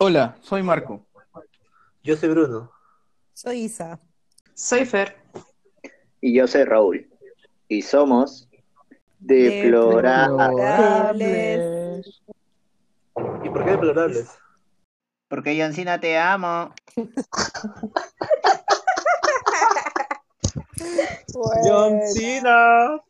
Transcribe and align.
Hola, 0.00 0.36
soy 0.42 0.62
Marco. 0.62 1.04
Yo 2.04 2.16
soy 2.16 2.28
Bruno. 2.28 2.70
Soy 3.34 3.62
Isa. 3.62 3.98
Soy 4.54 4.84
Fer. 4.84 5.16
Y 6.20 6.34
yo 6.34 6.46
soy 6.46 6.62
Raúl. 6.62 7.10
Y 7.66 7.82
somos 7.82 8.48
deplorables. 9.18 10.56
Deplorables. 10.56 12.22
¿Y 13.42 13.48
por 13.48 13.64
qué 13.64 13.70
deplorables? 13.72 14.38
Porque 15.26 15.60
Johncina 15.60 15.98
te 15.98 16.16
amo. 16.16 16.72
Bueno. 21.34 22.00
Cena. 22.14 23.00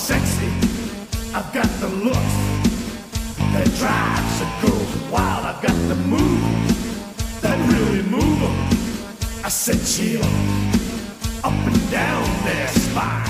Sexy. 0.00 0.48
I've 1.34 1.52
got 1.52 1.68
the 1.78 1.88
looks 2.04 2.36
that 3.52 3.68
drives 3.78 4.36
a 4.40 4.48
girl 4.62 4.86
wild. 5.12 5.44
I've 5.44 5.60
got 5.60 5.76
the 5.88 5.96
moves 6.08 7.40
that 7.42 7.58
really 7.68 8.02
move 8.08 8.40
'em. 8.42 8.56
I 9.44 9.50
said 9.50 9.78
chill 9.84 10.24
up 11.44 11.52
and 11.68 11.80
down 11.90 12.24
their 12.46 12.68
spine. 12.68 13.28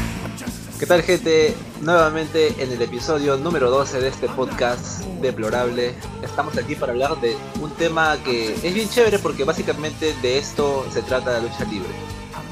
¿Qué 0.79 0.87
tal 0.87 1.03
gente? 1.03 1.55
Nuevamente 1.81 2.55
en 2.63 2.71
el 2.73 2.81
episodio 2.81 3.37
número 3.37 3.69
12 3.69 4.01
de 4.01 4.09
este 4.09 4.29
podcast 4.29 5.03
deplorable. 5.21 5.95
Estamos 6.23 6.57
aquí 6.57 6.77
para 6.77 6.93
hablar 6.93 7.21
de 7.21 7.37
un 7.61 7.71
tema 7.73 8.17
que 8.25 8.55
es 8.55 8.75
bien 8.75 8.89
chévere 8.89 9.19
porque 9.19 9.45
básicamente 9.45 10.15
de 10.23 10.39
esto 10.39 10.87
se 10.93 11.03
trata 11.03 11.33
la 11.33 11.41
lucha 11.41 11.65
libre. 11.65 11.91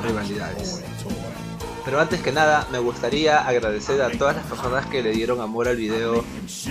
Rivalidades. 0.02 0.82
Pero 1.88 2.02
antes 2.02 2.20
que 2.20 2.32
nada 2.32 2.68
me 2.70 2.78
gustaría 2.80 3.38
agradecer 3.48 4.02
a 4.02 4.10
todas 4.10 4.36
las 4.36 4.44
personas 4.44 4.84
que 4.84 5.02
le 5.02 5.10
dieron 5.12 5.40
amor 5.40 5.68
al 5.68 5.76
video 5.76 6.22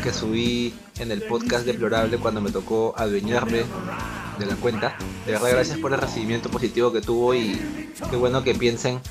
que 0.04 0.14
subí 0.14 0.76
en 1.00 1.12
el 1.12 1.24
podcast 1.24 1.66
deplorable 1.66 2.20
cuando 2.20 2.40
me 2.40 2.52
tocó 2.52 2.94
adueñarme 2.96 3.64
de 4.38 4.46
la 4.46 4.56
cuenta. 4.58 4.96
De 5.26 5.32
verdad 5.32 5.50
gracias 5.54 5.80
por 5.80 5.92
el 5.92 6.00
recibimiento 6.00 6.52
positivo 6.52 6.94
que 6.94 7.02
tuvo 7.02 7.34
y 7.34 7.60
qué 8.12 8.16
bueno 8.16 8.44
que 8.44 8.54
piensen 8.54 9.02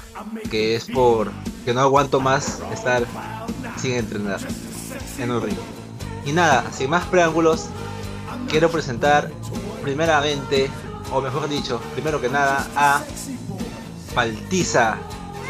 que 0.49 0.77
es 0.77 0.85
por 0.85 1.33
que 1.65 1.75
no 1.75 1.81
aguanto 1.81 2.21
más 2.21 2.63
estar 2.73 3.05
sin 3.77 3.95
entrenar 3.95 4.39
en 5.19 5.29
un 5.33 5.43
ring. 5.43 5.59
Y 6.25 6.31
nada, 6.31 6.71
sin 6.71 6.89
más 6.89 7.05
preámbulos, 7.07 7.67
quiero 8.49 8.71
presentar 8.71 9.29
primeramente, 9.83 10.71
o 11.11 11.21
mejor 11.21 11.49
dicho, 11.49 11.81
primero 11.95 12.21
que 12.21 12.29
nada, 12.29 12.65
a 12.77 13.03
Paltiza. 14.15 14.99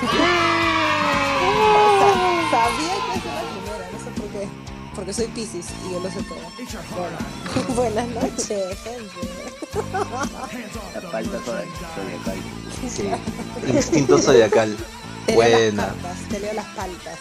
Sa- 0.00 0.10
Sabía 2.50 2.94
que 3.06 3.18
es 3.18 3.24
la 3.24 3.42
primera, 3.42 3.84
no 3.92 3.98
sé 3.98 4.10
por 4.20 4.28
qué. 4.30 4.48
Porque 4.94 5.12
soy 5.12 5.26
Pisces 5.28 5.66
y 5.86 5.92
yo 5.92 6.00
lo 6.00 6.10
sé 6.10 6.22
todo. 6.22 6.38
Bueno. 6.96 7.18
Buenas 7.76 8.08
noches, 8.08 8.78
gente. 8.82 9.20
La 10.94 11.00
falta 11.10 11.38
zodiacal. 11.44 12.38
Sí, 12.88 13.10
instinto 13.68 14.18
zodiacal. 14.18 14.76
Te 15.26 15.32
leo 15.32 15.40
Buena. 15.42 15.82
las 15.86 15.94
paltas, 15.96 16.28
te 16.28 16.38
leo 16.40 16.52
las 16.54 16.66
paltas. 16.66 17.18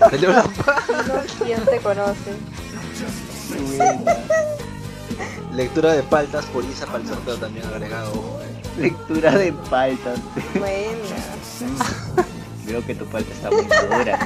Te 0.10 0.18
leo 0.18 0.32
la- 0.32 1.24
¿Quién 1.44 1.64
te 1.64 1.78
conoce? 1.78 2.32
Lectura 5.52 5.92
de 5.92 6.02
paltas 6.02 6.44
por 6.46 6.64
Isa 6.64 6.86
para 6.86 6.98
el 6.98 7.08
sorteo 7.08 7.36
también 7.36 7.66
agregado. 7.66 8.40
Lectura 8.78 9.32
de 9.32 9.52
paltas. 9.52 10.20
Buena. 10.54 11.16
Veo 12.64 12.86
que 12.86 12.94
tu 12.94 13.04
palta 13.06 13.32
está 13.32 13.50
muy 13.50 13.66
madura. 13.66 14.18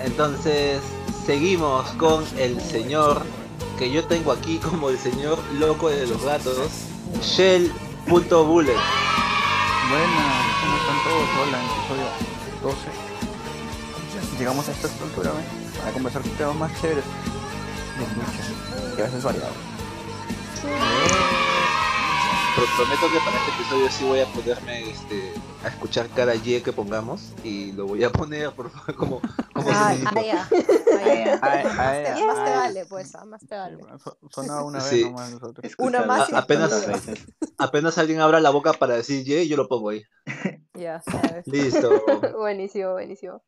Entonces, 0.00 0.82
seguimos 1.24 1.88
con 1.92 2.24
el 2.36 2.60
señor 2.60 3.22
que 3.78 3.90
yo 3.90 4.04
tengo 4.04 4.32
aquí 4.32 4.58
como 4.58 4.90
el 4.90 4.98
señor 4.98 5.38
loco 5.58 5.88
de 5.88 6.06
los 6.06 6.22
gatos, 6.24 6.58
Shell.bullet. 7.22 8.76
Buenas, 9.88 10.26
¿cómo 10.60 10.76
están 10.76 10.98
todos? 11.04 11.28
Hola, 11.42 11.58
episodio 11.62 12.06
12. 12.62 12.78
Llegamos 14.38 14.68
a 14.68 14.72
esta 14.72 14.88
altura, 15.04 15.30
¿ves? 15.32 15.78
Para 15.78 15.92
conversar 15.92 16.22
con 16.22 16.30
temas 16.32 16.56
más 16.56 16.80
chéveres 16.80 17.04
de 17.98 18.14
lucha. 18.14 18.96
Y 18.96 19.00
a 19.00 19.04
veces 19.04 19.22
variados. 19.24 19.56
Pro- 22.56 22.64
Prometo 22.76 23.10
que 23.12 23.18
para 23.18 23.36
este 23.36 23.50
episodio 23.52 23.90
sí 23.90 24.04
voy 24.04 24.20
a 24.20 24.26
ponerme 24.32 24.90
este, 24.90 25.34
a 25.62 25.68
escuchar 25.68 26.08
cada 26.14 26.34
Y 26.34 26.60
que 26.62 26.72
pongamos 26.72 27.34
y 27.44 27.72
lo 27.72 27.86
voy 27.86 28.02
a 28.04 28.10
poner 28.12 28.50
por 28.52 28.70
favor 28.70 28.94
como, 28.94 29.20
como 29.52 29.70
Ah, 29.70 29.94
sinónimo. 29.94 30.10
ah, 30.16 30.22
ya. 30.22 30.48
Ah, 30.50 31.04
ya. 31.04 31.38
Ay, 31.42 31.64
ay, 31.66 32.24
Más 32.26 32.36
te- 32.36 32.50
ay. 32.50 32.56
vale, 32.56 32.86
pues, 32.86 33.12
más 33.26 33.46
te 33.46 33.54
vale. 33.56 33.78
So- 34.02 34.18
Sonaba 34.30 34.62
una 34.64 34.78
vez 34.78 34.88
Sí. 34.88 35.04
nomás 35.04 35.30
nosotros. 35.32 35.72
Una 35.78 36.02
más 36.06 36.30
y- 36.30 36.34
apenas-. 36.34 36.72
Apenas 37.58 37.96
alguien 37.98 38.20
abra 38.20 38.40
la 38.40 38.50
boca 38.50 38.72
para 38.74 38.96
decir 38.96 39.26
Y, 39.26 39.48
yo 39.48 39.56
lo 39.56 39.68
pongo 39.68 39.90
ahí. 39.90 40.02
Ya. 40.74 41.02
Listo. 41.46 42.02
Buenísimo, 42.38 42.92
buenísimo. 42.92 43.42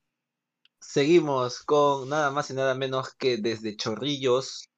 Seguimos 0.81 1.63
con 1.63 2.09
nada 2.09 2.31
más 2.31 2.51
y 2.51 2.55
nada 2.55 2.75
menos 2.75 3.15
que 3.15 3.37
desde 3.37 3.77
Chorrillos, 3.77 4.71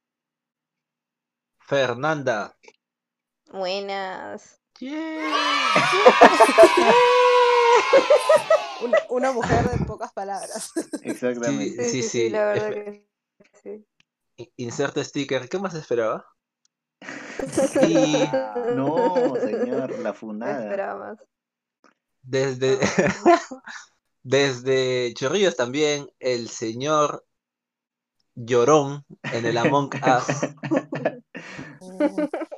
Fernanda. 1.61 2.57
Buenas. 3.53 4.61
Una, 8.83 8.99
una 9.11 9.33
mujer 9.33 9.69
de 9.69 9.85
pocas 9.85 10.11
palabras. 10.13 10.73
Exactamente. 11.03 11.89
Sí, 11.89 12.03
sí. 12.03 12.31
la 12.31 12.47
verdad 12.47 12.71
que 12.71 13.07
sí. 13.63 13.87
I- 14.37 14.53
Inserte 14.57 15.05
sticker. 15.05 15.49
¿Qué 15.49 15.59
más 15.59 15.75
esperaba? 15.75 16.25
Y 17.89 18.25
No, 18.75 19.35
señor, 19.37 19.99
la 19.99 20.11
No 20.11 20.15
funada. 20.15 20.63
esperaba 20.65 20.99
más. 21.11 21.19
desde, 22.23 22.79
desde 24.23 25.13
Chorrillos 25.15 25.57
también 25.57 26.11
el 26.19 26.49
señor 26.49 27.25
Llorón 28.35 29.05
en 29.23 29.47
el 29.47 29.59
Among 29.59 29.91
Us. 30.19 30.27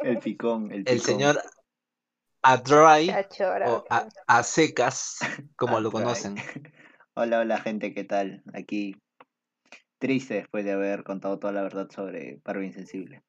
El 0.02 0.18
picón, 0.18 0.72
el 0.72 0.84
picón. 0.84 0.94
El 0.94 1.00
señor 1.00 1.42
Adry 2.42 3.06
Cachora. 3.06 3.70
o 3.70 3.84
a, 3.88 4.08
a 4.26 4.42
secas, 4.42 5.18
como 5.56 5.80
lo 5.80 5.92
conocen. 5.92 6.36
Hola, 7.14 7.40
hola 7.40 7.58
gente, 7.58 7.94
¿qué 7.94 8.04
tal? 8.04 8.42
Aquí 8.54 8.96
triste 9.98 10.34
después 10.34 10.64
de 10.64 10.72
haber 10.72 11.04
contado 11.04 11.38
toda 11.38 11.52
la 11.52 11.62
verdad 11.62 11.88
sobre 11.90 12.40
Barbie 12.44 12.66
Insensible. 12.66 13.22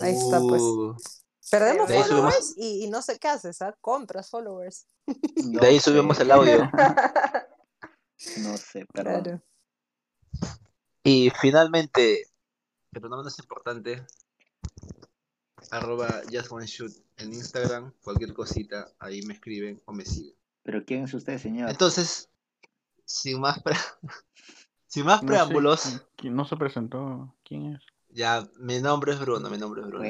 Ahí 0.00 0.14
está, 0.16 0.40
pues. 0.40 1.25
Perdemos 1.50 1.88
De 1.88 2.02
followers 2.02 2.54
y, 2.56 2.84
y 2.84 2.90
no 2.90 3.02
sé 3.02 3.18
qué 3.18 3.28
haces, 3.28 3.62
¿ah? 3.62 3.76
Compras 3.80 4.30
followers. 4.30 4.86
No 5.44 5.60
de 5.60 5.66
ahí 5.66 5.78
sé, 5.80 5.90
subimos 5.90 6.18
el 6.20 6.30
audio. 6.30 6.70
No 8.38 8.56
sé, 8.56 8.86
perdón. 8.94 9.22
Claro. 9.22 9.42
Y 11.04 11.30
finalmente, 11.38 12.24
pero 12.90 13.08
no 13.10 13.18
menos 13.18 13.38
importante, 13.38 14.04
arroba 15.70 16.22
just 16.32 16.50
one 16.50 16.66
shoot 16.66 16.92
en 17.18 17.34
Instagram, 17.34 17.92
cualquier 18.02 18.32
cosita, 18.32 18.90
ahí 18.98 19.20
me 19.22 19.34
escriben 19.34 19.82
o 19.84 19.92
me 19.92 20.04
siguen. 20.04 20.34
Pero 20.62 20.84
¿quién 20.84 21.04
es 21.04 21.14
usted, 21.14 21.38
señor? 21.38 21.68
Entonces, 21.70 22.30
sin 23.04 23.38
más, 23.40 23.62
pre- 23.62 23.76
sin 24.86 25.04
más 25.04 25.22
No 25.22 25.28
sé, 25.28 25.34
preámbulos, 25.34 25.82
¿quién- 25.82 26.02
quién 26.16 26.36
no 26.36 26.44
se 26.46 26.56
presentó? 26.56 27.36
¿Quién 27.44 27.74
es? 27.74 27.82
Ya, 28.16 28.48
mi 28.58 28.80
nombre 28.80 29.12
es 29.12 29.20
Bruno, 29.20 29.50
mi 29.50 29.58
nombre 29.58 29.82
es 29.82 29.88
Bruno. 29.88 30.04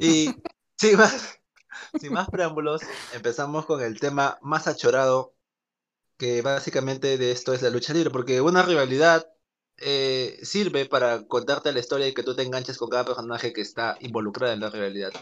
Y 0.00 0.34
sin 0.76 0.96
más, 0.96 1.38
sin 2.00 2.12
más 2.12 2.28
preámbulos, 2.28 2.82
empezamos 3.14 3.66
con 3.66 3.80
el 3.82 4.00
tema 4.00 4.36
más 4.42 4.66
achorado, 4.66 5.32
que 6.16 6.42
básicamente 6.42 7.18
de 7.18 7.30
esto 7.30 7.54
es 7.54 7.62
la 7.62 7.70
lucha 7.70 7.94
libre, 7.94 8.10
porque 8.10 8.40
una 8.40 8.62
rivalidad 8.62 9.24
eh, 9.76 10.40
sirve 10.42 10.86
para 10.86 11.28
contarte 11.28 11.72
la 11.72 11.78
historia 11.78 12.08
y 12.08 12.14
que 12.14 12.24
tú 12.24 12.34
te 12.34 12.42
enganches 12.42 12.78
con 12.78 12.90
cada 12.90 13.04
personaje 13.04 13.52
que 13.52 13.60
está 13.60 13.96
involucrado 14.00 14.52
en 14.52 14.60
la 14.60 14.70
rivalidad. 14.70 15.12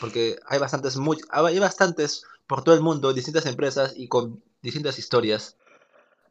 Porque 0.00 0.38
hay 0.46 0.58
bastantes, 0.58 0.98
muy, 0.98 1.16
hay 1.30 1.58
bastantes 1.58 2.24
por 2.46 2.62
todo 2.62 2.74
el 2.74 2.82
mundo, 2.82 3.14
distintas 3.14 3.46
empresas 3.46 3.94
y 3.96 4.08
con 4.08 4.44
distintas 4.60 4.98
historias 4.98 5.56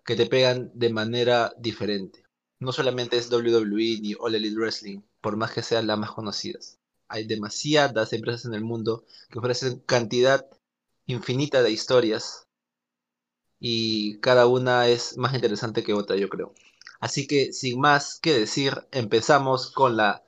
que 0.06 0.16
te 0.16 0.26
pegan 0.26 0.72
de 0.74 0.90
manera 0.90 1.54
diferente. 1.58 2.24
No 2.60 2.72
solamente 2.72 3.18
es 3.18 3.32
WWE 3.32 4.00
ni 4.02 4.16
All 4.20 4.36
Elite 4.36 4.56
Wrestling, 4.58 5.02
por 5.22 5.38
más 5.38 5.52
que 5.52 5.64
sean 5.64 5.88
las 5.88 5.98
más 5.98 6.12
conocidas 6.12 6.80
hay 7.14 7.26
demasiadas 7.26 8.12
empresas 8.12 8.46
en 8.46 8.56
el 8.56 8.64
mundo 8.64 9.06
que 9.30 9.38
ofrecen 9.38 9.80
cantidad 9.82 10.48
infinita 11.06 11.62
de 11.62 11.70
historias 11.70 12.48
y 13.60 14.20
cada 14.20 14.48
una 14.48 14.88
es 14.88 15.16
más 15.18 15.36
interesante 15.36 15.84
que 15.84 15.94
otra, 15.94 16.16
yo 16.16 16.28
creo. 16.28 16.56
Así 17.00 17.28
que, 17.28 17.54
sin 17.54 17.80
más 17.80 18.20
que 18.20 18.34
decir, 18.34 18.88
empezamos 18.92 19.70
con 19.70 19.96
las 19.96 20.22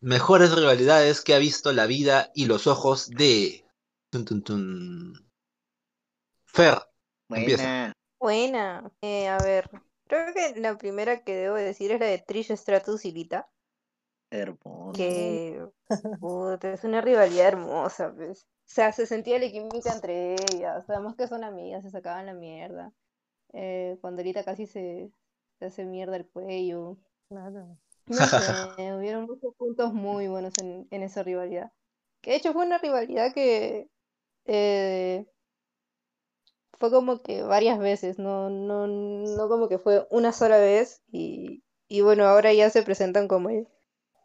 mejores 0.00 0.52
rivalidades 0.52 1.20
que 1.20 1.34
ha 1.34 1.38
visto 1.38 1.72
la 1.72 1.86
vida 1.86 2.32
y 2.34 2.46
los 2.46 2.66
ojos 2.66 3.08
de... 3.10 3.64
Tun, 4.10 4.24
tun, 4.24 4.42
tun. 4.42 5.30
Fer, 6.44 6.82
Empieza. 7.30 7.92
Buena. 8.22 8.92
Eh, 9.02 9.26
a 9.28 9.38
ver, 9.38 9.68
creo 10.06 10.32
que 10.32 10.60
la 10.60 10.78
primera 10.78 11.24
que 11.24 11.34
debo 11.34 11.56
decir 11.56 11.90
es 11.90 11.98
la 12.00 12.06
de 12.06 12.18
Trish 12.18 12.52
Stratus 12.56 13.04
y 13.04 13.10
Lita, 13.12 13.50
Hermoso. 14.30 14.92
que 14.92 15.66
puta, 16.20 16.72
es 16.72 16.84
una 16.84 17.00
rivalidad 17.00 17.48
hermosa, 17.48 18.14
pues. 18.14 18.44
O 18.44 18.74
sea, 18.74 18.92
se 18.92 19.06
sentía 19.06 19.38
la 19.38 19.50
química 19.50 19.92
entre 19.92 20.34
ellas, 20.34 20.88
además 20.88 21.16
que 21.16 21.26
son 21.28 21.44
amigas, 21.44 21.82
se 21.82 21.90
sacaban 21.90 22.26
la 22.26 22.34
mierda. 22.34 22.92
Eh, 23.52 23.98
cuando 24.00 24.22
Lita 24.22 24.44
casi 24.44 24.66
se, 24.66 25.12
se 25.58 25.66
hace 25.66 25.84
mierda 25.84 26.16
el 26.16 26.28
cuello. 26.28 26.98
Claro. 27.28 27.78
No 28.06 28.16
sé, 28.16 28.46
hubieron 28.96 29.26
muchos 29.26 29.54
puntos 29.56 29.92
muy 29.92 30.28
buenos 30.28 30.54
en, 30.58 30.86
en 30.90 31.02
esa 31.02 31.22
rivalidad. 31.24 31.72
Que 32.22 32.32
de 32.32 32.36
hecho 32.36 32.52
fue 32.52 32.64
una 32.66 32.78
rivalidad 32.78 33.34
que 33.34 33.90
eh, 34.46 35.26
fue 36.82 36.90
como 36.92 37.22
que 37.22 37.42
varias 37.44 37.78
veces, 37.78 38.18
no, 38.18 38.50
no, 38.50 38.88
no 38.88 39.48
como 39.48 39.68
que 39.70 39.78
fue 39.78 40.06
una 40.10 40.32
sola 40.34 40.58
vez. 40.58 41.02
Y, 41.12 41.62
y 41.88 42.02
bueno, 42.02 42.26
ahora 42.26 42.52
ya 42.52 42.70
se 42.70 42.82
presentan 42.82 43.28
como 43.28 43.50
el 43.50 43.68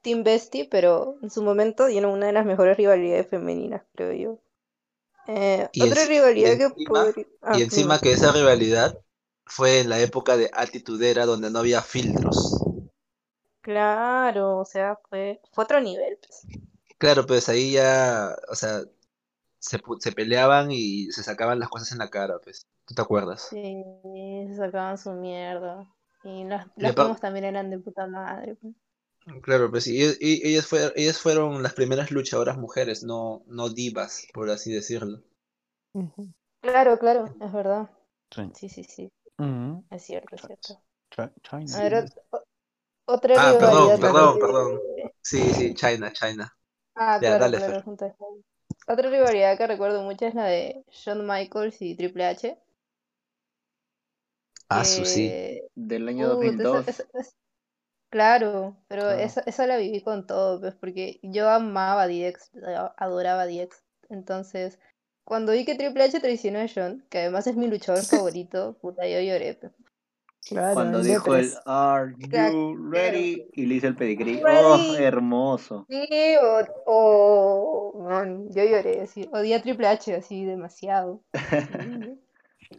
Team 0.04 0.24
Bestie, 0.24 0.68
pero 0.69 1.18
en 1.24 1.30
su 1.31 1.44
momento 1.44 1.88
dieron 1.88 2.12
una 2.13 2.27
de 2.27 2.33
las 2.33 2.45
mejores 2.48 2.77
rivalidades 2.77 3.27
femeninas, 3.30 3.83
creo 3.95 4.13
yo. 4.13 4.39
Eh, 5.27 5.69
Y 5.71 5.86
otra 5.86 5.88
enci- 5.88 6.13
y 6.33 6.44
rivalidad 6.44 6.57
que 6.57 6.71
encima- 6.75 6.83
podría... 6.88 7.25
ah, 7.44 7.59
y 7.59 7.62
encima 7.62 8.01
que 8.01 8.12
esa 8.12 8.33
rivalidad 8.33 8.98
fue 9.45 9.80
en 9.80 9.89
la 9.89 10.01
época 10.01 10.36
de 10.36 10.50
Atitudera 10.54 11.25
donde 11.25 11.50
no 11.50 11.59
había 11.59 11.81
filtros. 11.81 12.68
Claro, 13.62 14.57
o 14.57 14.65
sea, 14.65 14.95
fue, 15.09 15.39
fue 15.51 15.63
otro 15.65 15.80
nivel, 15.80 16.18
pues. 16.25 16.48
Claro, 16.98 17.25
pues 17.27 17.48
ahí 17.50 17.74
ya, 17.74 18.36
o 18.50 18.56
sea, 18.56 18.81
se, 19.59 19.80
peleaban 20.13 20.71
y 20.71 21.12
se 21.12 21.24
sacaban 21.24 21.59
las 21.59 21.69
cosas 21.69 21.92
en 21.92 22.00
la 22.00 22.09
cara, 22.09 22.39
pues. 22.39 22.68
¿Tú 22.86 22.94
te 22.95 23.01
acuerdas? 23.01 23.50
Sí, 23.50 23.83
se 24.50 24.56
sacaban 24.57 24.98
su 24.98 25.12
mierda. 25.13 25.88
Y 26.24 26.44
las, 26.45 26.68
Y 26.77 26.81
las 26.83 26.94
promos 26.94 27.19
también 27.19 27.45
eran 27.45 27.69
de 27.69 27.80
puta 27.80 28.06
madre. 28.07 28.56
pues. 28.56 28.75
Claro, 29.42 29.71
pues 29.71 29.88
y, 29.88 29.98
y- 30.19 30.42
ellas, 30.45 30.68
fue- 30.68 30.92
ellas 30.98 31.19
fueron 31.19 31.63
las 31.63 31.74
primeras 31.74 32.12
luchadoras 32.12 32.57
mujeres, 32.57 33.04
no, 33.04 33.42
no 33.48 33.69
divas, 33.69 34.27
por 34.33 34.50
así 34.50 34.71
decirlo. 34.74 35.21
Claro, 36.62 36.98
claro, 37.00 37.25
es 37.39 37.51
verdad. 37.51 37.89
Sí. 38.31 38.51
Sí, 38.54 38.69
sí, 38.69 38.83
es 39.92 40.04
cierto, 40.04 40.36
es 40.36 40.44
cierto. 40.44 40.81
Chi- 41.12 41.31
China. 41.44 41.77
A 41.77 41.81
ver, 41.83 41.94
o- 42.31 42.44
otra 43.07 43.36
Ah, 43.39 43.56
perdón, 43.59 44.00
perdón, 44.01 44.39
perdón. 44.39 44.81
Sí, 45.21 45.54
sí, 45.54 45.74
China, 45.74 46.12
China. 46.13 46.54
Ah, 46.95 47.21
Ya, 47.21 47.36
claro, 47.36 47.38
dale, 47.38 47.59
claro, 47.59 47.81
Fer. 47.83 47.86
Otra 48.87 49.09
rivalidad 49.09 49.57
que 49.57 49.67
recuerdo 49.67 50.01
mucho 50.03 50.25
es 50.25 50.33
la 50.33 50.45
de 50.45 50.83
Shawn 50.91 51.27
Michaels 51.27 51.81
y 51.81 51.95
Triple 51.95 52.25
H. 52.25 52.57
Ah, 54.69 54.83
su 54.83 55.05
sí. 55.05 55.27
que- 55.29 55.67
Del 55.75 56.07
año 56.07 56.25
esa- 56.25 56.33
2002. 56.35 56.87
esa- 56.87 57.03
esa- 57.13 57.31
Claro, 58.09 58.77
pero 58.87 59.01
Claro. 59.03 59.19
esa, 59.19 59.41
esa 59.41 59.67
la 59.67 59.75
viví 59.77 60.01
con 60.01 60.25
todo, 60.25 60.61
pues, 60.61 60.75
porque 60.75 61.19
yo 61.23 61.49
amaba 61.49 62.03
a 62.03 62.07
DX, 62.07 62.51
adoraba 62.97 63.41
a 63.41 63.47
DX. 63.47 63.83
Entonces, 64.09 64.79
cuando 65.25 65.51
vi 65.51 65.65
que 65.65 65.75
Triple 65.75 66.03
H 66.05 66.19
traicionó 66.21 66.59
a 66.59 66.67
John, 66.73 67.05
que 67.09 67.19
además 67.19 67.47
es 67.47 67.57
mi 67.57 67.67
luchador 67.67 68.03
favorito, 68.31 68.77
puta, 68.81 69.05
yo 69.07 69.19
lloré. 69.19 69.55
pues. 69.55 69.73
Claro, 70.49 70.73
Cuando 70.75 71.03
dijo 71.03 71.35
el. 71.35 71.53
Are 71.65 72.13
Claro. 72.29 72.55
you 72.73 72.89
ready? 72.91 73.47
Y 73.53 73.65
le 73.65 73.75
hice 73.75 73.88
el 73.88 73.95
pedigrí. 73.95 74.41
Oh, 74.45 74.95
hermoso. 74.97 75.88
Sí, 75.89 76.35
o, 76.41 76.65
o- 76.85 77.99
man, 78.03 78.49
yo 78.51 78.63
lloré, 78.63 79.01
así, 79.01 79.29
odié 79.33 79.55
a 79.55 79.61
Triple 79.61 79.88
H 79.88 80.13
así 80.15 80.44
demasiado. 80.45 81.23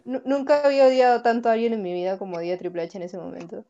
Nunca 0.05 0.65
había 0.67 0.87
odiado 0.88 1.23
tanto 1.23 1.49
a 1.49 1.53
alguien 1.53 1.75
en 1.75 1.82
mi 1.82 1.93
vida 1.94 2.19
como 2.19 2.37
odié 2.38 2.55
a 2.55 2.59
Triple 2.59 2.82
H 2.82 2.97
en 2.99 3.05
ese 3.05 3.19
momento. 3.19 3.65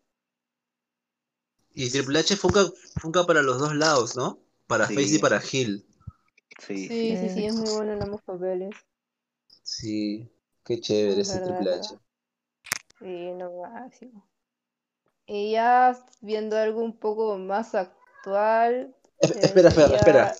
Y 1.74 1.88
Triple 1.88 2.18
H 2.18 2.36
funca, 2.36 2.60
funca 3.00 3.24
para 3.24 3.40
los 3.40 3.58
dos 3.58 3.74
lados, 3.74 4.16
¿no? 4.16 4.38
Para 4.66 4.86
Sí. 4.86 4.94
Face 4.94 5.14
y 5.14 5.18
para 5.18 5.40
Heel. 5.40 5.86
Sí, 6.58 6.88
Sí, 6.88 7.16
sí, 7.16 7.28
sí, 7.30 7.46
es 7.46 7.54
muy 7.54 7.68
bueno 7.70 7.92
en 7.92 8.02
ambos 8.02 8.22
papeles. 8.22 8.74
Sí, 9.62 10.28
qué 10.64 10.80
chévere 10.80 11.20
Es 11.20 11.22
ese 11.22 11.38
verdad, 11.38 11.40
Triple 11.40 11.74
H. 11.74 11.96
Sí, 12.98 13.32
no 13.32 13.62
máximo. 13.62 14.26
Y 15.26 15.52
ya 15.52 15.96
viendo 16.20 16.56
algo 16.56 16.80
un 16.82 16.96
poco 16.96 17.38
más 17.38 17.74
actual. 17.74 18.94
Es- 19.20 19.30
espera, 19.32 19.68
espera, 19.68 19.94
espera. 19.96 20.32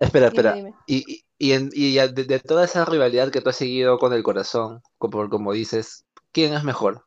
Espera, 0.00 0.30
Dime, 0.30 0.40
espera. 0.50 0.54
dime. 0.54 0.74
Y, 0.86 1.12
y, 1.12 1.24
y, 1.38 1.52
en- 1.52 1.70
y 1.72 1.94
ya 1.94 2.08
de, 2.08 2.24
de 2.24 2.40
toda 2.40 2.64
esa 2.64 2.84
rivalidad 2.84 3.30
que 3.30 3.40
tú 3.40 3.50
has 3.50 3.56
seguido 3.56 3.98
con 3.98 4.12
el 4.12 4.22
corazón, 4.22 4.80
como, 4.98 5.28
como 5.28 5.52
dices, 5.52 6.04
¿quién 6.32 6.52
es 6.54 6.64
mejor? 6.64 7.04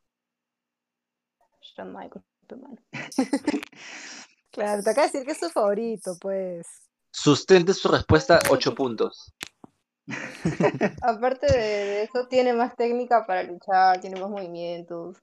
Shawn 1.61 1.93
Michaels. 1.93 2.25
Claro, 4.51 4.83
te 4.83 4.89
acaba 4.89 5.07
de 5.07 5.13
decir 5.13 5.25
que 5.25 5.31
es 5.31 5.39
tu 5.39 5.49
favorito, 5.49 6.17
pues. 6.19 6.67
Sustente 7.09 7.73
su 7.73 7.87
respuesta 7.87 8.39
8 8.49 8.75
puntos. 8.75 9.33
Aparte 11.01 11.47
de, 11.47 12.03
eso, 12.03 12.27
tiene 12.27 12.53
más 12.53 12.75
técnica 12.75 13.25
para 13.25 13.43
luchar, 13.43 13.99
tiene 14.01 14.19
más 14.19 14.29
movimientos 14.29 15.17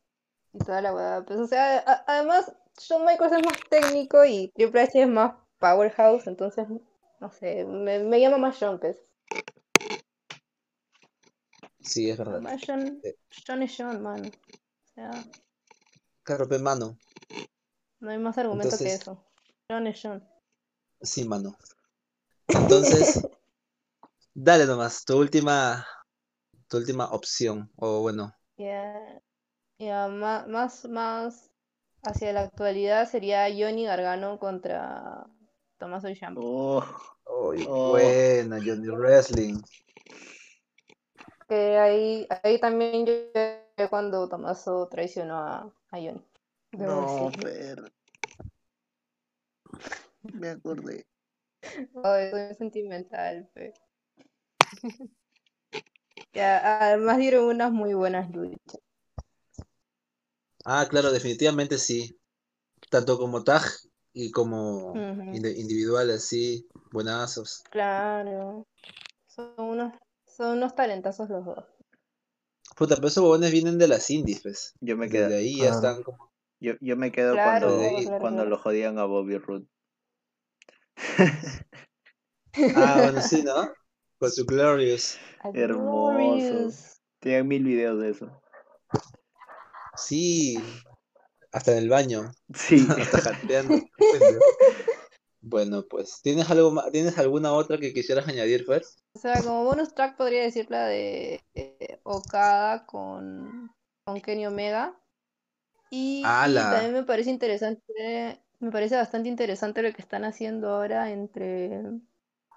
y 0.53 0.59
toda 0.59 0.81
la 0.83 0.95
hueá. 0.95 1.25
Pues, 1.27 1.39
o 1.41 1.47
sea, 1.47 1.79
a- 1.79 2.05
además, 2.07 2.53
Shawn 2.79 3.05
Michaels 3.05 3.33
es 3.33 3.45
más 3.45 3.59
técnico 3.69 4.25
y 4.25 4.49
Triple 4.55 4.83
H 4.83 5.03
es 5.03 5.09
más 5.09 5.35
powerhouse, 5.59 6.27
entonces, 6.27 6.67
no 7.21 7.31
sé, 7.33 7.65
me, 7.65 7.99
me 8.01 8.21
llama 8.21 8.39
más 8.39 8.57
Shawn, 8.59 8.79
pues. 8.79 8.99
Sí, 11.81 12.11
es 12.11 12.19
verdad. 12.19 12.35
Además, 12.35 12.61
Shawn. 12.61 13.03
Shawn 13.31 13.63
es 13.63 13.71
Shawn, 13.73 14.03
man. 14.03 14.27
O 14.27 14.95
sea, 14.95 15.11
Claro, 16.23 16.47
mano. 16.61 16.99
no 18.01 18.11
hay 18.11 18.19
más 18.19 18.37
argumento 18.39 18.77
que 18.77 18.93
eso. 18.93 19.25
Shawn 19.69 19.87
es 19.87 19.97
Shawn. 19.97 20.23
Sí, 21.01 21.25
mano. 21.25 21.57
Entonces, 22.49 23.23
dale 24.45 24.67
nomás, 24.67 25.05
tu 25.05 25.17
última, 25.19 25.85
tu 26.69 26.79
última 26.79 27.07
opción. 27.13 27.71
O 27.77 28.01
bueno, 28.03 28.33
ya, 29.79 30.09
ma- 30.09 30.47
más, 30.47 30.85
más 30.89 31.51
hacia 32.03 32.33
la 32.33 32.43
actualidad 32.43 33.09
sería 33.09 33.47
Johnny 33.51 33.85
Gargano 33.85 34.39
contra 34.39 35.27
Tommaso 35.79 36.15
Ciampa. 36.15 36.41
Oh, 36.41 36.85
Oh. 37.27 37.93
buena, 37.93 38.59
Johnny 38.65 38.89
Wrestling. 38.89 39.61
Que 41.49 41.79
ahí, 41.79 42.27
ahí 42.43 42.59
también 42.61 43.07
yo 43.07 43.15
cuando 43.91 44.29
Tommaso 44.29 44.89
traicionó 44.89 45.39
a, 45.39 45.73
a 45.91 45.97
Johnny. 45.97 46.23
No. 46.73 47.31
Fer. 47.31 47.93
Me 50.35 50.51
acordé. 50.51 51.05
Ay, 52.05 52.31
soy 52.31 52.55
sentimental, 52.55 53.49
fe. 53.55 53.73
Además 56.35 57.19
dieron 57.19 57.45
unas 57.45 57.71
muy 57.73 57.93
buenas 57.95 58.31
luchas. 58.31 58.81
Ah, 60.65 60.87
claro, 60.89 61.11
definitivamente 61.11 61.79
sí. 61.79 62.17
Tanto 62.91 63.19
como 63.19 63.45
tag 63.45 63.63
y 64.13 64.31
como 64.31 64.93
Ujú. 64.95 65.23
indi- 65.33 65.57
individual, 65.59 66.11
así, 66.11 66.67
buenazos. 66.93 67.63
Claro. 67.71 68.67
Son 69.29 69.55
unos, 69.59 69.95
son 70.27 70.59
unos 70.59 70.75
talentazos 70.75 71.29
los 71.31 71.45
dos. 71.45 71.65
Puta, 72.77 72.95
pero 72.97 73.09
esos 73.09 73.23
huevones 73.23 73.53
vienen 73.53 73.77
de 73.79 73.89
las 73.89 74.09
indies, 74.09 74.41
pues. 74.43 74.73
Yo 74.81 74.97
me 74.97 75.11
quedo, 75.11 75.37
ahí 75.37 75.59
ya 75.59 75.69
Claro. 75.69 75.77
están 75.77 76.03
como... 76.03 76.31
yo, 76.61 76.75
yo 76.81 76.97
me 76.97 77.13
quedo 77.13 77.35
Claro, 77.35 77.67
cuando, 77.67 77.69
claro, 77.69 78.21
cuando 78.21 78.43
claro. 78.43 78.51
lo 78.51 78.59
jodían 78.59 78.99
a 78.99 79.05
Bobby 79.05 79.37
Roode. 79.39 79.67
Ah, 82.75 83.01
bueno, 83.03 83.21
sí, 83.21 83.43
¿no? 83.43 83.55
Con 84.19 84.31
su 84.31 84.45
Glorious. 84.45 85.19
Hermoso. 85.55 86.71
Tienen 87.21 87.49
mil 87.49 87.65
videos 87.65 88.01
de 88.01 88.11
eso. 88.11 88.43
Sí, 89.97 90.63
hasta 91.53 91.73
en 91.73 91.79
el 91.79 91.89
baño, 91.89 92.31
Sí. 92.55 92.87
hasta 92.91 93.21
jateando. 93.21 93.81
Bueno, 95.41 95.85
pues, 95.89 96.21
¿tienes 96.23 96.51
algo 96.51 96.71
ma- 96.71 96.91
¿tienes 96.91 97.17
alguna 97.19 97.53
otra 97.53 97.79
que 97.79 97.93
quisieras 97.93 98.29
añadir, 98.29 98.65
pues? 98.67 98.99
O 99.15 99.19
sea, 99.19 99.41
como 99.43 99.65
bonus 99.65 99.95
track 99.95 100.17
podría 100.17 100.43
decir 100.43 100.71
la 100.71 100.87
de 100.87 101.41
eh, 101.55 102.01
Okada 102.03 102.87
con, 102.87 103.71
con 104.05 104.21
Kenny 104.21 104.47
Omega. 104.47 105.01
Y, 105.91 106.23
y 106.23 106.55
también 106.55 106.93
me 106.93 107.05
parece 107.05 107.31
interesante, 107.31 108.43
me 108.61 108.71
parece 108.71 108.97
bastante 108.97 109.29
interesante 109.29 109.83
lo 109.83 109.93
que 109.93 110.03
están 110.03 110.25
haciendo 110.25 110.69
ahora 110.71 111.11
entre, 111.11 111.81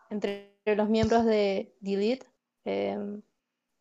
entre 0.10 0.51
los 0.66 0.90
miembros 0.90 1.26
de 1.26 1.74
Delete. 1.82 2.26
em, 2.66 3.22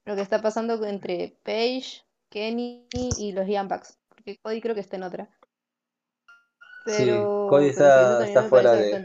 lo 0.06 0.16
que 0.16 0.22
está 0.22 0.42
pasando 0.42 0.84
entre 0.86 1.38
Paige, 1.44 2.02
Kenny 2.30 2.88
y 2.92 3.32
los 3.32 3.46
Young 3.48 3.68
Bucks. 3.68 3.98
porque 4.08 4.38
Cody 4.42 4.60
creo 4.62 4.74
que 4.74 4.80
está 4.82 4.96
en 4.96 5.04
otra. 5.04 5.30
Sí, 6.86 7.30
Pero, 7.44 7.46
Cody 7.46 7.68
pero 7.74 7.90
sí, 7.90 8.00
eso 8.00 8.16
está, 8.16 8.18
también 8.18 8.38
está 8.38 8.44
fuera 8.44 8.74
de... 8.74 9.02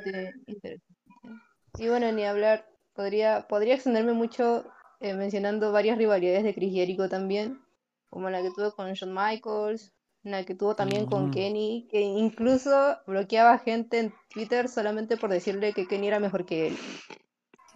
Y 1.78 1.88
bueno, 1.90 2.12
ni 2.12 2.26
hablar, 2.26 2.66
podría, 2.94 3.48
podría 3.48 3.76
extenderme 3.76 4.14
mucho 4.14 4.66
eh, 5.00 5.14
mencionando 5.14 5.72
varias 5.72 5.98
rivalidades 5.98 6.44
de 6.44 6.54
Chris 6.54 6.74
Jericho 6.74 7.08
también, 7.10 7.62
como 8.10 8.30
la 8.30 8.42
que 8.42 8.52
tuvo 8.52 8.72
con 8.74 8.92
Shawn 8.94 9.14
Michaels, 9.14 9.94
la 10.24 10.44
que 10.44 10.56
tuvo 10.56 10.76
también 10.76 11.06
con 11.06 11.30
Ujú. 11.30 11.30
Kenny, 11.30 11.88
que 11.92 12.02
incluso 12.02 12.98
bloqueaba 13.08 13.60
gente 13.60 14.00
en 14.00 14.14
Twitter 14.34 14.68
solamente 14.70 15.18
por 15.18 15.30
decirle 15.30 15.74
que 15.74 15.88
Kenny 15.88 16.08
era 16.08 16.20
mejor 16.20 16.46
que 16.46 16.68
él. 16.68 16.78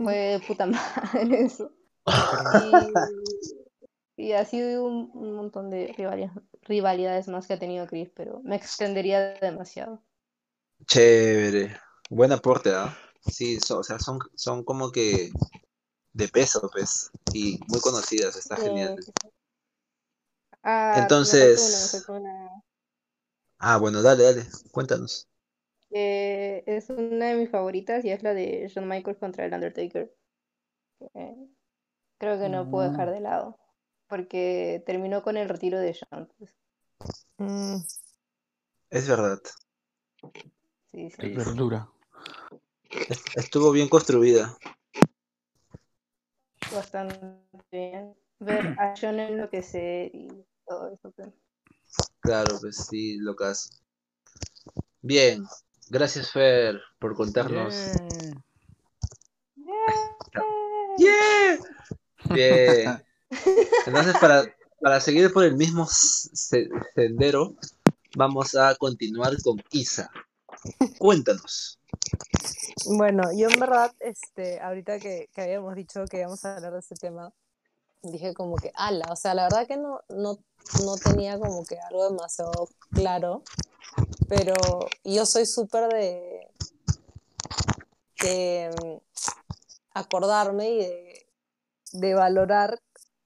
Fue 0.03 0.15
de 0.15 0.39
puta 0.39 0.65
madre 0.65 1.41
eso. 1.46 1.72
Y, 4.18 4.29
y 4.29 4.32
así 4.34 4.62
un, 4.62 5.12
un 5.13 5.36
montón 5.36 5.70
de 5.70 5.94
rivalidades, 5.96 6.41
rivalidades 6.63 7.27
más 7.27 7.48
que 7.48 7.53
ha 7.53 7.60
tenido 7.60 7.86
Chris, 7.88 8.10
pero 8.15 8.41
me 8.44 8.56
extendería 8.56 9.36
demasiado. 9.39 10.01
Chévere. 10.88 11.77
Buen 12.10 12.32
aporte, 12.32 12.74
¿ah? 12.74 12.98
Sí, 13.22 13.60
so- 13.60 13.79
o 13.79 13.84
sea, 13.84 14.00
son, 14.00 14.20
son 14.36 14.63
como 14.63 14.91
que 14.91 15.29
de 16.13 16.27
peso, 16.27 16.70
pues, 16.74 17.12
y 17.34 17.60
muy 17.68 17.79
conocidas, 17.79 18.36
está 18.36 18.58
Sí, 18.58 18.63
genial. 18.63 18.96
sí. 19.01 19.12
Ah, 20.63 20.96
Entonces- 20.98 22.03
me. 22.10 22.50
Ah, 23.60 23.77
bueno, 23.77 24.01
dale, 24.01 24.24
dale, 24.24 24.48
cuéntanos. 24.72 25.27
Eh, 25.91 26.63
es 26.67 26.89
una 26.89 27.27
de 27.29 27.36
mis 27.36 27.50
favoritas 27.50 28.05
y 28.05 28.12
es 28.12 28.22
la 28.24 28.34
de 28.34 28.67
Shawn 28.67 28.88
Michaels 28.88 29.19
contra 29.19 29.46
el 29.46 29.53
Undertaker. 29.53 30.13
Eh, 31.13 31.36
creo 32.17 32.39
que 32.39 32.50
no 32.50 32.69
puedo 32.69 32.89
dejar 32.89 33.08
Mm. 33.10 33.12
de 33.12 33.19
lado, 33.22 33.60
porque 34.08 34.84
terminó 34.86 35.24
con 35.24 35.38
el 35.38 35.50
retiro 35.50 35.79
de 35.79 35.93
Shawn. 35.93 36.29
pues. 36.38 36.55
Mm, 37.38 37.77
Es 38.91 39.08
verdad, 39.08 39.39
Sí, 40.91 41.10
sí. 41.12 41.22
Es 41.22 41.36
verdura. 41.36 41.88
est- 42.91 43.38
estuvo 43.38 43.72
bien 43.72 43.88
construida. 43.89 44.58
bastante 46.72 47.19
bien. 47.72 48.15
Ver 48.39 48.75
a 48.79 48.93
John 49.00 49.19
enloquecer 49.19 50.12
y 50.13 50.27
todo 50.65 50.93
eso. 50.93 51.12
pues. 51.12 51.29
Claro, 52.22 52.58
pues 52.60 52.77
sí, 52.88 53.17
locas. 53.19 53.81
Bien, 55.01 55.46
gracias 55.89 56.31
Fer 56.31 56.79
por 57.00 57.15
contarnos. 57.15 57.74
Yeah. 59.55 60.15
¡Yeah! 60.98 61.60
Bien. 62.34 63.03
Entonces, 63.86 64.17
para, 64.19 64.43
para 64.81 65.00
seguir 65.00 65.31
por 65.31 65.43
el 65.46 65.55
mismo 65.55 65.88
se- 65.88 66.69
sendero, 66.96 67.55
vamos 68.15 68.55
a 68.55 68.75
continuar 68.75 69.39
con 69.41 69.62
Isa. 69.72 70.10
Cuéntanos. 70.98 71.79
Bueno, 72.86 73.24
yo 73.36 73.50
en 73.50 73.60
verdad, 73.60 73.93
este, 74.00 74.60
ahorita 74.60 75.00
que, 75.00 75.29
que 75.34 75.41
habíamos 75.41 75.75
dicho 75.75 76.05
que 76.05 76.19
íbamos 76.19 76.43
a 76.46 76.55
hablar 76.55 76.74
de 76.74 76.79
ese 76.79 76.96
tema, 76.96 77.31
dije 78.03 78.34
como 78.34 78.56
que, 78.56 78.72
ala, 78.75 79.06
o 79.12 79.15
sea, 79.15 79.34
la 79.34 79.44
verdad 79.44 79.68
que 79.68 79.77
no, 79.77 80.01
no, 80.10 80.38
no 80.86 80.96
tenía 80.98 81.39
como 81.39 81.65
que 81.65 81.79
algo 81.79 82.10
demasiado 82.10 82.70
claro, 82.91 83.44
pero 84.27 84.53
yo 85.03 85.25
soy 85.25 85.46
súper 85.46 85.89
de, 85.89 86.48
de 88.22 88.70
mm, 88.82 88.98
acordarme 89.94 90.70
y 90.70 90.77
de, 90.77 91.27
de 91.94 92.13
valorar 92.13 92.79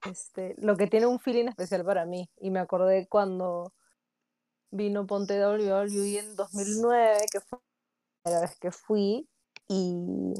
este, 0.06 0.54
lo 0.58 0.76
que 0.76 0.86
tiene 0.86 1.06
un 1.06 1.20
feeling 1.20 1.46
especial 1.48 1.84
para 1.84 2.04
mí. 2.04 2.30
Y 2.38 2.50
me 2.50 2.60
acordé 2.60 3.06
cuando 3.08 3.72
vino 4.70 5.06
Ponte 5.06 5.38
WWE 5.38 6.18
en 6.18 6.36
2009, 6.36 7.18
que 7.30 7.40
fue 7.40 7.58
la 7.58 8.22
primera 8.22 8.40
vez 8.40 8.58
que 8.58 8.70
fui, 8.72 9.28
y, 9.68 10.34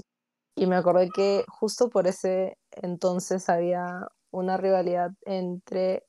y 0.57 0.67
me 0.67 0.77
acordé 0.77 1.09
que 1.15 1.45
justo 1.49 1.89
por 1.89 2.07
ese 2.07 2.59
entonces 2.73 3.49
había 3.49 4.09
una 4.35 4.57
rivalidad 4.57 5.11
entre 5.25 6.05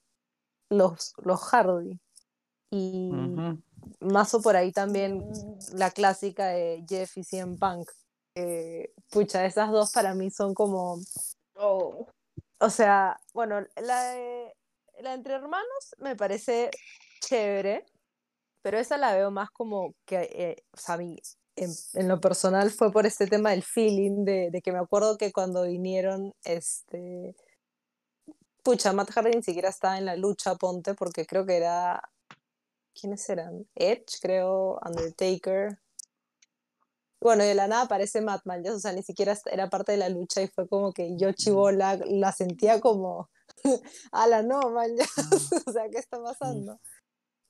los, 0.70 1.14
los 1.18 1.42
Hardy. 1.42 2.00
Y 2.72 3.12
Ujú. 3.14 3.62
más 4.02 4.34
o 4.34 4.42
por 4.42 4.56
ahí 4.56 4.72
también 4.72 5.24
la 5.74 5.92
clásica 5.92 6.48
de 6.48 6.84
Jeff 6.88 7.18
y 7.18 7.24
CM 7.24 7.58
Punk. 7.58 7.90
Eh, 8.36 8.92
pucha, 9.10 9.46
esas 9.46 9.72
dos 9.72 9.92
para 9.92 10.14
mí 10.14 10.30
son 10.32 10.54
como. 10.54 11.00
Oh, 11.56 12.08
O 12.60 12.70
sea, 12.70 13.18
bueno, 13.34 13.62
la 13.82 14.12
de, 14.12 14.54
la 15.00 15.12
de 15.12 15.16
entre 15.16 15.36
hermanos 15.36 15.96
me 16.00 16.16
parece 16.16 16.70
chévere, 17.22 17.86
pero 18.62 18.78
esa 18.78 18.98
la 18.98 19.16
veo 19.16 19.32
más 19.32 19.50
como 19.52 19.94
que, 20.06 20.30
eh, 20.34 20.64
o 20.74 20.78
sea, 20.78 20.96
a 20.96 20.98
mí, 20.98 21.18
en, 21.56 21.72
en 21.94 22.08
lo 22.10 22.20
personal 22.20 22.72
fue 22.72 22.92
por 22.92 23.06
este 23.06 23.28
tema 23.28 23.52
del 23.52 23.64
feeling, 23.64 24.26
de, 24.26 24.50
de 24.52 24.62
que 24.62 24.74
me 24.74 24.80
acuerdo 24.80 25.18
que 25.18 25.32
cuando 25.32 25.64
vinieron, 25.64 26.34
este, 26.44 27.36
pucha, 28.66 28.94
Matt 28.94 29.12
Hardy 29.12 29.32
ni 29.32 29.44
siquiera 29.44 29.70
estaba 29.70 30.00
en 30.00 30.06
la 30.06 30.16
lucha, 30.16 30.56
ponte, 30.56 30.96
porque 30.96 31.28
creo 31.28 31.46
que 31.46 31.58
era, 31.58 32.02
¿quiénes 33.00 33.30
eran? 33.30 33.68
Edge, 33.76 34.18
creo, 34.20 34.80
Undertaker. 34.84 35.80
Bueno, 37.22 37.44
y 37.44 37.48
de 37.48 37.56
la 37.56 37.68
nada 37.68 37.84
aparece 37.84 38.22
Madman, 38.22 38.64
ya, 38.64 38.74
o 38.74 38.80
sea, 38.80 38.92
ni 38.92 39.04
siquiera 39.04 39.38
era 39.52 39.70
parte 39.70 39.92
de 39.92 40.00
la 40.00 40.10
lucha 40.10 40.42
y 40.42 40.48
fue 40.48 40.68
como 40.68 40.92
que 40.92 41.16
yo 41.16 41.32
chivola 41.32 42.00
la 42.08 42.32
sentía 42.32 42.82
como, 42.82 43.30
a 44.12 44.28
la 44.28 44.42
no, 44.42 44.60
man, 44.72 44.90
ya, 44.98 45.06
o 45.68 45.72
sea, 45.72 45.88
¿qué 45.90 46.00
está 46.00 46.22
pasando? 46.22 46.80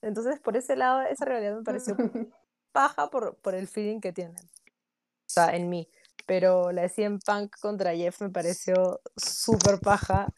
Entonces, 0.02 0.38
por 0.40 0.56
ese 0.56 0.76
lado, 0.76 1.00
esa 1.02 1.24
realidad 1.24 1.56
me 1.56 1.64
pareció 1.64 1.96
paja 2.72 3.08
por, 3.08 3.36
por 3.36 3.54
el 3.54 3.68
feeling 3.68 4.00
que 4.00 4.12
tienen. 4.12 4.36
O 4.36 5.28
sea, 5.28 5.56
en 5.56 5.70
mí. 5.70 5.88
Pero 6.26 6.72
la 6.72 6.82
de 6.82 6.88
CM 6.90 7.18
Punk 7.24 7.56
contra 7.60 7.94
Jeff 7.94 8.20
me 8.20 8.30
pareció 8.30 9.00
súper 9.16 9.80
paja. 9.80 10.32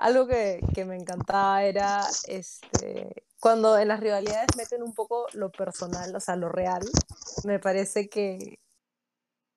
Algo 0.00 0.26
que, 0.26 0.60
que 0.74 0.86
me 0.86 0.96
encantaba 0.96 1.62
era 1.62 2.00
este, 2.26 3.24
cuando 3.38 3.78
en 3.78 3.88
las 3.88 4.00
rivalidades 4.00 4.48
meten 4.56 4.82
un 4.82 4.94
poco 4.94 5.26
lo 5.34 5.52
personal, 5.52 6.14
o 6.16 6.20
sea, 6.20 6.36
lo 6.36 6.48
real. 6.48 6.82
Me 7.44 7.58
parece 7.58 8.08
que, 8.08 8.58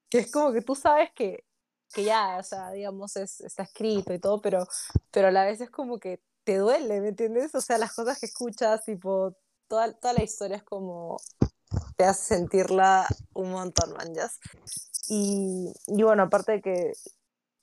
que 0.10 0.20
es 0.20 0.32
como 0.32 0.52
que 0.52 0.62
tú 0.62 0.76
sabes 0.76 1.12
que, 1.16 1.46
que 1.94 2.04
ya, 2.04 2.38
o 2.38 2.44
sea, 2.44 2.72
digamos, 2.72 3.16
es, 3.16 3.40
está 3.40 3.64
escrito 3.64 4.14
y 4.14 4.20
todo, 4.20 4.42
pero, 4.42 4.68
pero 5.12 5.30
a 5.30 5.32
la 5.32 5.46
vez 5.46 5.62
es 5.62 5.70
como 5.70 5.98
que 5.98 6.22
te 6.44 6.58
duele, 6.58 7.00
¿me 7.00 7.10
entiendes? 7.10 7.56
O 7.56 7.62
sea, 7.62 7.78
las 7.78 7.94
cosas 7.94 8.20
que 8.20 8.26
escuchas, 8.26 8.84
tipo, 8.84 9.34
toda, 9.70 9.94
toda 9.94 10.14
la 10.14 10.24
historia 10.24 10.58
es 10.58 10.64
como 10.64 11.18
te 11.96 12.04
hace 12.04 12.36
sentirla 12.36 13.08
un 13.34 13.52
montón, 13.52 13.94
manjas. 13.94 14.40
Y, 15.08 15.74
y 15.88 16.04
bueno, 16.04 16.24
aparte 16.24 16.54
de 16.54 16.62
que 16.62 16.94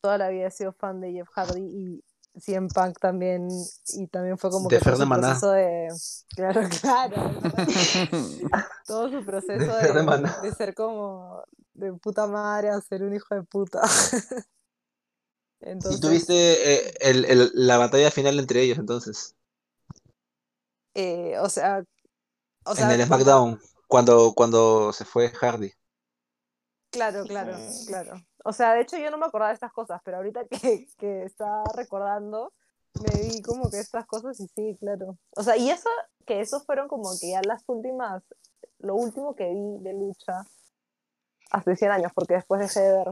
toda 0.00 0.18
la 0.18 0.28
vida 0.30 0.46
he 0.46 0.50
sido 0.50 0.72
fan 0.72 1.00
de 1.00 1.12
Jeff 1.12 1.28
Hardy 1.28 1.60
y 1.60 2.04
CM 2.38 2.68
Punk 2.68 2.98
también, 3.00 3.48
y 3.94 4.06
también 4.06 4.38
fue 4.38 4.50
como 4.50 4.68
De 4.68 4.78
que 4.78 4.84
todo 4.84 4.96
su 4.96 5.06
Maná. 5.06 5.28
proceso 5.28 5.50
de... 5.52 5.88
Claro, 6.36 6.60
claro. 6.80 7.16
todo 8.86 9.10
su 9.10 9.24
proceso 9.24 9.76
de 9.76 9.92
de, 9.92 10.02
Maná. 10.02 10.38
de 10.40 10.52
ser 10.52 10.74
como 10.74 11.42
de 11.74 11.92
puta 11.94 12.26
madre 12.26 12.70
a 12.70 12.80
ser 12.80 13.02
un 13.02 13.14
hijo 13.14 13.34
de 13.34 13.42
puta. 13.42 13.80
Entonces, 15.60 15.98
¿Y 15.98 16.00
tuviste 16.00 16.34
eh, 16.88 16.94
el- 17.00 17.24
el- 17.26 17.50
la 17.54 17.76
batalla 17.78 18.10
final 18.10 18.38
entre 18.38 18.62
ellos 18.62 18.78
entonces? 18.78 19.34
eh, 20.94 21.36
o 21.38 21.48
sea, 21.50 21.84
o 22.64 22.70
en 22.70 22.76
sea, 22.76 22.90
el 22.94 23.06
cuando- 23.06 23.06
SmackDown, 23.06 23.60
cuando, 23.86 24.32
cuando 24.34 24.92
se 24.92 25.04
fue 25.04 25.28
Hardy. 25.30 25.72
Claro, 26.90 27.24
claro, 27.24 27.56
claro. 27.86 28.24
O 28.44 28.52
sea, 28.52 28.74
de 28.74 28.82
hecho 28.82 28.96
yo 28.96 29.10
no 29.10 29.18
me 29.18 29.26
acordaba 29.26 29.50
de 29.50 29.54
estas 29.54 29.72
cosas, 29.72 30.00
pero 30.04 30.18
ahorita 30.18 30.46
que, 30.46 30.86
que 30.98 31.22
estaba 31.24 31.64
recordando, 31.74 32.52
me 33.02 33.20
vi 33.22 33.42
como 33.42 33.70
que 33.70 33.78
estas 33.78 34.06
cosas 34.06 34.38
y 34.40 34.48
sí, 34.48 34.76
claro. 34.80 35.16
O 35.36 35.42
sea, 35.42 35.56
y 35.56 35.70
eso, 35.70 35.88
que 36.26 36.40
esos 36.40 36.64
fueron 36.64 36.88
como 36.88 37.10
que 37.20 37.30
ya 37.30 37.40
las 37.42 37.62
últimas, 37.68 38.22
lo 38.78 38.94
último 38.94 39.34
que 39.34 39.48
vi 39.48 39.78
de 39.82 39.92
lucha 39.92 40.44
hace 41.50 41.76
100 41.76 41.90
años, 41.92 42.12
porque 42.14 42.34
después 42.34 42.60
dejé 42.60 42.80
de 42.80 42.92
ver 42.98 43.06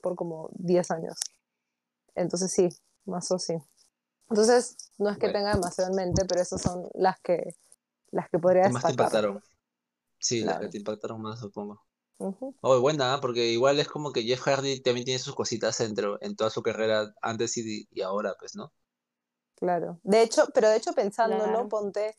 por 0.00 0.14
como 0.16 0.48
10 0.52 0.90
años. 0.90 1.18
Entonces 2.14 2.52
sí, 2.52 2.68
más 3.06 3.30
o 3.32 3.38
sí. 3.38 3.54
Entonces, 4.30 4.76
no 4.98 5.10
es 5.10 5.18
que 5.18 5.26
Bueno. 5.26 5.38
tenga 5.38 5.54
demasiado 5.54 5.90
en 5.90 5.96
mente, 5.96 6.24
pero 6.26 6.40
esas 6.40 6.60
son 6.60 6.88
las 6.94 7.20
que, 7.20 7.54
las 8.10 8.28
que 8.30 8.38
podría 8.38 8.64
¿Qué 8.64 8.70
más 8.70 8.82
te 8.82 8.88
destacar. 8.92 9.24
impactaron? 9.24 9.42
Sí, 10.18 10.40
las 10.40 10.54
que 10.54 10.58
Claro. 10.60 10.70
te 10.70 10.78
impactaron 10.78 11.22
más, 11.22 11.40
supongo. 11.40 11.82
Ujú. 12.18 12.54
Oh, 12.60 12.80
buena, 12.80 13.18
porque 13.20 13.46
igual 13.48 13.78
es 13.80 13.88
como 13.88 14.12
que 14.12 14.22
Jeff 14.22 14.40
Hardy 14.40 14.80
también 14.80 15.04
tiene 15.04 15.18
sus 15.18 15.34
cositas 15.34 15.76
dentro, 15.78 16.18
en 16.20 16.36
toda 16.36 16.50
su 16.50 16.62
carrera 16.62 17.12
antes 17.20 17.56
y, 17.56 17.86
y 17.90 18.02
ahora, 18.02 18.34
pues, 18.38 18.56
¿no? 18.56 18.72
Claro. 19.56 20.00
De 20.02 20.22
hecho, 20.22 20.46
pero 20.54 20.68
de 20.68 20.76
hecho 20.76 20.92
pensándolo, 20.92 21.42
Claro. 21.42 21.68
ponte, 21.68 22.14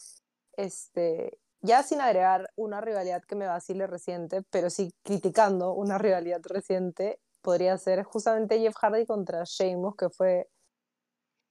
este, 0.57 1.39
ya 1.61 1.83
sin 1.83 2.01
agregar 2.01 2.49
una 2.55 2.81
rivalidad 2.81 3.23
que 3.23 3.35
me 3.35 3.47
vacile 3.47 3.87
reciente, 3.87 4.41
pero 4.49 4.69
sí 4.69 4.93
criticando 5.03 5.73
una 5.73 5.97
rivalidad 5.97 6.41
reciente, 6.43 7.19
podría 7.41 7.77
ser 7.77 8.03
justamente 8.03 8.59
Jeff 8.59 8.75
Hardy 8.81 9.05
contra 9.05 9.43
Sheamus, 9.45 9.95
que 9.95 10.09
fue, 10.09 10.49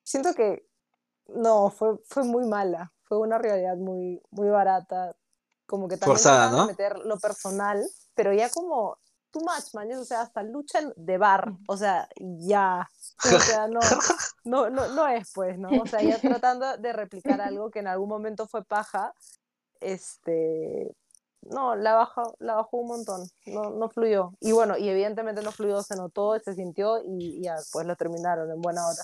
siento 0.03 0.35
que, 0.35 0.67
no, 1.29 1.71
fue, 1.71 1.99
fue 2.07 2.25
muy 2.25 2.47
mala, 2.47 2.93
fue 3.05 3.19
una 3.19 3.39
rivalidad 3.39 3.77
muy, 3.77 4.21
muy 4.31 4.49
barata, 4.49 5.17
como 5.67 5.89
que 5.89 5.97
también 5.97 6.17
Forzada, 6.17 6.51
¿no? 6.51 6.67
meter 6.67 6.99
lo 6.99 7.19
personal, 7.19 7.85
pero 8.15 8.33
ya 8.33 8.51
como 8.51 8.99
too 9.31 9.41
much, 9.41 9.75
man, 9.75 9.91
o 9.93 10.05
sea, 10.05 10.23
hasta 10.23 10.43
lucha 10.43 10.79
de 10.97 11.19
bar, 11.19 11.53
o 11.67 11.77
sea, 11.77 12.09
ya, 12.21 12.89
o 13.25 13.39
sea, 13.41 13.67
no, 13.67 13.81
no, 14.45 14.71
no, 14.71 14.89
no 14.89 15.09
es 15.09 15.33
pues, 15.35 15.59
¿no? 15.59 15.69
O 15.83 15.87
sea, 15.87 16.03
ya 16.03 16.19
tratando 16.19 16.77
de 16.77 16.93
replicar 16.93 17.41
algo 17.41 17.71
que 17.71 17.81
en 17.81 17.89
algún 17.89 18.09
momento 18.09 18.47
fue 18.47 18.65
paja, 18.65 19.13
este, 19.81 20.95
no, 21.43 21.75
la 21.75 21.95
bajó, 21.95 22.37
la 22.39 22.55
bajó 22.55 22.77
un 22.79 22.89
montón, 22.89 23.29
no, 23.47 23.71
no 23.71 23.89
fluyó. 23.89 24.33
Y 24.41 24.53
bueno, 24.53 24.79
y 24.79 24.89
evidentemente 24.89 25.43
no 25.43 25.51
fluyó, 25.53 25.83
se 25.83 25.97
notó, 25.97 26.39
se 26.39 26.55
sintió 26.55 27.03
y, 27.05 27.39
y 27.39 27.43
ya, 27.43 27.57
pues 27.73 27.87
lo 27.87 27.97
terminaron 27.97 28.51
en 28.51 28.61
buena 28.61 28.87
hora. 28.87 29.03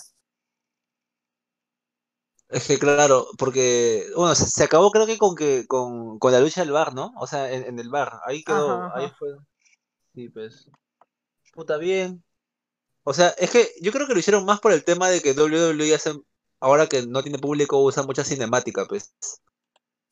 Es 2.51 2.67
que 2.67 2.79
claro, 2.79 3.29
porque 3.39 4.07
bueno, 4.17 4.35
se, 4.35 4.47
se 4.47 4.65
acabó 4.65 4.91
creo 4.91 5.07
que 5.07 5.19
con 5.19 5.37
que 5.37 5.67
con, 5.69 6.19
con 6.19 6.33
la 6.33 6.41
lucha 6.41 6.63
del 6.63 6.73
bar, 6.73 6.95
¿no? 6.95 7.13
O 7.17 7.27
sea, 7.27 7.51
en, 7.53 7.65
en 7.65 7.79
el 7.79 7.89
bar, 7.89 8.21
ahí 8.25 8.43
quedó, 8.43 8.73
Ajá, 8.73 8.99
ahí 8.99 9.09
fue. 9.17 9.29
Sí, 10.15 10.29
pues. 10.29 10.69
Puta 11.55 11.77
bien. 11.77 12.25
O 13.05 13.15
sea, 13.15 13.29
es 13.39 13.51
que 13.51 13.71
yo 13.81 13.93
creo 13.93 14.07
que 14.07 14.15
lo 14.15 14.19
hicieron 14.19 14.45
más 14.45 14.61
por 14.61 14.73
el 14.73 14.85
tema 14.85 15.09
de 15.09 15.21
que 15.21 15.33
WWE 15.33 15.95
hace, 15.95 16.13
ahora 16.61 16.89
que 16.89 17.07
no 17.07 17.23
tiene 17.23 17.39
público 17.39 17.83
usa 17.83 18.03
mucha 18.03 18.25
cinemática, 18.25 18.85
pues. 18.87 19.15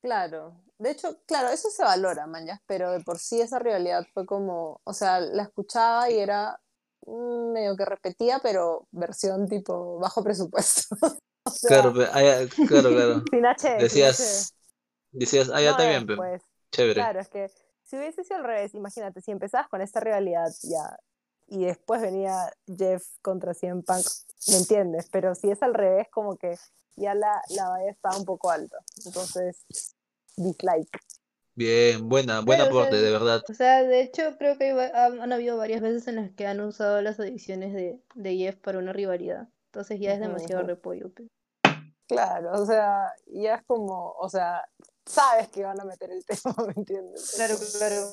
Claro, 0.00 0.62
de 0.78 0.92
hecho, 0.92 1.18
claro, 1.26 1.48
eso 1.48 1.70
se 1.70 1.82
valora, 1.82 2.26
mañas, 2.28 2.60
pero 2.66 2.92
de 2.92 3.00
por 3.00 3.18
sí 3.18 3.40
esa 3.40 3.58
rivalidad 3.58 4.06
fue 4.14 4.26
como, 4.26 4.80
o 4.84 4.92
sea, 4.92 5.18
la 5.18 5.42
escuchaba 5.42 6.08
y 6.08 6.18
era 6.18 6.60
mm, 7.04 7.52
medio 7.52 7.76
que 7.76 7.84
repetía, 7.84 8.38
pero 8.40 8.86
versión 8.92 9.48
tipo 9.48 9.98
bajo 9.98 10.22
presupuesto. 10.22 10.96
O 11.48 11.68
sea, 11.68 11.82
Claro, 11.82 11.94
ah, 12.12 12.46
claro, 12.66 12.90
claro. 12.90 13.24
sin 13.30 13.44
sin 13.58 13.78
Decías, 13.78 14.54
decías, 15.12 15.50
ah, 15.52 15.60
ya 15.60 15.70
HD. 15.70 15.70
está 15.72 15.84
No 15.84 15.88
bien, 15.88 16.02
es, 16.02 16.06
pe, 16.06 16.16
pues, 16.16 16.42
chévere. 16.72 16.94
Claro, 16.94 17.20
es 17.20 17.28
que 17.28 17.50
si 17.84 17.96
hubiese 17.96 18.24
sido 18.24 18.36
al 18.38 18.44
revés, 18.44 18.74
imagínate, 18.74 19.20
si 19.20 19.30
empezabas 19.30 19.68
con 19.68 19.80
esta 19.80 20.00
rivalidad 20.00 20.48
ya 20.62 20.98
y 21.46 21.64
después 21.64 22.02
venía 22.02 22.52
Jeff 22.66 23.04
contra 23.22 23.54
CM 23.54 23.82
Punk, 23.82 24.06
¿me 24.48 24.56
entiendes? 24.56 25.08
Pero 25.10 25.34
si 25.34 25.50
es 25.50 25.62
al 25.62 25.74
revés, 25.74 26.06
como 26.10 26.36
que 26.36 26.56
ya 26.96 27.14
la, 27.14 27.40
la 27.50 27.68
valla 27.70 27.90
está 27.90 28.10
un 28.16 28.24
poco 28.24 28.50
alta. 28.50 28.78
Entonces, 29.06 29.64
dislike. 30.36 31.00
Bien, 31.54 32.08
buena, 32.08 32.40
buen 32.40 32.60
o 32.60 32.64
aporte, 32.64 32.92
sea, 32.92 33.00
de 33.00 33.10
verdad. 33.10 33.42
O 33.48 33.54
sea, 33.54 33.82
de 33.82 34.02
hecho, 34.02 34.36
creo 34.38 34.58
que 34.58 34.70
han, 34.70 35.20
han 35.20 35.32
habido 35.32 35.56
varias 35.56 35.80
veces 35.80 36.06
en 36.06 36.16
las 36.16 36.30
que 36.32 36.46
han 36.46 36.60
usado 36.60 37.00
las 37.02 37.18
adiciones 37.18 37.72
de, 37.72 38.00
de 38.14 38.36
Jeff 38.36 38.56
para 38.56 38.78
una 38.78 38.92
rivalidad. 38.92 39.48
Entonces 39.72 40.00
ya 40.00 40.12
es 40.12 40.20
demasiado 40.20 40.62
repollo. 40.62 41.12
pe. 41.12 41.28
Claro, 42.08 42.52
o 42.60 42.64
sea, 42.64 43.12
ya 43.26 43.56
es 43.56 43.64
como, 43.66 44.12
o 44.18 44.28
sea, 44.30 44.66
sabes 45.04 45.48
que 45.48 45.62
van 45.62 45.78
a 45.78 45.84
meter 45.84 46.10
el 46.10 46.24
tema, 46.24 46.54
¿me 46.66 46.72
entiendes? 46.74 47.32
Claro, 47.36 47.54
claro. 47.76 48.06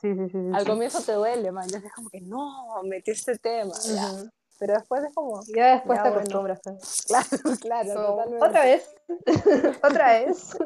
Sí, 0.00 0.12
sí, 0.14 0.28
sí. 0.30 0.38
Al 0.52 0.64
sí. 0.64 0.70
comienzo 0.70 1.00
te 1.02 1.12
duele, 1.12 1.52
man, 1.52 1.68
ya 1.68 1.78
es 1.78 1.92
como 1.92 2.10
que 2.10 2.20
no, 2.20 2.82
metí 2.82 3.12
este 3.12 3.38
tema, 3.38 3.72
ya. 3.84 4.10
Pero 4.58 4.74
después 4.74 5.02
es 5.04 5.14
como, 5.14 5.40
Ya 5.46 5.74
después 5.74 5.98
Ya, 5.98 6.02
te 6.02 6.10
bueno. 6.10 6.20
acostumbras. 6.20 6.60
claro, 7.06 7.56
claro, 7.60 7.94
totalmente. 7.94 8.46
Otra 8.46 8.64
vez. 8.64 8.94
Otra 9.82 10.20
vez. 10.20 10.56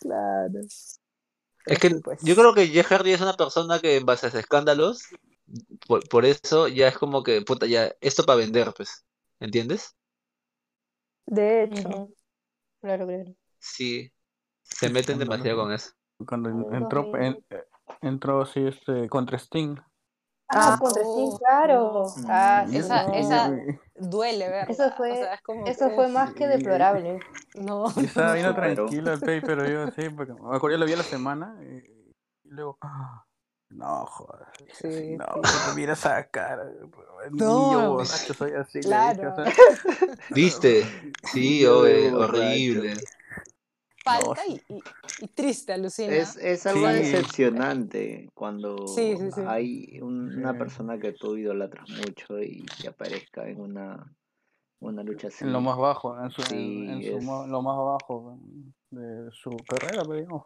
Claro. 0.00 0.60
Es 1.66 1.78
que 1.78 1.90
pues. 1.96 2.20
yo 2.22 2.34
creo 2.34 2.54
que 2.54 2.66
Jeff 2.68 2.86
Hardy 2.86 3.12
es 3.12 3.20
una 3.20 3.36
persona 3.36 3.80
que 3.80 3.96
en 3.96 4.06
base 4.06 4.26
a 4.26 4.38
escándalos, 4.38 5.02
por, 5.86 6.08
por 6.08 6.24
eso 6.24 6.68
ya 6.68 6.88
es 6.88 6.98
como 6.98 7.22
que, 7.22 7.42
puta, 7.42 7.66
ya, 7.66 7.92
esto 8.00 8.24
para 8.24 8.38
vender, 8.38 8.72
pues. 8.76 9.04
¿Entiendes? 9.40 9.94
De 11.26 11.64
hecho. 11.64 12.08
Claro, 12.80 13.06
claro. 13.06 13.34
Sí. 13.58 14.12
Se 14.62 14.88
meten 14.90 15.18
demasiado 15.18 15.62
con 15.62 15.72
eso. 15.72 15.90
Cuando 16.26 16.50
Mm, 16.50 16.74
entró, 16.74 17.16
en- 17.16 17.44
eh, 17.50 17.64
entró 18.02 18.42
así 18.42 18.66
este 18.66 19.08
contra 19.08 19.36
Sting. 19.38 19.76
Ah, 20.48 20.74
Ah, 20.74 20.78
contra 20.80 21.02
oh, 21.04 21.12
Sting, 21.12 21.38
claro. 21.38 21.92
no. 21.92 22.04
Ah, 22.28 22.64
sí, 22.68 22.76
eso- 22.76 22.94
esa- 22.94 23.12
esa- 23.16 23.56
duele 23.96 24.48
verla. 24.48 24.72
Eso 24.72 24.86
o 24.86 24.90
fue- 24.92 25.16
sea, 25.16 25.34
es 25.34 25.42
como 25.42 25.66
Eso 25.66 25.88
que- 25.88 25.94
fue 25.96 26.08
más 26.08 26.32
que 26.34 26.44
Sí. 26.44 26.50
deplorable. 26.50 27.18
No, 27.54 27.86
y 27.96 28.04
estaba 28.04 28.36
superó. 28.36 28.54
tranquilo 28.54 29.12
el 29.12 29.20
pay, 29.20 29.40
pero 29.40 29.66
yo 29.68 29.88
sí, 29.90 30.08
porque 30.10 30.32
me 30.34 30.38
acuerdo, 30.56 30.70
yo 30.70 30.78
lo 30.78 30.86
vi 30.86 30.92
a 30.92 30.96
la 30.98 31.02
semana 31.02 31.58
y, 31.62 31.66
y 32.44 32.50
luego, 32.50 32.78
ah, 32.82 33.25
no, 33.70 34.06
joder, 34.06 34.46
Sí, 34.72 35.16
no, 35.16 35.24
sí. 35.34 35.74
mira 35.74 35.92
esa 35.94 36.28
cara, 36.28 36.64
No, 37.32 37.72
yo 37.72 37.88
borracho 37.90 38.34
soy 38.34 38.52
así, 38.52 38.80
claro. 38.80 39.34
¿Viste? 40.30 40.84
Sí, 41.24 41.64
oye, 41.66 42.12
horrible. 42.14 42.96
falta 44.04 44.42
No, 44.46 44.52
y, 44.54 44.62
y, 44.68 44.82
y 45.20 45.28
triste, 45.28 45.72
alucina. 45.72 46.14
Es, 46.14 46.36
es 46.36 46.64
algo 46.66 46.86
Sí. 46.86 46.92
decepcionante 46.94 48.28
cuando 48.34 48.86
Sí, 48.86 49.16
sí, 49.18 49.30
sí. 49.32 49.40
hay 49.46 49.98
un- 50.00 50.38
una 50.38 50.56
persona 50.56 50.98
que 50.98 51.12
tú 51.12 51.36
idolatras 51.36 51.88
mucho 51.90 52.40
y 52.40 52.64
que 52.80 52.88
aparezca 52.88 53.48
en 53.48 53.60
una, 53.60 54.12
una 54.80 55.02
lucha 55.02 55.28
así. 55.28 55.44
en 55.44 55.52
lo 55.52 55.60
más 55.60 55.76
bajo, 55.76 56.22
en 56.22 56.30
su, 56.30 56.42
en- 56.42 56.48
Sí, 56.48 56.86
en 56.88 57.02
su 57.02 57.18
es- 57.18 57.24
lo 57.48 57.62
más 57.62 57.76
bajo 57.76 58.38
de 58.90 59.30
su 59.32 59.50
carrera, 59.68 60.02
pero 60.04 60.14
digamos, 60.14 60.44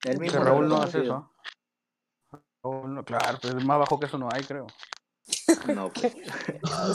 Que 0.00 0.16
mismo 0.18 0.42
Raúl 0.42 0.68
no 0.68 0.76
hace 0.82 1.02
eso. 1.02 1.30
Raúl 2.62 2.94
no- 2.94 3.04
claro, 3.04 3.38
pero 3.40 3.60
más 3.60 3.78
bajo 3.78 3.98
que 3.98 4.06
eso 4.06 4.18
no 4.18 4.28
hay, 4.32 4.42
creo. 4.44 4.66
No, 5.74 5.92
pues. 5.92 6.12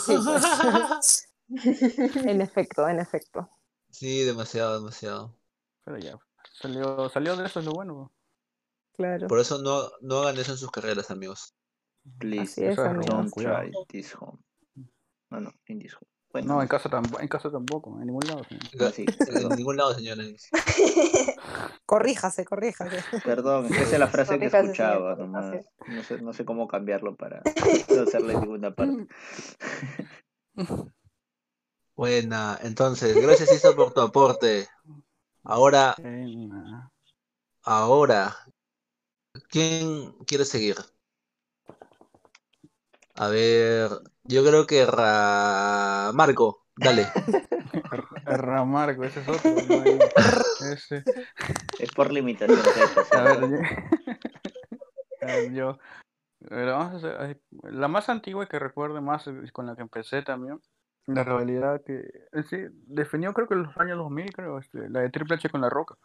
Sí, 0.06 0.16
pues. 0.24 1.30
en 2.26 2.42
efecto, 2.42 2.88
en 2.88 3.00
efecto. 3.00 3.50
Sí, 3.90 4.24
demasiado, 4.24 4.80
demasiado. 4.80 5.38
Pero 5.84 5.98
ya, 6.00 6.18
salió, 6.60 7.08
salió 7.10 7.36
de 7.36 7.46
eso, 7.46 7.60
es 7.60 7.66
lo 7.66 7.72
bueno. 7.74 8.12
Claro. 8.94 9.28
Por 9.28 9.40
eso 9.40 9.62
no, 9.62 9.90
no 10.02 10.20
hagan 10.24 10.38
eso 10.38 10.52
en 10.54 10.58
sus 10.58 10.72
carreras, 10.72 11.12
amigos. 11.12 11.54
Please, 12.18 12.44
Así 12.44 12.64
es, 12.66 12.80
amigos. 12.80 13.06
don't 13.08 13.34
try 13.34 13.72
this 13.90 14.16
home. 14.20 14.40
No, 15.30 15.40
no, 15.40 15.52
in 15.68 15.80
this 15.80 15.94
home. 15.94 16.10
Bueno, 16.36 16.56
No, 16.56 16.62
en 16.62 16.68
casa, 16.68 16.90
tampoco, 16.90 17.22
en 17.22 17.30
casa 17.30 17.50
tampoco, 17.50 17.98
en 17.98 18.08
ningún 18.08 18.28
lado. 18.28 18.42
ah, 18.82 18.92
sí, 18.94 19.06
En 19.26 19.56
ningún 19.56 19.78
lado, 19.78 19.94
señores. 19.94 20.50
Corríjase, 21.86 22.44
corríjase. 22.44 22.98
Perdón, 23.24 23.68
esa 23.68 23.84
es 23.84 24.00
la 24.00 24.08
frase 24.08 24.38
que 24.38 24.48
escuchaba 24.48 25.16
señor, 25.16 25.30
nomás. 25.30 25.66
No 25.88 26.04
sé, 26.04 26.18
no 26.22 26.34
sé 26.34 26.44
cómo 26.44 26.68
cambiarlo 26.68 27.16
para 27.16 27.42
no 27.96 28.02
hacerle 28.02 28.38
ninguna 28.38 28.76
parte. 28.76 29.08
Buena, 31.96 32.60
entonces, 32.64 33.16
gracias 33.16 33.54
Isa 33.54 33.74
por 33.74 33.94
tu 33.94 34.02
aporte. 34.02 34.68
Ahora, 35.46 35.96
ahora, 37.64 38.36
¿quién 39.48 40.12
quiere 40.26 40.44
seguir? 40.44 40.76
A 43.14 43.30
ver, 43.30 43.90
yo 44.26 44.44
creo 44.44 44.66
que 44.68 44.86
Ra... 44.86 46.12
Marco, 46.14 46.66
dale. 46.76 47.06
Ramargo, 48.26 49.04
ese 49.04 49.22
es 49.22 49.28
otro. 49.28 49.52
no 49.52 49.84
ese. 50.72 51.04
Es 51.80 51.92
por 51.92 52.12
limitación. 52.12 52.60
A 53.12 53.24
ver, 53.24 53.40
yo, 53.50 53.58
a 55.22 55.26
ver, 55.26 55.54
yo- 55.54 55.80
a 56.52 56.56
ver, 56.56 56.68
vamos 56.68 57.04
a 57.04 57.18
hacer- 57.18 57.42
la 57.64 57.88
más 57.88 58.10
antigua 58.10 58.46
que 58.48 58.60
recuerdo 58.60 59.02
más 59.02 59.26
eh, 59.28 59.34
con 59.52 59.66
la 59.66 59.76
que 59.76 59.82
empecé 59.82 60.22
también, 60.22 60.62
la 61.08 61.24
rivalidad 61.24 61.82
que 61.84 62.00
eh, 62.34 62.44
sí, 62.50 62.58
definió 62.88 63.34
creo 63.34 63.48
que 63.48 63.56
en 63.56 63.64
los 63.64 63.78
años 63.78 63.98
2000, 63.98 64.32
creo, 64.34 64.60
este, 64.60 64.90
la 64.90 65.02
de 65.02 65.10
Triple 65.10 65.36
H 65.36 65.50
con 65.50 65.62
La 65.62 65.70
Roca. 65.70 65.96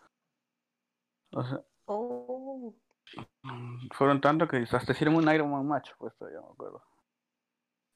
O 1.33 1.45
sea, 1.45 1.61
Oh. 1.93 2.75
fueron 3.95 4.21
tanto 4.21 4.47
que 4.47 4.59
hasta 4.71 4.93
hicieron 4.93 5.17
un 5.17 5.29
Iron 5.35 5.51
Man 5.51 5.67
match, 5.67 5.91
pues 5.99 6.15
todavía 6.17 6.41
me 6.41 6.47
acuerdo. 6.53 6.83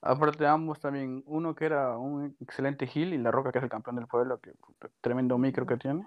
Aparte 0.06 0.44
de 0.44 0.50
ambos 0.50 0.80
también, 0.80 1.24
uno 1.26 1.54
que 1.54 1.64
era 1.64 1.96
un 1.96 2.36
excelente 2.38 2.86
heel 2.92 3.14
y 3.14 3.18
La 3.18 3.30
Roca 3.30 3.50
que 3.50 3.58
es 3.58 3.64
el 3.64 3.70
campeón 3.70 3.96
del 3.96 4.06
pueblo, 4.06 4.38
que 4.38 4.52
tremendo 5.00 5.38
micro 5.38 5.64
que 5.64 5.78
tiene. 5.78 6.04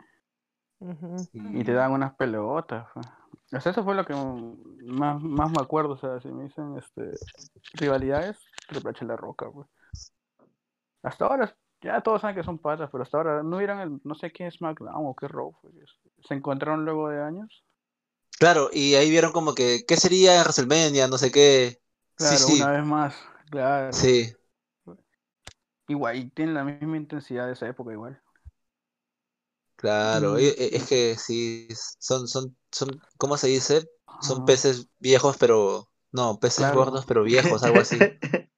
Y 1.33 1.63
te 1.63 1.73
dan 1.73 1.91
unas 1.91 2.13
pelotas. 2.13 2.85
O 2.95 3.59
sea, 3.59 3.71
eso 3.71 3.83
fue 3.83 3.95
lo 3.95 4.05
que 4.05 4.13
más, 4.13 5.19
más 5.19 5.49
me 5.49 5.63
acuerdo. 5.63 5.93
O 5.93 5.97
sea, 5.97 6.21
si 6.21 6.27
me 6.27 6.43
dicen 6.43 6.77
este, 6.77 7.09
rivalidades, 7.73 8.37
Triple 8.67 8.91
H 8.91 9.03
y 9.03 9.07
La 9.07 9.15
Roca. 9.15 9.49
pues. 9.49 9.67
Hasta 11.01 11.25
ahora, 11.25 11.57
ya 11.81 11.99
todos 12.01 12.21
saben 12.21 12.35
que 12.35 12.43
son 12.43 12.59
patas, 12.59 12.89
pero 12.91 13.01
hasta 13.01 13.17
ahora 13.17 13.41
no 13.41 13.57
vieron 13.57 13.79
el, 13.79 13.99
no 14.03 14.13
sé 14.13 14.31
qué 14.31 14.45
es 14.45 14.57
SmackDown 14.57 14.93
o 14.93 15.15
qué 15.15 15.27
Raw. 15.27 15.55
fue, 15.59 15.71
se 16.19 16.35
encontraron 16.35 16.85
luego 16.85 17.09
de 17.09 17.23
años. 17.23 17.63
Claro, 18.37 18.69
y 18.71 18.93
ahí 18.93 19.09
vieron 19.09 19.31
como 19.31 19.55
que, 19.55 19.85
¿qué 19.87 19.95
sería 19.95 20.41
WrestleMania? 20.41 21.07
No 21.07 21.17
sé 21.17 21.31
qué. 21.31 21.79
Claro, 22.13 22.37
sí, 22.37 22.43
sí, 22.43 22.61
una 22.61 22.71
vez 22.71 22.85
más. 22.85 23.15
Claro. 23.49 23.93
sí. 23.93 24.33
Igual, 25.89 26.17
y 26.17 26.29
tienen 26.29 26.55
la 26.55 26.63
misma 26.63 26.97
intensidad 26.97 27.47
de 27.47 27.53
esa 27.53 27.67
época 27.67 27.91
igual. 27.93 28.21
Claro, 29.75 30.33
Mm. 30.33 30.37
e- 30.39 30.75
es 30.75 30.87
que 30.87 31.15
sí, 31.17 31.67
son, 31.99 32.27
son, 32.27 32.55
son, 32.71 32.89
¿cómo 33.17 33.37
se 33.37 33.47
dice? 33.47 33.87
Son 34.21 34.45
peces 34.45 34.87
viejos, 34.99 35.37
pero, 35.37 35.89
no, 36.11 36.39
peces 36.39 36.59
Claro. 36.59 36.75
gordos, 36.77 37.05
pero 37.05 37.23
viejos, 37.23 37.63
algo 37.63 37.79
así. 37.79 37.99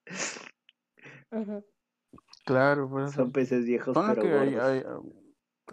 Claro, 2.45 2.89
por 2.89 3.03
eso. 3.03 3.13
Son 3.13 3.31
peces 3.31 3.65
viejos, 3.65 3.93
Son 3.93 4.07
pero 4.07 4.21
que 4.23 4.33
hay- 4.33 4.55
gordos. 4.55 4.65
hay, 4.65 4.83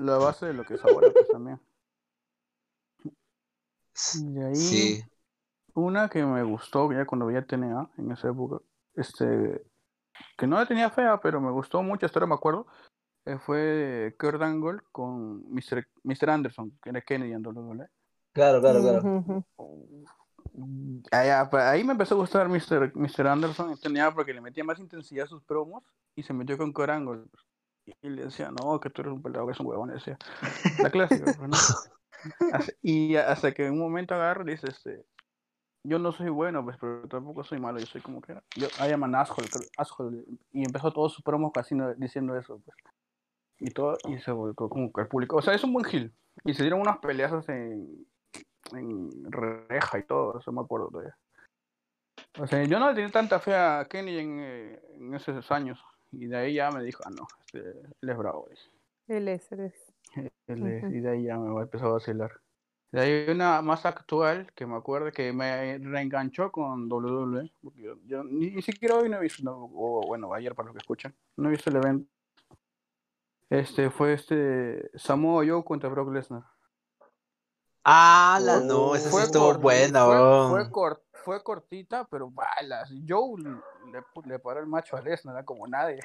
la 0.05 0.19
base 0.19 0.47
de 0.47 0.53
lo 0.55 0.65
que 0.65 0.75
es 0.75 0.85
ahora, 0.85 1.11
pues 1.13 1.31
también. 1.31 1.61
Y 4.15 4.43
ahí, 4.43 4.57
Sí. 4.59 5.03
una 5.75 6.09
que 6.09 6.25
me 6.25 6.43
gustó 6.45 6.91
ya 6.93 7.05
cuando 7.07 7.27
veía 7.27 7.47
TNA 7.47 7.91
en 7.99 8.11
esa 8.13 8.29
época, 8.31 8.63
este, 8.97 9.63
que 10.37 10.47
no 10.47 10.57
la 10.57 10.67
tenía 10.67 10.91
fea, 10.91 11.21
pero 11.21 11.41
me 11.41 11.51
gustó 11.51 11.83
mucho, 11.83 12.07
hasta 12.07 12.19
ahora 12.19 12.29
me 12.29 12.35
acuerdo, 12.35 12.67
eh, 13.27 13.39
fue 13.39 14.15
Kurt 14.19 14.41
Angle 14.43 14.81
con 14.93 15.43
Mr. 15.53 15.87
Mr. 16.05 16.31
Anderson, 16.31 16.79
que 16.83 16.91
era 16.91 17.01
Kennedy 17.01 17.33
en 17.33 17.47
WWE. 17.47 17.89
Claro, 18.33 18.61
claro, 18.61 18.81
claro. 18.81 19.45
Mm, 20.53 21.03
Ahí, 21.11 21.29
ahí 21.29 21.85
me 21.85 21.93
empezó 21.93 22.15
a 22.15 22.19
gustar 22.19 22.49
Mr. 22.49 22.93
Mr. 22.95 23.27
Anderson 23.27 23.71
en 23.71 23.79
TNA 23.79 24.15
porque 24.15 24.33
le 24.33 24.41
metía 24.41 24.65
más 24.65 24.79
intensidad 24.79 25.27
a 25.27 25.29
sus 25.29 25.43
promos 25.43 25.85
y 26.15 26.23
se 26.23 26.33
metió 26.33 26.57
con 26.57 26.73
Kurt 26.73 26.91
Angle. 26.91 27.25
Y 28.03 28.09
le 28.09 28.25
decía, 28.25 28.51
no, 28.51 28.81
que 28.81 28.91
tú 28.91 29.03
eres 29.03 29.13
un 29.13 29.23
peleador, 29.23 29.49
que 29.49 29.53
es 29.53 29.61
un 29.61 29.67
huevón, 29.67 29.89
le 29.89 29.95
decía. 29.95 30.17
La 30.83 30.91
clásica, 30.91 31.25
pues, 31.25 31.49
¿no? 31.49 31.57
Y 32.83 33.17
hasta 33.17 33.53
que 33.53 33.67
en 33.67 33.75
un 33.75 33.79
momento 33.79 34.15
agarra 34.15 34.43
y 34.47 34.53
dice, 34.53 34.69
este, 34.69 35.05
yo 35.87 35.99
no 35.99 36.13
soy 36.13 36.29
bueno, 36.29 36.65
pues, 36.65 36.77
pero 36.81 37.07
tampoco 37.09 37.45
soy 37.45 37.59
malo, 37.61 37.79
yo 37.79 37.87
soy 37.87 38.01
como 38.01 38.21
que 38.21 38.33
era. 38.33 38.43
Yo, 38.57 38.67
I 38.87 38.93
am 38.93 39.05
an 39.05 39.15
asshole. 39.15 40.25
Y 40.53 40.65
empezó 40.65 40.93
todos 40.93 41.13
sus 41.13 41.23
promos 41.23 41.53
casi 41.53 41.75
no- 41.75 41.95
diciendo 41.95 42.37
eso, 42.37 42.61
pues. 42.65 42.77
Y 43.59 43.71
todo, 43.71 43.97
y 44.09 44.19
se 44.19 44.33
volcó 44.33 44.69
como 44.69 44.93
que 44.93 45.01
al 45.01 45.09
público. 45.09 45.37
O 45.37 45.43
sea, 45.43 45.55
es 45.55 45.65
un 45.65 45.73
buen 45.73 45.87
heel. 45.87 46.13
Y 46.45 46.53
se 46.55 46.63
dieron 46.63 46.81
unas 46.81 46.99
peleas 46.99 47.49
en, 47.49 48.07
en 48.73 49.33
reja 49.33 49.99
y 49.99 50.03
todo, 50.03 50.39
eso 50.39 50.53
me 50.53 50.61
acuerdo 50.61 50.89
todavía. 50.89 51.17
O 52.39 52.47
sea, 52.47 52.63
yo 52.65 52.79
no 52.79 52.89
le 52.89 52.95
tenía 52.95 53.11
tanta 53.11 53.41
fe 53.41 53.55
a 53.55 53.87
Kenny 53.89 54.19
en, 54.19 54.39
eh, 54.41 54.81
en 54.97 55.15
esos 55.15 55.51
años. 55.51 55.83
Y 56.13 56.27
de 56.27 56.37
ahí 56.37 56.55
ya 56.55 56.71
me 56.71 56.83
dijo, 56.83 57.03
ah, 57.07 57.11
no, 57.11 57.27
este, 57.47 57.61
él 58.03 58.09
es 58.11 58.17
bravo. 58.17 58.47
Él 59.09 59.29
es, 59.29 59.53
él 59.53 59.61
es. 59.61 59.93
Él 60.47 60.67
es-. 60.67 60.93
Y 60.93 61.01
de 61.01 61.09
ahí 61.11 61.23
ya 61.25 61.39
me 61.39 61.61
empezó 61.63 61.87
a 61.87 61.93
vacilar. 61.93 62.33
De 62.93 63.01
ahí 63.01 63.31
una 63.31 63.61
más 63.63 63.85
actual 63.85 64.51
que 64.55 64.65
me 64.65 64.77
acuerdo 64.77 65.11
que 65.13 65.33
me 65.33 65.77
reenganchó 65.79 66.51
con 66.53 66.91
WWE. 66.91 67.53
Yo, 67.75 67.97
yo 68.07 68.25
ni, 68.25 68.51
ni 68.53 68.63
siquiera 68.63 68.95
hoy 68.97 69.09
no 69.09 69.17
he 69.19 69.21
visto, 69.21 69.43
no, 69.43 69.69
o 69.75 70.07
bueno, 70.07 70.33
ayer 70.33 70.55
para 70.55 70.67
los 70.67 70.75
que 70.75 70.79
escuchan, 70.79 71.15
no 71.37 71.49
he 71.49 71.53
visto 71.53 71.69
el 71.71 71.77
evento. 71.77 72.11
Este 73.51 73.91
fue 73.91 74.13
este 74.15 74.91
Samoa 74.99 75.45
Joe 75.47 75.63
contra 75.65 75.89
Brock 75.89 76.11
Lesnar. 76.13 76.45
Ah, 77.85 78.41
la 78.43 78.61
no, 78.61 78.95
esa 78.97 79.05
sí 79.05 79.11
Fue 79.13 79.23
estuvo 79.23 79.55
buena, 79.55 80.05
fue, 80.07 80.17
weón. 80.21 80.51
fue, 80.51 80.71
cor- 80.71 81.05
fue 81.25 81.43
cortita, 81.43 82.05
pero 82.11 82.31
balas. 82.31 82.93
Joe 83.07 83.41
le, 83.41 84.03
le 84.25 84.39
paró 84.41 84.59
el 84.61 84.67
macho 84.67 84.97
a 84.97 85.01
Lesnar, 85.03 85.37
era 85.37 85.45
como 85.45 85.67
nadie. 85.69 86.01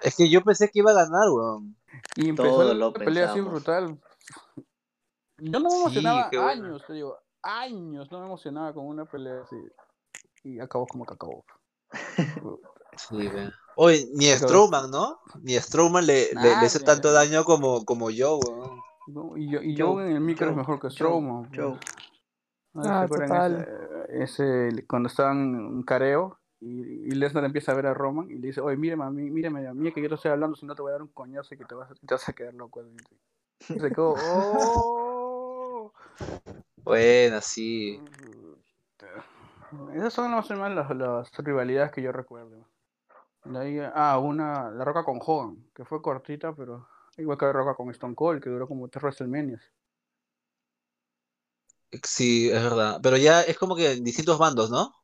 Es 0.00 0.16
que 0.16 0.28
yo 0.28 0.42
pensé 0.42 0.68
que 0.68 0.80
iba 0.80 0.90
a 0.90 0.94
ganar, 0.94 1.28
weón. 1.30 1.76
Y 2.16 2.28
empezó 2.30 2.48
Todo 2.50 2.74
la 2.74 2.92
pelea 2.92 3.30
así 3.30 3.40
brutal. 3.40 3.98
Yo 5.44 5.58
no 5.58 5.68
me 5.70 5.76
Sí, 5.76 5.80
emocionaba 5.80 6.28
bueno. 6.32 6.48
años, 6.48 6.84
te 6.86 6.92
digo, 6.92 7.18
años 7.42 8.10
no 8.12 8.20
me 8.20 8.26
emocionaba 8.26 8.72
con 8.72 8.86
una 8.86 9.04
pelea 9.04 9.42
así. 9.42 9.56
Y 10.44 10.60
acabó 10.60 10.86
como 10.86 11.04
que 11.04 11.14
acabó. 11.14 11.44
Sí, 12.96 13.28
ve. 13.28 13.50
Oye, 13.74 14.06
ni 14.14 14.26
Strowman, 14.26 14.90
¿no? 14.90 15.18
Ni 15.42 15.54
Strowman 15.54 16.06
le, 16.06 16.32
le, 16.34 16.56
le 16.56 16.66
hizo 16.66 16.78
tanto 16.80 17.12
daño 17.12 17.44
como, 17.44 17.84
como 17.84 18.10
yo, 18.10 18.36
weón. 18.36 18.82
No, 19.08 19.36
Y 19.36 19.50
yo, 19.50 19.60
y 19.62 19.76
Joe, 19.76 19.94
Joe 19.94 20.06
en 20.06 20.16
el 20.16 20.20
micro 20.20 20.50
es 20.50 20.56
mejor 20.56 20.78
que 20.80 20.90
Strowman. 20.90 21.48
pues. 21.48 21.58
Joe. 21.60 21.78
¿No 22.74 22.82
se 22.82 22.88
Ah, 22.88 23.08
total. 23.08 24.06
Ese, 24.08 24.68
ese- 24.68 24.86
cuando 24.86 25.08
estaban 25.08 25.38
en 25.54 25.56
un 25.56 25.82
careo 25.82 26.38
y, 26.60 26.68
y 27.10 27.10
Lesnar 27.10 27.44
empieza 27.44 27.72
a 27.72 27.74
ver 27.74 27.86
a 27.86 27.94
Roman 27.94 28.30
y 28.30 28.34
le 28.34 28.46
dice, 28.48 28.60
oye, 28.60 28.76
mírame 28.76 29.04
a 29.04 29.10
mí, 29.10 29.28
mírame 29.30 29.66
a 29.66 29.74
mí 29.74 29.92
que 29.92 30.00
yo 30.00 30.08
te 30.08 30.14
estoy 30.14 30.30
hablando, 30.30 30.56
si 30.56 30.66
no 30.66 30.74
te 30.76 30.82
voy 30.82 30.90
a 30.90 30.92
dar 30.92 31.02
un 31.02 31.08
coñazo 31.08 31.54
y 31.54 31.58
que 31.58 31.64
te 31.64 31.74
vas, 31.74 31.90
a- 31.90 31.94
te 31.94 32.14
vas 32.14 32.28
a 32.28 32.32
quedar 32.32 32.54
loco. 32.54 32.82
Y 33.68 33.78
se 33.80 33.90
quedó, 33.90 34.14
oh. 34.16 34.98
Buena, 36.84 37.40
sí. 37.40 38.04
Esas 39.94 40.12
son 40.14 40.30
más 40.30 40.50
o 40.50 40.54
menos 40.56 40.74
las, 40.74 40.96
las 40.96 41.30
rivalidades 41.38 41.92
que 41.92 42.02
yo 42.02 42.10
recuerdo. 42.12 42.66
Ahí, 43.56 43.78
ah, 43.94 44.18
una, 44.18 44.70
la 44.70 44.84
Roca 44.84 45.04
con 45.04 45.20
Hogan, 45.24 45.64
que 45.74 45.84
fue 45.84 46.02
cortita, 46.02 46.54
pero 46.54 46.88
igual 47.18 47.38
que 47.38 47.46
la 47.46 47.52
Roca 47.52 47.74
con 47.74 47.90
Stone 47.90 48.14
Cold, 48.16 48.42
que 48.42 48.50
duró 48.50 48.68
como 48.68 48.88
tres 48.88 49.02
WrestleManias. 49.04 49.62
Sí, 52.04 52.48
es 52.50 52.62
verdad. 52.62 53.00
Pero 53.02 53.16
ya 53.16 53.42
es 53.42 53.56
como 53.58 53.76
que 53.76 53.92
en 53.92 54.04
distintos 54.04 54.38
bandos, 54.38 54.70
¿no? 54.70 54.94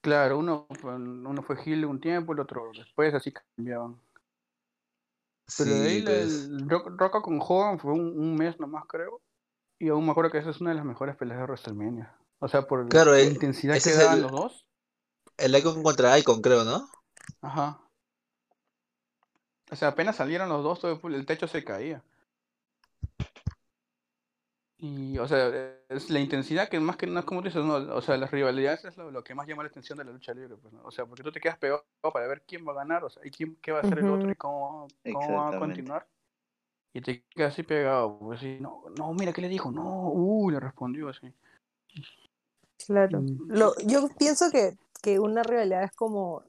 Claro, 0.00 0.38
uno, 0.40 0.66
fue- 0.80 0.96
uno 0.96 1.40
fue 1.42 1.56
heel 1.64 1.84
un 1.86 2.00
tiempo, 2.00 2.32
el 2.32 2.40
otro 2.40 2.72
después, 2.74 3.14
así 3.14 3.32
cambiaban. 3.32 4.00
Pero 5.56 5.76
de 5.76 5.88
ahí 5.88 6.00
Sí, 6.00 6.02
la- 6.02 6.12
pues. 6.14 6.54
el 6.58 6.68
Roca 6.70 7.20
con 7.20 7.38
Hogan 7.42 7.78
fue 7.78 7.92
un, 7.92 8.18
un 8.18 8.34
mes 8.34 8.58
nomás, 8.58 8.84
creo. 8.88 9.20
Y 9.78 9.88
aún 9.88 10.04
me 10.04 10.10
acuerdo 10.12 10.30
que 10.30 10.38
esa 10.38 10.50
es 10.50 10.60
una 10.60 10.70
de 10.70 10.76
las 10.76 10.84
mejores 10.84 11.16
peleas 11.16 11.38
de 11.38 11.44
WrestleMania. 11.44 12.14
O 12.40 12.48
sea, 12.48 12.66
por 12.66 12.88
Claro, 12.88 13.12
la 13.12 13.22
intensidad 13.22 13.74
que 13.74 13.78
es 13.90 13.98
daban 13.98 14.16
el- 14.16 14.22
los 14.22 14.32
dos. 14.32 14.66
El 15.36 15.56
Icon 15.56 15.82
contra 15.82 16.18
Icon, 16.18 16.40
creo, 16.42 16.64
¿no? 16.64 16.88
Ajá. 17.42 17.78
O 19.70 19.76
sea, 19.76 19.88
apenas 19.88 20.16
salieron 20.16 20.48
los 20.48 20.64
dos, 20.64 20.80
todo 20.80 20.98
el, 21.08 21.14
el 21.14 21.26
techo 21.26 21.46
se 21.46 21.62
caía. 21.62 22.02
Y, 24.80 25.18
o 25.18 25.26
sea, 25.26 25.48
es 25.88 26.08
la 26.08 26.20
intensidad 26.20 26.68
que 26.68 26.78
más 26.78 26.96
que 26.96 27.06
nada, 27.08 27.26
como 27.26 27.40
tú 27.40 27.48
dices, 27.48 27.64
no, 27.64 27.74
o 27.74 28.00
sea, 28.00 28.16
las 28.16 28.30
rivalidades 28.30 28.84
es 28.84 28.96
lo, 28.96 29.10
lo 29.10 29.24
que 29.24 29.34
más 29.34 29.46
llama 29.48 29.64
la 29.64 29.68
atención 29.70 29.98
de 29.98 30.04
la 30.04 30.12
lucha 30.12 30.32
libre, 30.32 30.56
pues, 30.56 30.72
¿no? 30.72 30.82
O 30.84 30.90
sea, 30.92 31.04
porque 31.04 31.24
tú 31.24 31.32
te 31.32 31.40
quedas 31.40 31.58
pegado 31.58 31.84
para 32.12 32.28
ver 32.28 32.42
quién 32.46 32.66
va 32.66 32.72
a 32.72 32.76
ganar, 32.76 33.02
o 33.02 33.10
sea, 33.10 33.24
y 33.26 33.30
quién, 33.32 33.56
qué 33.60 33.72
va 33.72 33.78
a 33.78 33.82
hacer 33.82 33.98
el 33.98 34.08
otro 34.08 34.30
y 34.30 34.36
cómo, 34.36 34.86
cómo 35.12 35.32
va 35.36 35.48
a 35.48 35.58
continuar. 35.58 36.06
Y 36.92 37.00
te 37.00 37.22
quedas 37.30 37.52
así 37.52 37.62
pegado, 37.62 38.18
pues, 38.18 38.42
y 38.42 38.58
no, 38.60 38.84
no, 38.96 39.12
mira, 39.14 39.32
¿qué 39.32 39.42
le 39.42 39.48
dijo? 39.48 39.70
No, 39.70 40.10
uh, 40.10 40.50
le 40.50 40.58
respondió 40.60 41.08
así. 41.08 41.32
Claro. 42.86 43.20
Mm. 43.20 43.50
Lo, 43.50 43.74
yo 43.86 44.08
pienso 44.18 44.50
que, 44.50 44.76
que 45.02 45.18
una 45.18 45.42
rivalidad 45.42 45.84
es 45.84 45.92
como 45.92 46.44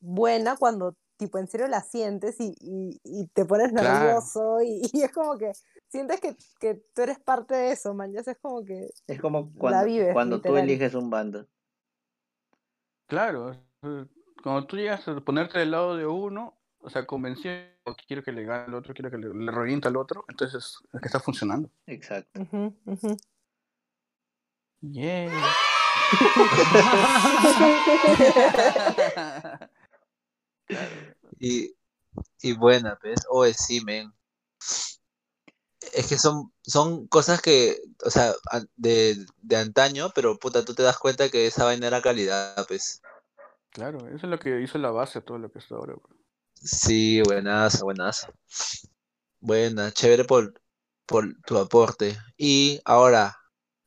buena 0.00 0.56
cuando 0.56 0.94
tipo 1.16 1.38
en 1.38 1.48
serio 1.48 1.66
la 1.66 1.82
sientes 1.82 2.40
y, 2.40 2.54
y, 2.60 3.00
y 3.02 3.26
te 3.26 3.44
pones 3.44 3.72
Claro. 3.72 3.98
nervioso 3.98 4.62
y, 4.62 4.82
y 4.92 5.02
es 5.02 5.12
como 5.12 5.36
que 5.36 5.52
sientes 5.88 6.20
que, 6.20 6.36
que 6.60 6.74
tú 6.94 7.02
eres 7.02 7.18
parte 7.18 7.54
de 7.54 7.72
eso, 7.72 7.92
man. 7.92 8.12
Ya 8.12 8.20
es 8.20 8.38
como 8.40 8.64
que 8.64 8.88
Es 9.06 9.20
como 9.20 9.50
La 9.54 9.58
cuando, 9.58 9.84
vives, 9.84 10.12
cuando 10.12 10.40
tú 10.40 10.56
eliges 10.56 10.94
un 10.94 11.10
bando. 11.10 11.46
Claro, 13.06 13.56
cuando 14.42 14.66
tú 14.66 14.76
llegas 14.76 15.08
a 15.08 15.20
ponerte 15.20 15.58
del 15.58 15.70
lado 15.70 15.96
de 15.96 16.06
uno, 16.06 16.54
o 16.80 16.90
sea, 16.90 17.06
convencido, 17.06 17.54
quiero 17.94 18.22
que 18.22 18.32
le 18.32 18.44
gane 18.44 18.64
al 18.64 18.74
otro, 18.74 18.94
quiero 18.94 19.10
que 19.10 19.18
le, 19.18 19.32
le 19.32 19.52
revienta 19.52 19.88
al 19.88 19.96
otro, 19.96 20.24
entonces 20.28 20.78
es 20.92 21.00
que 21.00 21.06
está 21.08 21.20
funcionando. 21.20 21.70
Exacto. 21.86 22.40
Yeah. 24.80 25.30
Y, 31.40 31.74
y 32.42 32.52
buena, 32.54 32.98
pues. 33.00 33.20
Oye, 33.30 33.54
sí, 33.54 33.80
men. 33.84 34.12
Es 35.94 36.08
que 36.08 36.18
son, 36.18 36.52
son 36.62 37.06
cosas 37.06 37.40
que, 37.40 37.80
o 38.04 38.10
sea, 38.10 38.34
de, 38.76 39.24
de 39.40 39.56
antaño, 39.56 40.10
pero 40.14 40.38
puta, 40.38 40.64
tú 40.64 40.74
te 40.74 40.82
das 40.82 40.98
cuenta 40.98 41.30
que 41.30 41.46
esa 41.46 41.64
vaina 41.64 41.86
era 41.86 42.02
calidad, 42.02 42.66
pues. 42.66 43.00
Claro, 43.70 43.98
eso 44.08 44.16
es 44.16 44.22
lo 44.24 44.38
que 44.38 44.60
hizo 44.60 44.78
la 44.78 44.90
base 44.90 45.20
todo 45.20 45.38
lo 45.38 45.52
que 45.52 45.60
está 45.60 45.76
ahora. 45.76 45.94
bro. 45.94 46.17
Sí, 46.60 47.22
buenaza, 47.22 47.84
buenaza. 47.84 48.32
Buena, 49.40 49.92
chévere 49.92 50.24
por, 50.24 50.60
por 51.06 51.40
tu 51.46 51.58
aporte. 51.58 52.16
Y 52.36 52.80
ahora 52.84 53.36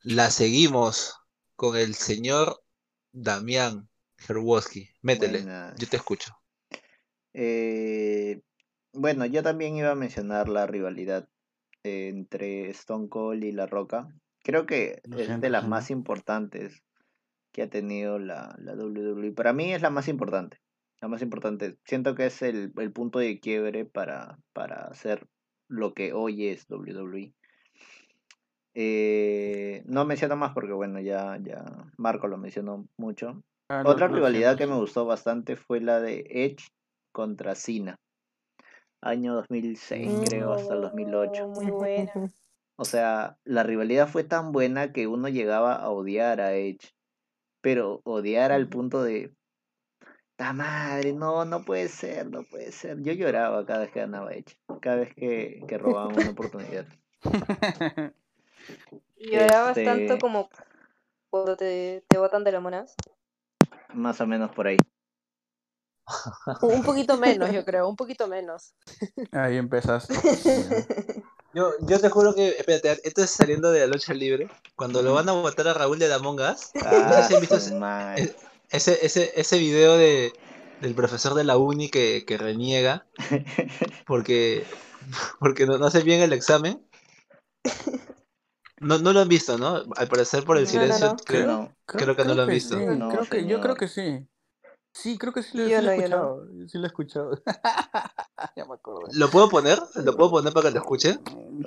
la 0.00 0.30
seguimos 0.30 1.14
con 1.54 1.76
el 1.76 1.94
señor 1.94 2.62
Damián 3.12 3.88
Herwoski. 4.26 4.88
Métele, 5.02 5.42
Buenas. 5.42 5.78
yo 5.78 5.88
te 5.88 5.96
escucho. 5.96 6.32
Eh, 7.34 8.40
bueno, 8.92 9.26
yo 9.26 9.42
también 9.42 9.76
iba 9.76 9.90
a 9.90 9.94
mencionar 9.94 10.48
la 10.48 10.66
rivalidad 10.66 11.28
eh, 11.82 12.08
entre 12.08 12.70
Stone 12.70 13.08
Cold 13.08 13.44
y 13.44 13.52
La 13.52 13.66
Roca. 13.66 14.08
Creo 14.42 14.66
que 14.66 15.02
es 15.04 15.40
de 15.40 15.50
las 15.50 15.68
más 15.68 15.90
importantes 15.90 16.82
que 17.52 17.62
ha 17.62 17.70
tenido 17.70 18.18
la, 18.18 18.56
la 18.58 18.74
WWE. 18.74 19.32
Para 19.32 19.52
mí 19.52 19.72
es 19.74 19.82
la 19.82 19.90
más 19.90 20.08
importante. 20.08 20.61
La 21.02 21.08
más 21.08 21.20
importante. 21.20 21.78
Siento 21.84 22.14
que 22.14 22.26
es 22.26 22.40
el, 22.42 22.72
el 22.78 22.92
punto 22.92 23.18
de 23.18 23.40
quiebre 23.40 23.84
para, 23.84 24.38
para 24.52 24.86
hacer 24.86 25.26
lo 25.68 25.94
que 25.94 26.12
hoy 26.12 26.46
es 26.46 26.66
WWE. 26.68 27.34
Eh, 28.74 29.82
no 29.86 30.04
menciono 30.04 30.36
más 30.36 30.52
porque, 30.54 30.72
bueno, 30.72 31.00
ya, 31.00 31.38
ya 31.42 31.64
Marco 31.98 32.28
lo 32.28 32.38
mencionó 32.38 32.86
mucho. 32.96 33.42
Ah, 33.68 33.82
lo- 33.82 33.90
Otra 33.90 34.06
lo 34.06 34.14
rivalidad 34.14 34.56
que 34.56 34.66
me 34.68 34.76
gustó 34.76 35.04
bastante 35.04 35.56
fue 35.56 35.80
la 35.80 36.00
de 36.00 36.24
Edge 36.30 36.68
contra 37.12 37.56
Cena. 37.56 37.96
Año 39.02 39.34
2006, 39.34 40.08
creo, 40.28 40.52
hasta 40.52 40.74
el 40.74 40.82
2008. 40.82 41.44
Oh, 41.44 41.48
Muy 41.48 41.70
buena. 41.72 42.12
O 42.76 42.84
sea, 42.86 43.36
la 43.44 43.62
rivalidad 43.62 44.08
fue 44.08 44.24
tan 44.24 44.50
buena 44.50 44.92
que 44.92 45.06
uno 45.06 45.28
llegaba 45.28 45.74
a 45.74 45.90
odiar 45.90 46.40
a 46.40 46.54
Edge. 46.54 46.88
Pero 47.60 48.00
odiar 48.04 48.50
al 48.50 48.68
punto 48.68 49.02
de... 49.04 49.34
¡Ta 50.36 50.52
madre! 50.52 51.12
No, 51.12 51.44
no 51.44 51.64
puede 51.64 51.88
ser, 51.88 52.28
no 52.30 52.42
puede 52.42 52.72
ser. 52.72 53.00
Yo 53.02 53.12
lloraba 53.12 53.64
cada 53.66 53.80
vez 53.80 53.92
que 53.92 54.00
ganaba 54.00 54.32
Edge, 54.32 54.56
cada 54.80 54.96
vez 54.96 55.14
que, 55.14 55.62
que 55.68 55.78
robaban 55.78 56.16
una 56.16 56.30
oportunidad. 56.30 56.86
Llorabas 59.16 59.76
Este- 59.76 59.84
tanto 59.84 60.18
como 60.18 60.48
cuando 61.30 61.56
te, 61.56 62.04
te 62.08 62.18
botan 62.18 62.44
de 62.44 62.52
la 62.52 62.60
monas. 62.60 62.94
Más 63.94 64.20
o 64.20 64.26
menos 64.26 64.50
por 64.50 64.66
ahí. 64.66 64.78
Un 66.62 66.82
poquito 66.82 67.16
menos, 67.16 67.52
yo 67.52 67.64
creo, 67.64 67.88
un 67.88 67.96
poquito 67.96 68.26
menos. 68.26 68.74
Ahí 69.30 69.56
empezaste. 69.56 70.14
Yo, 71.54 71.72
yo 71.82 72.00
te 72.00 72.08
juro 72.08 72.34
que, 72.34 72.48
espérate, 72.48 72.98
esto 73.06 73.22
es 73.22 73.28
saliendo 73.28 73.70
de 73.70 73.80
la 73.80 73.86
lucha 73.86 74.14
libre. 74.14 74.48
Cuando 74.74 75.02
lo 75.02 75.12
van 75.12 75.28
a 75.28 75.32
botar 75.32 75.68
a 75.68 75.74
Raúl 75.74 75.98
de 75.98 76.08
la 76.08 76.18
Mongas, 76.18 76.72
Ah, 76.82 77.26
si 77.28 77.34
han 77.34 77.40
visto 77.40 77.60
su 77.60 77.74
ese- 78.72 79.04
ese, 79.04 79.32
ese, 79.36 79.58
video 79.58 79.96
de, 79.96 80.32
del 80.80 80.94
profesor 80.94 81.34
de 81.34 81.44
la 81.44 81.56
uni 81.56 81.88
que, 81.88 82.24
que 82.26 82.38
reniega 82.38 83.06
porque, 84.06 84.64
porque 85.38 85.66
no, 85.66 85.78
no 85.78 85.86
hace 85.86 86.02
bien 86.02 86.20
el 86.20 86.32
examen. 86.32 86.84
No, 88.80 88.98
no 88.98 89.12
lo 89.12 89.20
han 89.20 89.28
visto, 89.28 89.58
¿no? 89.58 89.82
Al 89.96 90.08
parecer 90.08 90.44
por 90.44 90.58
el 90.58 90.66
No, 90.66 90.72
no, 90.72 90.78
silencio, 90.78 91.08
no. 91.08 91.16
creo, 91.24 91.46
No, 91.46 91.76
creo 91.86 92.16
que 92.16 92.24
no 92.24 92.34
lo 92.34 92.42
han 92.42 92.48
visto. 92.50 92.76
Sí, 92.76 92.84
No, 92.84 93.08
creo 93.10 93.26
que, 93.28 93.46
yo 93.46 93.60
creo 93.60 93.76
que 93.76 93.88
sí. 93.88 94.26
Sí, 94.92 95.16
creo 95.16 95.32
que 95.32 95.42
sí 95.42 95.56
lo, 95.58 95.64
sí 95.68 95.82
lo 95.82 95.90
he 95.90 95.96
escuchado. 95.96 96.46
Sí 96.68 96.78
lo 96.78 96.84
he 96.84 96.86
escuchado. 96.88 97.42
ya 98.56 98.64
me 98.66 98.74
acuerdo. 98.74 99.08
¿Lo 99.14 99.30
puedo 99.30 99.48
poner? 99.48 99.78
¿Lo 100.04 100.16
puedo 100.16 100.30
poner 100.30 100.52
para 100.52 100.68
que 100.68 100.74
lo 100.74 100.80
escuchen? 100.80 101.20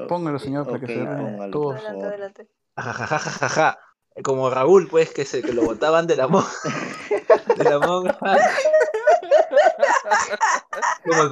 Póngalo, 0.08 0.40
señor, 0.40 0.66
para 0.66 0.78
Ok, 0.78 0.86
que 0.86 0.94
se 0.94 1.00
póngalo. 1.06 1.52
todos. 1.52 1.76
Adelante, 1.76 2.06
adelante. 2.06 2.48
Ajajajajaja. 2.76 3.80
Como 4.24 4.50
Raúl, 4.50 4.88
pues, 4.88 5.10
que 5.12 5.26
se 5.26 5.42
que 5.42 5.52
lo 5.52 5.64
botaban 5.64 6.08
de 6.08 6.16
la 6.16 6.28
monga. 6.28 6.48
De 7.58 7.64
la 7.66 7.80
monga. 7.80 8.18
Como 11.04 11.22
el 11.24 11.32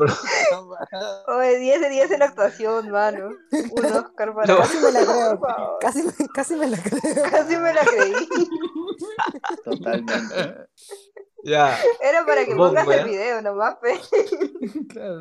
Oye, 1.27 1.59
10 1.59 1.81
de 1.81 1.89
10 1.89 2.11
en 2.11 2.23
actuación, 2.23 2.89
mano. 2.91 3.29
Un 3.71 3.85
Oscar 3.85 4.33
para 4.35 4.53
No. 4.53 4.57
Casi 4.59 4.77
me 4.79 4.91
la 4.91 5.01
creo. 5.05 5.39
Casi, 5.79 6.03
me- 6.03 6.13
casi 6.33 6.55
me 6.55 6.67
la 6.67 6.77
creo. 6.77 6.99
Casi 7.31 7.57
me 7.57 7.73
la 7.73 7.81
creí. 7.85 8.27
totalmente. 9.63 10.67
Ya, 11.45 11.77
Era 12.01 12.25
para 12.25 12.45
que 12.45 12.55
pongas 12.55 12.87
el 12.87 13.03
video 13.05 13.41
nomás, 13.41 13.75
pe. 13.81 13.99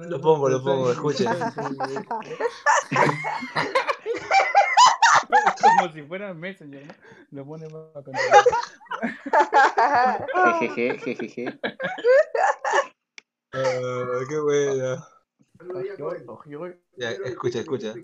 Lo 0.09 0.21
pongo, 0.21 0.49
lo 0.49 0.63
pongo, 0.63 0.93
escuchen. 0.93 1.29
Como 5.81 5.93
si 5.93 6.03
fuera 6.03 6.35
Messenger, 6.35 6.87
¿no? 6.87 6.95
Lo 7.31 7.47
pone 7.47 7.69
para 7.69 8.03
Jejeje, 10.59 10.99
jejeje. 10.99 11.59
Ah, 13.53 14.21
qué 14.29 14.39
buena. 14.41 15.09
Ya, 16.97 17.11
escucha, 17.11 17.61
escucha. 17.61 17.95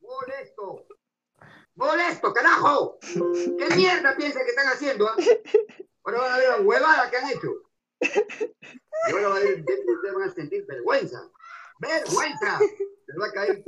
¡Molesto! 0.00 0.86
¡Molesto, 1.74 2.32
carajo! 2.32 2.98
¿Qué 3.00 3.74
mierda 3.74 4.16
piensan 4.16 4.44
que 4.44 4.50
están 4.50 4.68
haciendo? 4.68 5.08
ah? 5.08 5.16
Ahora 6.04 6.18
van 6.20 6.32
a 6.32 6.38
ver 6.38 6.48
la 6.50 6.60
huevada 6.60 7.10
que 7.10 7.16
han 7.16 7.28
hecho. 7.30 7.50
Y 9.08 9.12
ahora 9.12 9.28
va 9.28 9.36
a 9.36 9.40
ver, 9.40 9.60
ustedes 9.60 10.14
van 10.14 10.28
a 10.28 10.32
sentir 10.32 10.66
vergüenza. 10.66 11.30
¡Vergüenza! 11.80 12.58
Les 13.06 13.20
va 13.20 13.26
a 13.26 13.32
caer 13.32 13.64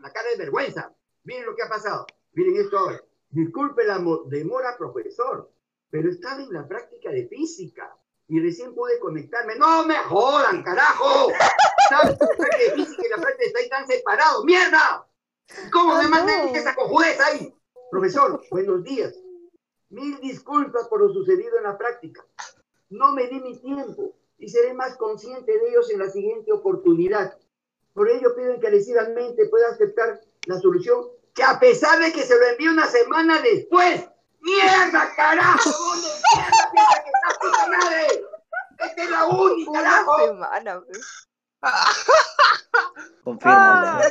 la 0.00 0.12
cara 0.12 0.30
de 0.30 0.36
vergüenza. 0.36 0.92
Miren 1.24 1.46
lo 1.46 1.54
que 1.56 1.62
ha 1.62 1.68
pasado. 1.68 2.06
Miren 2.32 2.56
esto 2.56 2.78
ahora. 2.78 3.02
Disculpe 3.30 3.84
la 3.84 3.98
mo- 3.98 4.22
demora, 4.26 4.76
profesor, 4.78 5.50
pero 5.90 6.08
estaba 6.10 6.40
en 6.42 6.52
la 6.52 6.66
práctica 6.66 7.10
de 7.10 7.26
física 7.28 7.96
y 8.28 8.40
recién 8.40 8.74
pude 8.74 8.98
conectarme. 9.00 9.56
¡No 9.56 9.84
me 9.86 9.96
jodan, 9.98 10.62
carajo! 10.62 11.28
¿Sabes? 11.88 12.16
La 12.20 12.26
práctica 12.28 12.58
de 12.58 12.70
física 12.72 13.02
y 13.06 13.10
la 13.10 13.16
práctica 13.22 13.60
están 13.60 13.86
separados. 13.86 14.44
¡Mierda! 14.44 15.06
¿Cómo 15.72 15.94
Ah, 15.94 16.02
me 16.02 16.08
mandan 16.08 16.48
esa 16.54 16.74
cojudez 16.74 17.20
ahí? 17.20 17.54
Profesor, 17.90 18.42
buenos 18.50 18.82
días. 18.82 19.14
Mil 19.90 20.18
disculpas 20.20 20.88
por 20.88 21.00
lo 21.00 21.12
sucedido 21.12 21.56
en 21.58 21.64
la 21.64 21.78
práctica. 21.78 22.24
No 22.90 23.12
me 23.12 23.26
di 23.28 23.40
mi 23.40 23.58
tiempo 23.60 24.14
y 24.38 24.48
seré 24.48 24.74
más 24.74 24.96
consciente 24.96 25.52
de 25.58 25.68
ellos 25.68 25.90
en 25.90 26.00
la 26.00 26.08
siguiente 26.10 26.52
oportunidad. 26.52 27.38
Por 27.96 28.10
ello 28.10 28.34
pido 28.36 28.52
encarecidamente 28.52 29.46
pueda 29.48 29.68
aceptar 29.70 30.20
la 30.44 30.60
solución 30.60 31.06
que 31.34 31.42
a 31.42 31.58
pesar 31.58 31.98
de 31.98 32.12
que 32.12 32.22
se 32.24 32.38
lo 32.38 32.46
envíe 32.46 32.68
una 32.68 32.86
semana 32.86 33.40
después. 33.40 34.04
¡Mierda, 34.40 35.10
carajo! 35.16 35.70
¿Dónde 35.70 36.08
mierda 36.34 37.02
que 37.02 37.10
está 37.10 37.40
puta 37.40 37.66
madre? 37.68 38.06
Esta 38.78 39.02
es 39.02 39.10
la 39.10 39.24
única, 39.26 39.70
Una 39.70 39.82
carajo. 39.82 40.26
semana. 40.26 40.82
Confirmo. 43.24 43.54
Ah. 43.56 44.02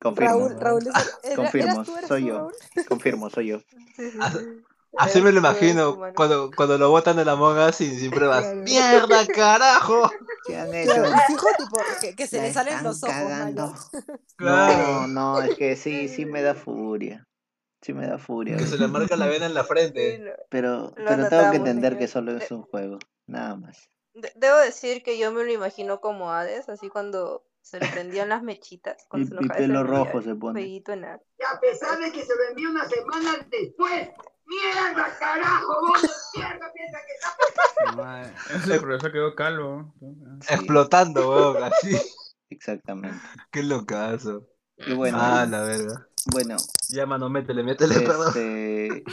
Confirmo. 0.00 0.30
Raúl, 0.48 0.60
Raúl, 0.60 0.82
¿eras- 0.86 1.18
era- 1.22 1.36
Confirmo, 1.36 1.72
eras 1.72 1.86
tú, 1.86 1.96
eras 1.96 2.08
soy 2.08 2.20
tú, 2.22 2.28
yo. 2.28 2.34
Raúl? 2.36 2.52
Confirmo, 2.88 3.30
soy 3.30 3.46
yo. 3.48 3.58
Sí, 3.96 4.10
sí, 4.10 4.18
sí. 4.32 4.64
Así 4.98 5.20
me 5.22 5.32
lo 5.32 5.40
tú, 5.40 5.46
imagino 5.46 5.98
cuando, 6.14 6.50
cuando 6.54 6.76
lo 6.78 6.90
botan 6.90 7.16
de 7.16 7.24
la 7.24 7.34
monga 7.34 7.72
sin, 7.72 7.98
sin 7.98 8.10
pruebas. 8.10 8.42
Claro. 8.44 8.60
¡Mierda, 8.62 9.26
carajo! 9.26 10.10
¿Qué 10.46 10.56
han 10.58 10.74
hecho? 10.74 10.92
y 10.92 11.32
fijo, 11.32 11.46
tipo, 11.56 11.78
que, 12.00 12.14
que 12.14 12.26
se 12.26 12.40
le 12.42 12.52
salen 12.52 12.82
los 12.84 13.02
ojos, 13.02 13.14
cagando. 13.14 13.74
Claro. 14.36 15.06
No, 15.06 15.08
no, 15.08 15.42
es 15.42 15.56
que 15.56 15.76
sí, 15.76 16.08
sí 16.08 16.26
me 16.26 16.42
da 16.42 16.54
furia. 16.54 17.26
Sí 17.80 17.92
me 17.94 18.06
da 18.06 18.18
furia. 18.18 18.56
Que 18.56 18.66
se 18.66 18.76
le 18.78 18.86
marca 18.88 19.16
la 19.16 19.26
vena 19.26 19.46
en 19.46 19.54
la 19.54 19.62
Sí, 19.62 19.68
frente. 19.68 20.18
lo- 20.18 20.32
Pero, 20.50 20.92
Lo 20.96 21.04
pero 21.08 21.28
tengo 21.28 21.50
que 21.50 21.56
entender 21.56 21.92
señor. 21.92 21.98
que 21.98 22.08
solo 22.08 22.36
es 22.36 22.50
un 22.50 22.62
juego. 22.62 22.98
Nada 23.26 23.56
más. 23.56 23.88
de- 24.14 24.32
Debo 24.36 24.58
decir 24.58 25.02
que 25.02 25.18
yo 25.18 25.32
me 25.32 25.42
lo 25.44 25.52
imagino 25.52 26.00
como 26.00 26.32
Hades, 26.32 26.68
así 26.68 26.88
cuando 26.90 27.44
se 27.62 27.78
le 27.80 27.88
prendían 27.88 28.28
las 28.28 28.42
mechitas. 28.42 29.06
Cuando 29.08 29.36
Y- 29.36 29.38
se 29.38 29.44
y 29.44 29.48
pelo 29.48 29.84
rojo 29.84 30.20
se 30.22 30.34
pone. 30.34 30.60
fueguito 30.60 30.92
en 30.92 31.00
la- 31.02 31.18
que 31.38 31.44
a 31.44 31.58
pesar 31.60 31.98
de 31.98 32.12
que 32.12 32.22
se 32.24 32.34
lo 32.36 32.42
envió 32.50 32.70
una 32.70 32.84
semana 32.88 33.46
después, 33.50 34.10
mierda, 34.46 35.16
carajo, 35.18 35.72
¿dónde 35.80 36.08
mierda 36.36 36.72
piensa 36.72 36.98
que 37.06 37.12
está? 37.14 38.54
Ese 38.54 38.80
profesor 38.80 39.12
quedó 39.12 39.34
calvo. 39.34 39.92
Sí, 40.40 40.54
Explotando, 40.54 41.30
weón, 41.30 41.62
así. 41.64 41.96
exactamente. 42.50 43.18
Qué 43.50 43.62
locazo. 43.62 44.46
Y 44.76 44.92
bueno, 44.92 45.18
Ah, 45.20 45.46
la 45.46 45.62
verga. 45.62 46.06
bueno, 46.32 46.56
Ya, 46.88 47.06
mano, 47.06 47.28
métele, 47.28 47.62
métele, 47.62 48.04
este 48.04 49.04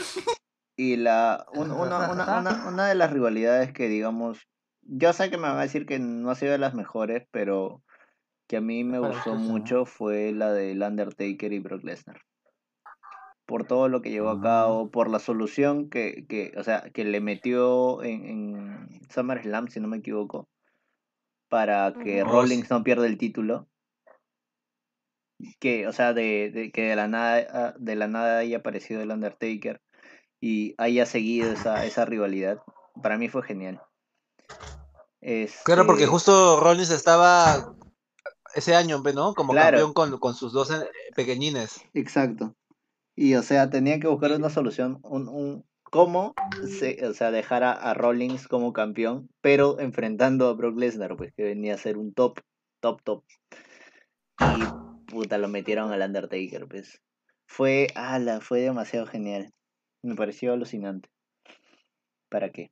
y 0.76 0.96
la 0.96 1.46
un- 1.52 1.72
una, 1.72 2.10
una, 2.10 2.40
una, 2.40 2.68
una 2.68 2.88
de 2.88 2.96
las 2.96 3.12
rivalidades 3.12 3.74
que 3.74 3.88
digamos, 3.90 4.48
yo 4.82 5.12
sé 5.14 5.30
que 5.30 5.38
me 5.38 5.44
van 5.50 5.58
a 5.58 5.62
decir 5.64 5.86
que 5.86 6.00
no 6.00 6.32
ha 6.32 6.36
sido 6.36 6.54
de 6.54 6.58
las 6.58 6.74
mejores, 6.74 7.28
pero 7.32 7.84
que 8.48 8.58
a 8.58 8.62
mí 8.62 8.84
me 8.84 9.00
gustó 9.00 9.36
mucho 9.36 9.86
fue 9.86 10.32
la 10.32 10.54
del 10.54 10.82
Undertaker 10.82 11.52
y 11.54 11.60
Brock 11.60 11.84
Lesnar. 11.84 12.22
Por 13.50 13.66
todo 13.66 13.90
lo 13.90 14.04
que 14.04 14.12
llevó 14.12 14.30
a 14.30 14.40
cabo, 14.42 14.92
por 14.92 15.10
la 15.10 15.18
solución 15.18 15.90
que, 15.90 16.28
que 16.30 16.54
o 16.56 16.64
sea, 16.64 16.82
que 16.94 17.04
le 17.04 17.20
metió 17.20 18.04
en, 18.04 18.24
en 18.24 19.02
SummerSlam, 19.10 19.70
si 19.70 19.80
no 19.80 19.88
me 19.88 19.98
equivoco, 19.98 20.48
para 21.50 21.96
que. 22.04 22.24
Rollins 22.24 22.70
no 22.70 22.84
pierda 22.84 23.08
el 23.08 23.18
título. 23.18 23.68
Que, 25.60 25.88
o 25.88 25.94
sea, 25.94 26.14
de, 26.14 26.52
de 26.54 26.72
que 26.72 26.90
de 26.90 26.96
la 26.96 27.08
nada, 27.08 27.74
de 27.80 27.96
la 27.96 28.08
nada 28.08 28.38
haya 28.38 28.58
aparecido 28.58 29.02
el 29.02 29.10
Undertaker 29.10 29.82
y 30.40 30.76
haya 30.78 31.08
seguido 31.08 31.52
esa, 31.52 31.88
esa 31.88 32.06
rivalidad. 32.06 32.62
Para 33.02 33.18
mí 33.18 33.30
fue 33.30 33.42
genial. 33.42 33.82
Claro, 35.66 35.88
porque 35.88 36.04
Este, 36.04 36.12
justo 36.12 36.60
Rollins 36.60 36.92
estaba 36.92 37.74
ese 38.54 38.76
año, 38.76 39.02
¿no? 39.16 39.34
Como 39.34 39.54
Claro. 39.54 39.78
campeón 39.78 39.94
con, 39.94 40.20
con 40.20 40.36
sus 40.36 40.54
dos 40.54 40.70
eh, 40.70 40.88
pequeñines. 41.16 41.82
Exacto. 41.96 42.54
Y 43.22 43.36
o 43.36 43.44
sea, 43.44 43.70
tenía 43.70 44.00
que 44.00 44.08
buscar 44.08 44.32
una 44.32 44.50
solución, 44.50 45.02
un, 45.04 45.28
un 45.28 45.66
cómo 45.84 46.36
se, 46.66 47.06
o 47.06 47.14
sea, 47.14 47.32
dejar 47.32 47.66
a, 47.66 47.74
a 47.74 47.94
Rollins 47.94 48.48
como 48.48 48.72
campeón, 48.72 49.30
pero 49.42 49.78
enfrentando 49.82 50.48
a 50.48 50.54
Brock 50.54 50.80
Lesnar, 50.80 51.18
pues 51.18 51.34
que 51.36 51.44
venía 51.44 51.74
a 51.74 51.78
ser 51.78 51.98
un 51.98 52.14
top, 52.14 52.40
top, 52.80 53.02
top. 53.04 53.26
Y 54.40 55.12
puta, 55.12 55.38
lo 55.38 55.50
metieron 55.50 55.92
al 55.92 56.02
Undertaker, 56.02 56.66
pues. 56.70 57.02
Fue, 57.46 57.88
ala, 57.94 58.40
fue 58.40 58.62
demasiado 58.62 59.06
genial. 59.06 59.52
Me 60.02 60.16
pareció 60.16 60.54
alucinante. 60.54 61.10
¿Para 62.30 62.54
qué? 62.54 62.72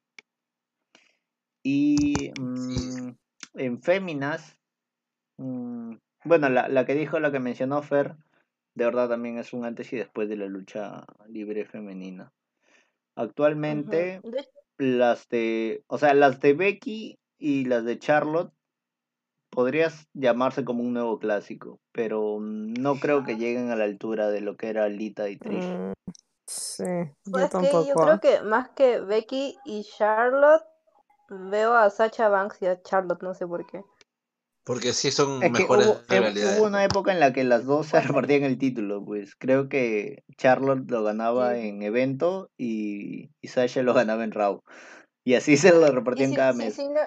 Y 1.61 2.31
mm, 2.39 3.09
en 3.55 3.81
Féminas, 3.81 4.57
mm, 5.35 5.95
bueno, 6.23 6.47
la, 6.47 6.69
la 6.69 6.85
que 6.85 6.95
dijo, 6.95 7.19
la 7.19 7.33
que 7.33 7.41
mencionó 7.41 7.81
Fer, 7.81 8.15
de 8.77 8.85
verdad 8.85 9.09
también 9.09 9.39
es 9.39 9.53
un 9.53 9.65
antes 9.65 9.91
y 9.91 9.97
después 9.97 10.29
de 10.29 10.37
la 10.37 10.45
lucha 10.45 11.03
libre 11.27 11.65
femenina. 11.65 12.31
Actualmente, 13.15 14.21
las 14.77 15.27
de, 15.29 15.83
o 15.87 15.97
sea, 15.97 16.13
las 16.13 16.39
de 16.39 16.53
Becky 16.53 17.17
y 17.39 17.65
las 17.65 17.85
de 17.85 17.97
Charlotte 17.97 18.53
podrías 19.49 20.07
llamarse 20.13 20.63
como 20.63 20.83
un 20.83 20.93
nuevo 20.93 21.17
clásico, 21.17 21.79
pero 21.91 22.37
mm, 22.39 22.73
no 22.73 22.93
creo 22.95 23.23
que 23.23 23.35
lleguen 23.35 23.71
a 23.71 23.75
la 23.75 23.85
altura 23.85 24.29
de 24.29 24.41
lo 24.41 24.55
que 24.57 24.69
era 24.69 24.87
Lita 24.89 25.27
y 25.27 25.37
Trish. 25.37 25.63
Mm, 25.63 25.93
sí, 26.45 26.83
Pues 26.83 27.15
yo 27.25 27.39
es 27.41 27.49
que 27.49 27.71
yo 27.87 27.95
tampoco. 27.95 28.03
creo 28.03 28.19
que 28.19 28.41
más 28.43 28.69
que 28.69 28.99
Becky 28.99 29.57
y 29.65 29.83
Charlotte, 29.85 30.63
veo 31.29 31.73
a 31.73 31.89
Sacha 31.89 32.29
Banks 32.29 32.61
y 32.61 32.67
a 32.67 32.79
Charlotte, 32.83 33.23
no 33.23 33.33
sé 33.33 33.47
por 33.47 33.65
qué. 33.65 33.83
Porque 34.67 34.91
sí 34.93 35.11
son 35.11 35.41
Es 35.41 35.51
que 35.53 35.59
mejores 35.59 35.87
hubo, 35.87 35.95
eh, 35.95 36.03
rivalidades. 36.09 36.59
hubo 36.59 36.67
una 36.67 36.83
época 36.83 37.11
en 37.13 37.19
la 37.21 37.31
que 37.33 37.43
las 37.45 37.65
dos 37.65 37.87
se 37.87 38.01
repartían 38.01 38.43
el 38.43 38.57
título, 38.59 39.03
pues 39.03 39.33
creo 39.35 39.69
que 39.69 40.23
Charlotte 40.37 40.91
lo 40.91 41.03
ganaba 41.03 41.55
Sí. 41.55 41.69
en 41.69 41.81
evento 41.81 42.49
y, 42.57 43.31
y 43.41 43.47
Sasha 43.47 43.81
lo 43.81 43.93
ganaba 43.93 44.23
en 44.25 44.31
Raw. 44.31 44.61
Y 45.23 45.35
así 45.35 45.55
se 45.57 45.71
lo 45.71 45.89
repartían 45.91 46.29
si, 46.31 46.35
cada 46.35 46.51
si- 46.53 46.57
mes. 46.59 46.75
si 46.75 46.87
no, 46.89 46.99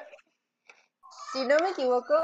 si 1.33 1.47
no 1.47 1.61
me 1.61 1.71
equivoco, 1.71 2.15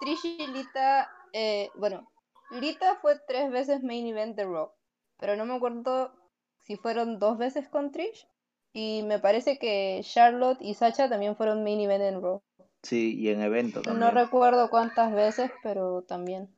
Trish 0.00 0.24
y 0.24 0.46
Lita, 0.46 1.10
eh, 1.32 1.70
bueno, 1.74 2.08
Lita 2.50 2.96
fue 3.02 3.18
tres 3.26 3.50
veces 3.50 3.82
main 3.82 4.06
event 4.06 4.36
de 4.36 4.44
Raw, 4.44 4.70
pero 5.18 5.36
no 5.36 5.44
me 5.44 5.54
acuerdo 5.56 6.12
si 6.60 6.76
fueron 6.76 7.18
dos 7.18 7.36
veces 7.36 7.68
con 7.68 7.90
Trish. 7.92 8.26
Y 8.72 9.02
me 9.02 9.18
parece 9.18 9.58
que 9.58 10.00
Charlotte 10.04 10.58
y 10.60 10.74
Sacha 10.74 11.08
también 11.08 11.36
fueron 11.36 11.64
main 11.64 11.80
event 11.80 12.04
en 12.04 12.22
Raw. 12.22 12.42
Sí, 12.82 13.18
y 13.18 13.28
en 13.30 13.42
evento 13.42 13.80
No 13.80 13.84
también. 13.84 14.14
recuerdo 14.14 14.70
cuántas 14.70 15.12
veces, 15.12 15.50
pero 15.62 16.02
también. 16.02 16.54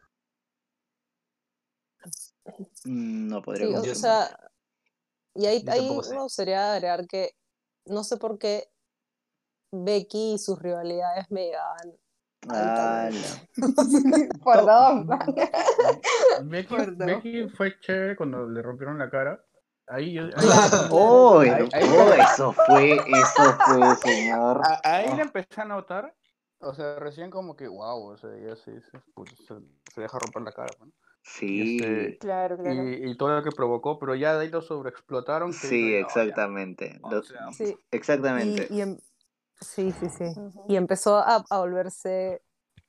Mm, 2.84 3.28
No 3.28 3.42
podría 3.42 3.66
Sí, 3.66 3.88
o 3.90 3.94
sea, 3.94 4.38
y 5.34 5.46
ahí, 5.46 5.64
ahí 5.68 5.88
me 6.10 6.22
gustaría 6.22 6.72
agregar 6.74 7.06
que 7.06 7.30
no 7.86 8.04
sé 8.04 8.16
por 8.16 8.38
qué 8.38 8.70
Becky 9.72 10.34
y 10.34 10.38
sus 10.38 10.58
rivalidades 10.60 11.30
me 11.30 11.46
llegaban 11.46 11.96
Ah. 12.48 13.10
Becky, 13.56 14.38
Por 16.68 16.96
dos. 16.96 17.06
Becky 17.06 17.48
fue 17.50 17.78
chévere 17.80 18.16
cuando 18.16 18.48
le 18.48 18.62
rompieron 18.62 18.98
la 18.98 19.10
cara. 19.10 19.44
Ahí, 19.90 20.18
ahí, 20.18 20.30
¡Oh! 20.90 21.40
ahí- 21.40 21.68
oh, 21.98 22.12
eso 22.12 22.52
fue, 22.52 22.94
eso 22.94 23.52
fue, 23.64 23.96
señor. 23.96 24.60
a- 24.64 24.80
ahí 24.84 25.12
le 25.16 25.22
empecé 25.22 25.60
a 25.60 25.64
notar, 25.64 26.14
o 26.60 26.72
sea, 26.72 26.98
recién 27.00 27.30
como 27.30 27.56
que, 27.56 27.66
wow, 27.66 28.12
o 28.12 28.16
sea, 28.16 28.30
ya 28.38 28.54
se, 28.54 28.80
se, 28.80 28.98
pues, 29.14 29.30
se, 29.46 29.54
se 29.92 30.00
deja 30.00 30.18
romper 30.18 30.42
la 30.42 30.52
cara, 30.52 30.70
¿no? 30.78 30.92
Sí, 31.22 31.76
Este, 31.78 32.18
Claro, 32.18 32.56
claro. 32.56 32.88
y, 32.88 33.10
y 33.10 33.16
todo 33.16 33.34
lo 33.34 33.42
que 33.42 33.50
provocó, 33.50 33.98
pero 33.98 34.14
ya 34.14 34.34
de 34.34 34.42
ahí 34.44 34.48
lo 34.48 34.62
sobreexplotaron. 34.62 35.52
sí, 35.52 35.94
exactamente. 35.94 36.98
O 37.02 37.10
Lo- 37.10 37.22
sea, 37.22 37.50
Sí, 37.52 37.76
exactamente. 37.90 38.68
y, 38.70 38.76
y 38.78 38.80
em- 38.82 38.98
sí, 39.60 39.92
sí, 39.92 40.08
sí. 40.08 40.24
Y 40.68 40.76
empezó 40.76 41.16
a, 41.16 41.44
a 41.50 41.58
volverse, 41.58 42.42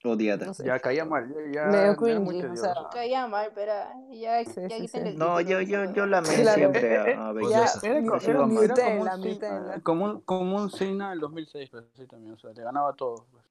Odiada. 0.04 0.48
no 0.48 0.54
sé, 0.54 0.66
Ya 0.66 0.80
caía 0.80 1.06
mal, 1.06 1.32
ya, 1.54 1.66
Medio 1.68 1.96
cringy, 1.96 2.44
o 2.44 2.56
sea. 2.56 2.74
Caía 2.92 3.28
mal, 3.28 3.52
pero 3.54 3.72
ya, 4.12 4.44
Sí, 4.46 4.62
ya 4.68 4.78
sí, 4.78 4.88
sí. 4.88 4.98
el 4.98 5.18
No, 5.18 5.38
título, 5.38 5.42
yo, 5.42 5.62
yo, 5.62 5.94
yo 5.94 6.06
la 6.08 6.18
amé 6.20 6.30
Claro. 6.42 6.58
siempre 6.58 6.98
a, 6.98 7.06
Eh, 7.06 7.12
eh, 7.12 7.16
a 7.20 7.30
eh, 7.30 7.34
Becky. 7.34 7.50
ya, 7.50 7.60
Odiosa. 7.62 7.88
Era, 7.88 8.06
co- 8.08 8.20
Sí, 8.20 8.30
era- 8.32 8.40
vamos. 8.40 8.64
era 8.64 8.74
como 8.76 9.02
un, 9.02 9.82
como, 9.84 10.06
un, 10.06 10.22
como 10.22 10.56
un 10.58 10.70
Cena 10.72 11.10
del 11.12 11.20
2006, 11.20 11.70
pues, 11.70 11.84
así 11.94 12.08
también, 12.08 12.34
o 12.34 12.38
sea, 12.38 12.52
le 12.52 12.64
ganaba 12.64 12.90
a 12.90 12.94
todos. 12.96 13.22
pues. 13.32 13.46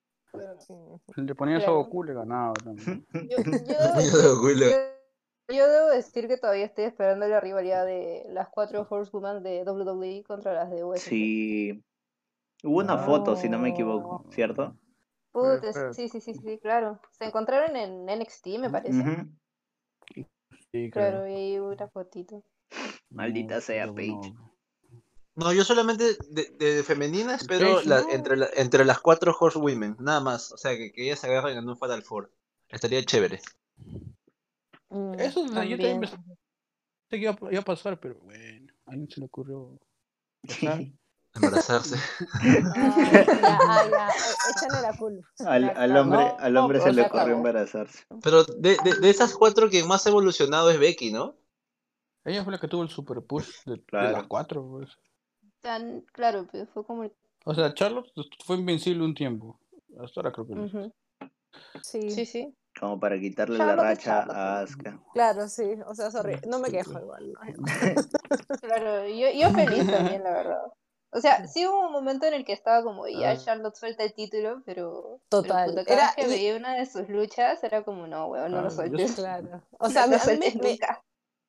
Sí. 0.67 0.75
Le 1.17 1.35
ponía 1.35 1.57
eso 1.59 1.65
a 1.65 1.69
Claro. 1.71 1.79
Goku, 1.85 2.05
le 2.05 2.15
ganaba 2.15 2.53
también. 2.55 3.05
Yo, 3.31 3.37
yo 3.39 3.79
debo 4.23 4.49
Yo 5.49 5.91
decir, 5.91 6.23
debo 6.23 6.29
que 6.29 6.37
todavía 6.41 6.65
estoy 6.65 6.85
esperando 6.85 7.27
la 7.27 7.41
rivalidad 7.41 7.85
de 7.85 8.25
las 8.29 8.49
cuatro 8.49 8.87
Horsewomen 8.89 9.43
de 9.43 9.65
WWE 9.65 10.23
contra 10.25 10.53
las 10.55 10.71
de 10.71 10.85
UFC. 10.85 10.99
Sí. 11.09 11.85
Hubo 12.63 12.79
una 12.79 12.99
foto, 12.99 13.35
si 13.37 13.49
no 13.49 13.59
me 13.59 13.71
equivoco. 13.71 14.25
¿cierto? 14.31 14.77
Puta, 15.33 15.93
sí, 15.95 16.09
sí, 16.09 16.21
sí, 16.21 16.35
sí, 16.35 16.59
claro. 16.59 17.01
Se 17.13 17.25
encontraron 17.25 17.77
en 17.77 18.09
NXT, 18.09 18.59
me 18.59 18.71
parece. 18.71 19.29
Sí, 20.73 20.91
Claro, 20.91 21.27
y 21.29 21.33
ahí 21.33 21.61
hubo 21.61 21.69
una 21.71 21.89
fotito. 21.89 22.45
Maldita 23.11 23.57
No, 23.57 23.61
sea, 23.61 23.93
Paige. 23.93 24.33
no. 24.35 24.57
No, 25.37 25.53
yo 25.53 25.65
solamente 25.65 26.17
de, 26.29 26.51
de 26.59 26.83
femenina 26.83 27.35
espero 27.37 27.81
la- 27.83 28.05
entre, 28.11 28.37
la- 28.37 28.51
entre 28.55 28.85
las 28.85 29.01
cuatro 29.01 29.35
Horsewomen, 29.39 29.97
nada 30.01 30.21
más. 30.21 30.53
O 30.53 30.57
sea, 30.59 30.77
que, 30.77 30.93
que 30.93 31.05
ellas 31.05 31.21
se 31.21 31.29
agarren 31.29 31.57
en 31.59 31.69
un 31.69 31.79
Fatal 31.79 32.03
Four. 32.03 32.33
Estaría 32.69 33.03
chévere. 33.05 33.41
Mm, 34.91 35.15
Eso 35.15 35.47
yo 35.47 35.79
también 35.79 36.01
pensé 36.01 36.17
que 37.09 37.17
iba, 37.17 37.31
a- 37.33 37.53
iba 37.53 37.61
a 37.61 37.65
pasar, 37.65 37.99
pero 37.99 38.17
bueno, 38.21 38.73
a 38.87 38.91
alguien 38.91 39.09
se 39.09 39.21
le 39.21 39.27
ocurrió. 39.27 39.79
Embarazarse. 41.35 41.97
Ay, 42.75 43.13
ya, 43.13 43.25
ya, 43.91 44.09
échale 44.51 44.83
la 44.83 44.93
culpa. 44.97 45.29
Al, 45.47 45.97
hombre, 45.97 46.25
no, 46.25 46.37
al 46.39 46.57
hombre 46.57 46.79
no, 46.79 46.85
se 46.85 46.91
pero 46.91 47.03
le 47.03 47.07
ocurrió 47.07 47.37
embarazarse. 47.37 48.05
Pero 48.23 48.45
de, 48.45 48.77
de, 48.83 48.95
de 49.01 49.11
esas 49.11 49.35
cuatro, 49.35 49.71
quien 49.71 49.87
más 49.87 50.07
ha 50.07 50.11
evolucionado 50.11 50.71
es 50.71 50.79
Becky, 50.79 51.13
¿no? 51.13 51.37
Ella 52.25 52.45
fue 52.45 52.53
la 52.53 52.59
que 52.61 52.69
tuvo 52.69 52.83
el 52.83 52.89
super 52.91 53.23
push 53.23 53.49
de, 53.65 53.83
las 53.91 54.27
cuatro. 54.27 54.67
Pues. 54.69 54.91
Tan- 55.61 56.03
claro, 56.13 56.47
pues 56.51 56.69
fue 56.71 56.85
como 56.85 57.05
el... 57.05 57.13
O 57.45 57.55
sea, 57.55 57.73
Charlotte 57.73 58.11
fue 58.45 58.57
invencible 58.57 59.05
un 59.05 59.15
tiempo. 59.15 59.59
Hasta 59.99 60.21
ahora 60.21 60.33
creo 60.33 60.47
que 60.47 60.55
no. 60.55 60.65
Ujú. 60.65 60.93
Sí, 61.83 62.11
Sí, 62.11 62.27
sí. 62.27 62.55
Como 62.79 63.01
para 63.01 63.19
quitarle 63.19 63.59
Charlotte 63.59 63.77
la 63.77 63.83
racha 63.83 64.21
a 64.21 64.27
pues. 64.27 64.37
Asuka. 64.37 65.01
claro, 65.13 65.49
sí. 65.49 65.65
O 65.87 65.95
sea, 65.95 66.11
sorry, 66.11 66.37
no 66.47 66.59
me 66.61 66.71
quejo 66.71 66.99
igual. 66.99 67.33
¿no? 67.33 67.41
Claro, 68.61 69.09
yo, 69.09 69.27
yo 69.35 69.51
feliz 69.51 69.91
también, 69.91 70.23
la 70.23 70.31
verdad. 70.31 70.63
O 71.13 71.21
sea, 71.21 71.47
sí 71.49 71.67
hubo 71.67 71.87
un 71.87 71.93
momento 71.93 72.27
en 72.27 72.35
el 72.35 72.45
que 72.45 72.53
estaba 72.53 72.83
como, 72.85 73.09
ya 73.09 73.31
Ah. 73.33 73.37
Charlotte 73.37 73.75
suelta 73.75 74.05
el 74.05 74.15
título, 74.15 74.63
pero... 74.65 75.21
Total, 75.29 75.73
Pero 75.75 75.89
era- 75.89 76.13
que 76.15 76.23
y- 76.23 76.29
veía 76.29 76.57
una 76.57 76.75
de 76.77 76.87
sus 76.87 77.09
luchas, 77.09 77.63
era 77.65 77.83
como, 77.83 78.07
no, 78.07 78.27
weón, 78.29 78.53
no 78.53 78.59
Ah, 78.59 78.63
lo 78.63 78.69
yo 78.69 78.75
sueltes. 78.77 79.15
Claro. 79.21 79.63
O 79.81 79.89
sea, 79.91 80.07
no 80.07 80.13
me- 80.13 80.17
lo 80.17 80.19
me, 80.19 80.25
sueltes 80.25 80.55
me- 80.57 80.71
nunca. 80.71 81.03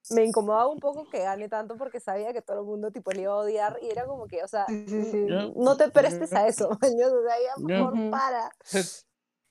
me 0.10 0.24
incomodaba 0.26 0.68
un 0.68 0.80
poco 0.80 1.08
que 1.10 1.20
gane 1.20 1.48
tanto 1.48 1.78
porque 1.78 2.00
sabía 2.00 2.34
que 2.34 2.42
todo 2.42 2.62
el 2.62 2.66
mundo 2.66 2.90
tipo 2.92 3.12
le 3.12 3.22
iba 3.22 3.34
a 3.34 3.38
odiar 3.38 3.78
y 3.84 3.90
era 3.92 4.06
como 4.08 4.26
que, 4.26 4.42
o 4.44 4.48
sea, 4.48 4.66
Sí, 4.68 4.84
sí, 4.88 5.04
sí. 5.04 5.28
No 5.56 5.78
te 5.78 5.90
prestes 5.92 6.34
a 6.34 6.48
eso, 6.48 6.68
mañana, 6.82 7.14
o 7.14 7.22
sea, 7.24 7.36
ya 7.40 7.54
por 7.62 7.94
favor, 7.94 8.10
para. 8.10 8.50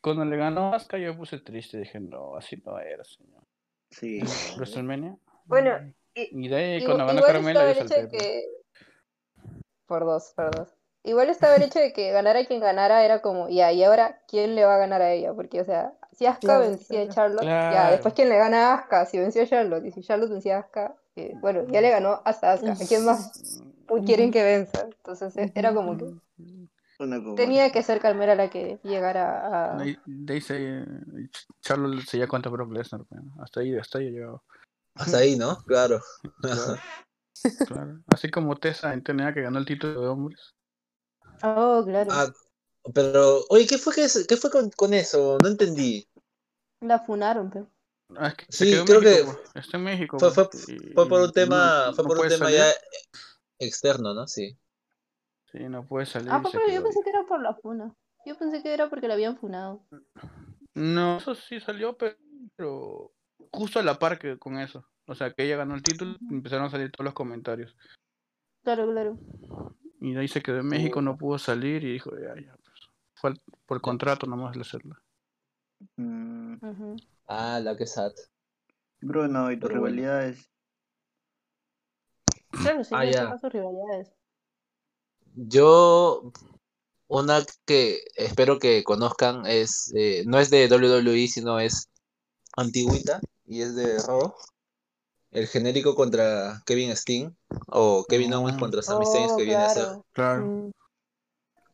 Cuando 0.03 0.25
le 0.25 0.37
ganó 0.37 0.75
Asuka 0.75 0.99
yo 0.99 1.13
me 1.13 1.19
puse 1.19 1.39
triste. 1.39 1.79
Dije, 1.79 2.01
no, 2.01 2.35
así 2.37 2.57
no 2.65 2.79
era, 2.81 3.05
señor. 3.05 3.43
Sí. 3.91 4.21
WrestleMania. 4.57 5.17
Bueno, 5.45 5.71
y- 6.15 6.45
Y 6.45 6.49
de 6.49 6.57
ahí, 6.57 6.85
cuando 6.85 7.07
ganó 7.07 7.23
Carmela, 7.23 7.73
yo 7.73 7.87
salté. 7.87 8.09
que... 8.09 8.45
Por 9.91 10.05
dos, 10.05 10.33
por 10.37 10.55
dos. 10.55 10.69
Igual 11.03 11.31
estaba 11.31 11.57
el 11.57 11.63
hecho 11.63 11.81
de 11.81 11.93
que 11.93 12.13
ganara 12.13 12.45
quien 12.45 12.61
ganara, 12.61 13.05
era 13.05 13.21
como, 13.21 13.49
ya, 13.49 13.73
y 13.73 13.83
ahora, 13.83 14.23
¿quién 14.29 14.55
le 14.55 14.65
va 14.65 14.77
a 14.77 14.79
ganar 14.79 15.03
a 15.03 15.11
ella? 15.11 15.35
Porque, 15.35 15.61
o 15.61 15.65
sea, 15.65 15.95
si 16.13 16.27
Asuka 16.27 16.47
Claro, 16.47 16.61
vencía 16.61 17.01
a 17.01 17.03
claro. 17.03 17.13
Charlotte, 17.13 17.45
ya, 17.45 17.71
Claro. 17.71 17.91
después 17.91 18.15
quién 18.15 18.29
le 18.29 18.39
gana 18.39 18.71
a 18.71 18.75
Asuka, 18.75 19.07
si 19.07 19.19
venció 19.19 19.43
a 19.43 19.47
Charlotte, 19.47 19.85
y 19.85 19.91
si 19.91 20.03
Charlotte 20.03 20.31
vencía 20.31 20.59
a 20.59 20.61
Asuka, 20.61 20.95
eh, 21.17 21.33
bueno, 21.41 21.65
ya 21.73 21.81
le 21.81 21.91
ganó 21.91 22.23
hasta 22.25 22.53
Asuka, 22.53 22.75
¿a 22.75 22.87
quién 22.87 23.05
más 23.05 23.33
quieren 24.07 24.31
que 24.31 24.45
venza? 24.45 24.83
Entonces, 24.83 25.37
eh, 25.37 25.51
era 25.57 25.75
como 25.75 25.99
que 25.99 26.07
tenía 27.35 27.73
que 27.73 27.83
ser 27.83 27.99
Carmela 27.99 28.37
la 28.37 28.49
que 28.49 28.79
llegara 28.85 29.73
a... 29.75 29.85
Se, 30.41 30.85
Charlotte 31.63 32.05
se 32.07 32.17
ya 32.17 32.29
cuenta 32.29 32.49
Brock 32.49 32.71
Lesnar. 32.71 33.01
Hasta 33.43 33.59
ahí, 33.59 33.77
hasta 33.77 33.99
ahí 33.99 34.13
llegado. 34.13 34.45
Hasta 34.95 35.19
ahí, 35.19 35.35
¿no? 35.35 35.57
Claro. 35.67 36.01
Claro. 37.67 38.01
Así 38.09 38.31
como 38.31 38.57
Tessa 38.57 38.93
en 38.93 39.03
TNA 39.03 39.35
que 39.35 39.43
ganó 39.43 39.59
el 39.59 39.67
título 39.67 40.01
de 40.01 40.09
hombres. 40.09 40.55
Oh, 41.43 41.83
claro. 41.87 42.11
Ah, 42.13 42.33
pero, 42.95 43.45
oye, 43.49 43.67
¿qué 43.67 43.79
fue, 43.79 43.95
que, 43.95 44.07
qué 44.29 44.37
fue 44.37 44.51
con, 44.51 44.71
con 44.71 44.95
eso? 44.95 45.39
No 45.43 45.49
entendí. 45.49 46.07
La 46.81 46.99
funaron, 47.01 47.51
pero... 47.51 47.71
Ah, 48.17 48.29
es 48.29 48.35
que 48.35 48.47
Sí, 48.51 48.71
creo 48.85 49.01
México, 49.01 49.01
que 49.01 49.25
pues. 49.25 49.65
Está 49.65 49.77
en 49.77 49.85
México. 49.85 50.19
Fue, 50.19 50.31
fue, 50.33 50.51
pues, 50.51 50.69
y- 50.69 50.79
fue 50.95 51.09
por 51.09 51.21
un 51.21 51.33
tema, 51.33 51.87
no- 51.87 51.95
fue 51.95 52.05
no 52.05 52.09
por 52.09 52.19
un 52.19 52.29
tema 52.29 52.45
salir. 52.47 52.59
ya 52.59 52.73
externo, 53.59 54.15
¿no? 54.15 54.27
Sí. 54.27 54.59
Sí, 55.53 55.59
no 55.69 55.87
puede 55.87 56.07
salir. 56.07 56.29
Ah, 56.33 56.43
se 56.45 56.59
pero 56.59 56.73
yo 56.73 56.83
pensé 56.83 56.99
ahí. 56.99 57.05
que 57.05 57.11
era 57.11 57.25
por 57.27 57.41
la 57.43 57.55
funa. 57.55 57.95
Yo 58.27 58.37
pensé 58.37 58.63
que 58.63 58.73
era 58.75 58.89
porque 58.91 59.09
la 59.09 59.15
habían 59.15 59.37
funado. 59.39 59.87
No, 60.75 61.19
eso 61.19 61.35
sí 61.35 61.61
salió, 61.61 61.97
pero, 61.97 62.17
pero 62.57 63.13
justo 63.53 63.79
a 63.79 63.83
la 63.83 63.99
par 63.99 64.19
que 64.19 64.39
con 64.39 64.59
eso. 64.59 64.87
O 65.11 65.15
sea, 65.17 65.33
que 65.33 65.43
ella 65.43 65.57
ganó 65.57 65.75
el 65.75 65.83
título, 65.83 66.17
empezaron 66.31 66.67
a 66.67 66.71
salir 66.71 66.93
todos 66.93 67.05
los 67.05 67.15
comentarios. 67.15 67.77
Claro, 68.63 68.89
claro. 68.93 69.19
Y 70.01 70.13
de 70.13 70.21
ahí 70.21 70.29
se 70.29 70.41
quedó 70.41 70.61
en 70.61 70.69
México, 70.69 71.03
no 71.03 71.19
pudo 71.19 71.37
salir 71.37 71.83
y 71.83 71.95
dijo, 71.95 72.13
ya, 72.17 72.41
ya, 72.41 72.55
pues, 72.63 72.79
fue 73.17 73.31
al- 73.31 73.43
por 73.67 73.81
contrato 73.81 74.29
nomás 74.29 74.55
le 74.55 74.63
hacerlo. 74.63 74.95
Mm. 75.97 76.55
Ah, 77.27 77.59
la 77.61 77.77
que 77.77 77.89
sad. 77.89 78.13
Bruno, 79.01 79.51
¿y 79.51 79.59
tus 79.59 79.73
rivalidades? 79.73 80.49
Claro, 82.51 82.85
sí, 82.85 82.95
Ah, 82.95 83.05
ya 83.05 83.37
sus 83.37 83.53
rivalidades. 83.53 84.15
Yo, 85.35 86.31
una 87.09 87.41
que 87.67 87.99
espero 88.15 88.61
que 88.61 88.85
conozcan 88.85 89.45
es, 89.45 89.93
eh, 89.97 90.23
no 90.29 90.39
es 90.39 90.51
de 90.51 90.69
WWE, 90.69 91.27
sino 91.27 91.59
es 91.59 91.89
antigüita 92.57 93.21
y 93.45 93.63
es 93.63 93.75
de 93.75 93.99
Raw. 94.07 94.37
El 95.31 95.47
genérico 95.47 95.95
contra 95.95 96.63
Kevin 96.67 96.97
Steen 96.97 97.37
o 97.69 98.05
Kevin 98.09 98.35
Owens 98.35 98.57
Ah. 98.57 98.61
contra 98.61 98.83
Sami 98.83 99.07
Zayn 99.07 99.31
Oh, 99.31 99.37
que 99.37 99.45
viene 99.45 99.63
a 99.63 99.69
ser 99.69 99.83
claro. 99.85 100.07
Claro. 100.13 100.47
Mm, 100.47 100.71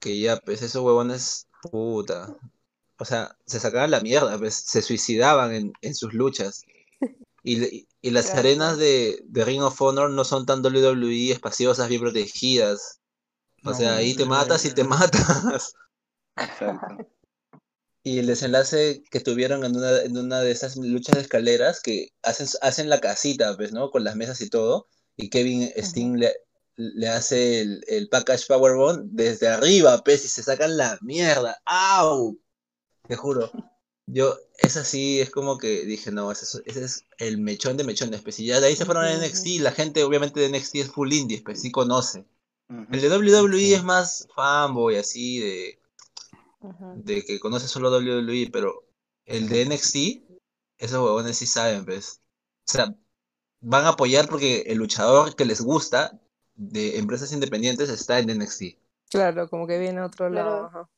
que 0.00 0.20
ya, 0.20 0.36
pues 0.38 0.62
esos 0.62 0.82
huevones, 0.82 1.46
puta. 1.62 2.36
O 2.98 3.04
sea, 3.04 3.36
se 3.46 3.60
sacaban 3.60 3.90
la 3.90 4.00
mierda, 4.00 4.38
pues 4.38 4.54
se 4.54 4.82
suicidaban 4.82 5.52
en, 5.54 5.72
en 5.82 5.94
sus 5.94 6.12
luchas. 6.14 6.62
Y, 7.42 7.86
y 8.02 8.10
las 8.10 8.26
Claro, 8.26 8.40
arenas 8.40 8.76
de, 8.78 9.20
de 9.24 9.44
Ring 9.44 9.62
of 9.62 9.80
Honor 9.80 10.10
no 10.10 10.24
son 10.24 10.46
tan 10.46 10.62
WWE 10.62 11.30
espaciosas, 11.30 11.88
bien 11.88 12.00
protegidas. 12.00 13.00
O 13.64 13.70
No, 13.70 13.74
sea, 13.76 13.96
ahí 13.96 14.14
te 14.14 14.24
matas 14.26 14.64
y 14.64 14.74
te 14.74 14.84
matas. 14.84 15.74
Exacto. 16.36 17.06
Y 18.06 18.20
el 18.20 18.26
desenlace 18.26 19.02
que 19.10 19.18
tuvieron 19.18 19.64
en 19.64 19.74
una, 19.74 19.98
en 19.98 20.16
una 20.16 20.40
de 20.40 20.52
esas 20.52 20.76
luchas 20.76 21.16
de 21.16 21.22
escaleras 21.22 21.80
que 21.80 22.12
hacen, 22.22 22.46
hacen 22.62 22.88
la 22.88 23.00
casita, 23.00 23.56
pues, 23.56 23.72
¿no? 23.72 23.90
Con 23.90 24.04
las 24.04 24.14
mesas 24.14 24.40
y 24.42 24.48
todo. 24.48 24.86
Y 25.16 25.28
Kevin 25.28 25.72
Sting 25.74 26.16
le, 26.16 26.32
le 26.76 27.08
hace 27.08 27.62
el, 27.62 27.82
el 27.88 28.08
package 28.08 28.46
Powerbomb 28.46 29.08
desde 29.10 29.48
arriba, 29.48 30.04
pues, 30.04 30.24
y 30.24 30.28
se 30.28 30.44
sacan 30.44 30.76
la 30.76 30.96
mierda. 31.00 31.60
¡Au! 31.64 32.38
Te 33.08 33.16
juro. 33.16 33.50
Yo, 34.06 34.38
es 34.58 34.76
así, 34.76 35.20
es 35.20 35.30
como 35.30 35.58
que 35.58 35.84
dije, 35.84 36.12
no, 36.12 36.30
ese 36.30 36.44
es, 36.44 36.62
ese 36.64 36.84
es 36.84 37.04
el 37.18 37.38
mechón 37.38 37.76
de 37.76 37.82
mechones. 37.82 38.22
Pues, 38.22 38.38
y 38.38 38.46
ya 38.46 38.60
de 38.60 38.68
ahí 38.68 38.76
se 38.76 38.84
fueron 38.84 39.04
a 39.04 39.16
NXT. 39.16 39.62
La 39.62 39.72
gente, 39.72 40.04
obviamente, 40.04 40.38
de 40.38 40.56
NXT 40.56 40.76
es 40.76 40.92
full 40.92 41.12
indie, 41.12 41.42
pues, 41.44 41.60
sí 41.60 41.72
conoce. 41.72 42.24
El 42.68 43.00
de 43.00 43.08
WWE 43.08 43.74
es 43.74 43.82
más 43.82 44.28
fanboy, 44.32 44.94
así, 44.94 45.40
de, 45.40 45.80
De 46.96 47.22
que 47.24 47.38
conoce 47.40 47.68
solo 47.68 47.90
WWE, 47.90 48.50
pero 48.52 48.84
el 49.24 49.48
de 49.48 49.64
NXT, 49.66 49.96
esos 50.78 50.98
huevones 51.02 51.36
sí 51.38 51.46
saben, 51.46 51.84
pues. 51.84 52.20
O 52.68 52.72
sea, 52.72 52.94
van 53.60 53.84
a 53.84 53.90
apoyar 53.90 54.28
porque 54.28 54.62
el 54.66 54.78
luchador 54.78 55.34
que 55.36 55.44
les 55.44 55.60
gusta 55.60 56.18
de 56.54 56.98
empresas 56.98 57.32
independientes 57.32 57.88
está 57.90 58.18
en 58.18 58.30
NXT. 58.30 58.78
Claro, 59.10 59.48
como 59.48 59.66
que 59.66 59.78
viene 59.78 60.00
a 60.00 60.06
otro 60.06 60.30
Claro. 60.30 60.50
lado. 60.50 60.66
ajá. 60.66 60.88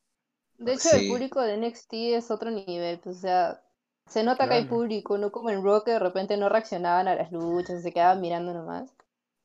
De 0.57 0.73
hecho, 0.73 0.89
Sí. 0.89 1.05
el 1.05 1.07
público 1.11 1.41
de 1.41 1.53
NXT 1.57 2.15
es 2.15 2.31
otro 2.31 2.51
nivel, 2.51 2.99
pues, 2.99 3.17
o 3.17 3.19
sea, 3.21 3.63
se 4.07 4.23
nota 4.23 4.47
que 4.47 4.55
hay 4.55 4.61
Claro. 4.63 4.75
público, 4.77 5.17
no 5.17 5.31
como 5.31 5.49
en 5.51 5.63
Raw 5.63 5.83
que 5.83 5.91
de 5.91 5.99
repente 5.99 6.35
no 6.35 6.49
reaccionaban 6.49 7.07
a 7.07 7.15
las 7.15 7.31
luchas, 7.31 7.81
se 7.83 7.91
quedaban 7.93 8.19
mirando 8.21 8.53
nomás. 8.53 8.91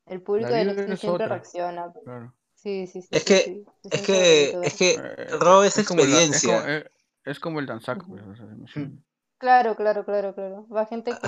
El 0.07 0.21
público 0.21 0.49
de 0.49 0.61
NXT 0.65 0.97
siempre 0.97 1.25
otra. 1.25 1.27
reacciona. 1.27 1.91
pues. 1.93 2.03
Claro. 2.03 2.33
Sí, 2.65 2.87
sí, 2.87 3.01
sí. 3.03 3.07
Es 3.11 3.21
sí, 3.21 3.27
que- 3.27 3.43
sí, 3.43 3.63
se 3.83 3.95
Es 3.95 4.01
que, 4.01 4.51
bonito 4.53 4.61
es 4.63 4.73
que 4.73 4.91
Eh, 4.95 5.27
Raw 5.39 5.61
es 5.61 5.75
como 5.87 6.01
la- 6.01 6.05
experiencia. 6.07 6.57
como, 6.57 6.67
eh, 6.71 6.91
es 7.23 7.39
como 7.39 7.59
el 7.59 7.67
danzac, 7.67 8.03
pues. 8.07 8.23
O 8.23 8.35
sea. 8.35 8.47
Claro, 9.37 9.75
claro, 9.75 10.03
claro, 10.03 10.33
claro. 10.33 10.67
Va 10.69 10.87
gente 10.87 11.11
que, 11.11 11.27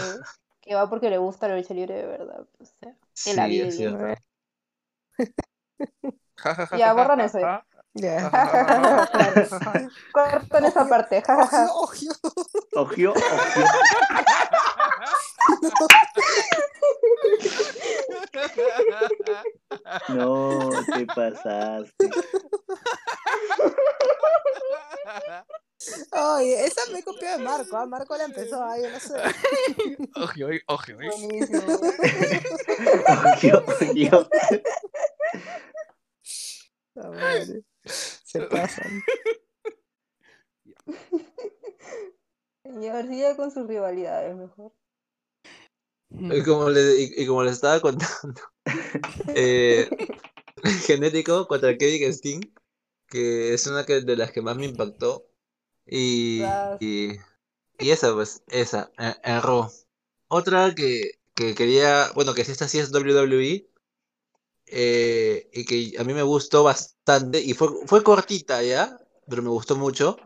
que 0.62 0.74
va 0.74 0.90
porque 0.90 1.12
le 1.12 1.20
gusta 1.20 1.48
la 1.48 1.56
lucha 1.58 1.76
libre 1.76 1.94
de 1.94 2.08
verdad. 2.08 2.48
o 2.60 2.66
sea, 2.66 2.96
que 3.24 3.34
la 3.36 3.46
Sí, 3.46 3.50
vive 3.52 3.68
es 3.68 3.78
Ya, 6.76 6.94
borran 6.96 7.20
eso. 7.22 7.38
Cortan 10.12 10.66
esa 10.66 10.90
parte. 10.90 11.24
Ojo, 11.28 11.92
ojo. 12.74 13.14
No, 20.10 20.70
te 20.94 21.06
pasaste. 21.06 22.10
Oye, 26.12 26.66
esa 26.66 26.82
me 26.92 27.04
copió 27.04 27.30
de 27.32 27.38
Marco, 27.38 27.78
¿ah? 27.78 27.86
Marco 27.86 28.18
la 28.18 28.26
empezó, 28.26 28.62
ah, 28.62 28.78
yo 28.78 28.90
no 28.90 29.00
sé. 29.00 29.14
Ojo, 30.16 30.34
ojo, 30.68 30.92
ojo. 30.92 30.94
Buenísimo. 30.96 31.62
Ojo, 33.08 33.48
ojo. 33.58 34.30
Ah, 37.00 37.10
madre. 37.10 37.64
Se 37.86 38.42
pasan. 38.42 39.04
Señor, 42.64 43.08
siga 43.08 43.36
con 43.36 43.52
sus 43.52 43.68
rivalidades 43.68 44.36
mejor. 44.36 44.74
Y 46.10 46.44
como, 46.44 46.70
le, 46.70 47.02
y, 47.02 47.14
y 47.18 47.28
como 47.28 47.44
les 47.44 47.54
estaba 47.54 47.80
contando, 47.82 48.42
eh, 49.36 49.90
genético 50.86 51.48
contra 51.48 51.78
Kevin 51.78 52.14
Sting, 52.14 52.42
que 53.08 53.54
es 53.54 53.68
una 53.68 53.86
que, 53.86 54.02
de 54.02 54.16
las 54.16 54.32
que 54.32 54.42
más 54.42 54.58
me 54.58 54.66
impactó. 54.66 55.28
Y, 55.86 56.44
y, 56.80 57.18
y 57.80 57.90
esa, 57.92 58.14
pues, 58.14 58.44
esa, 58.48 58.92
en, 58.98 59.16
en 59.24 59.42
Raw. 59.42 59.70
Otra 60.28 60.74
que, 60.76 61.20
que 61.34 61.56
quería, 61.56 62.12
bueno, 62.16 62.34
que 62.34 62.44
si 62.44 62.52
esta 62.52 62.68
sí 62.68 62.80
es 62.80 62.92
WWE, 62.92 63.70
eh, 64.70 65.50
y 65.54 65.66
que 65.66 65.98
a 65.98 66.04
mí 66.04 66.14
me 66.14 66.24
gustó 66.24 66.64
bastante, 66.64 67.42
y 67.42 67.54
fue, 67.54 67.70
fue 67.86 68.04
cortita 68.04 68.62
ya, 68.64 68.98
pero 69.28 69.42
me 69.42 69.50
gustó 69.50 69.76
mucho, 69.76 70.18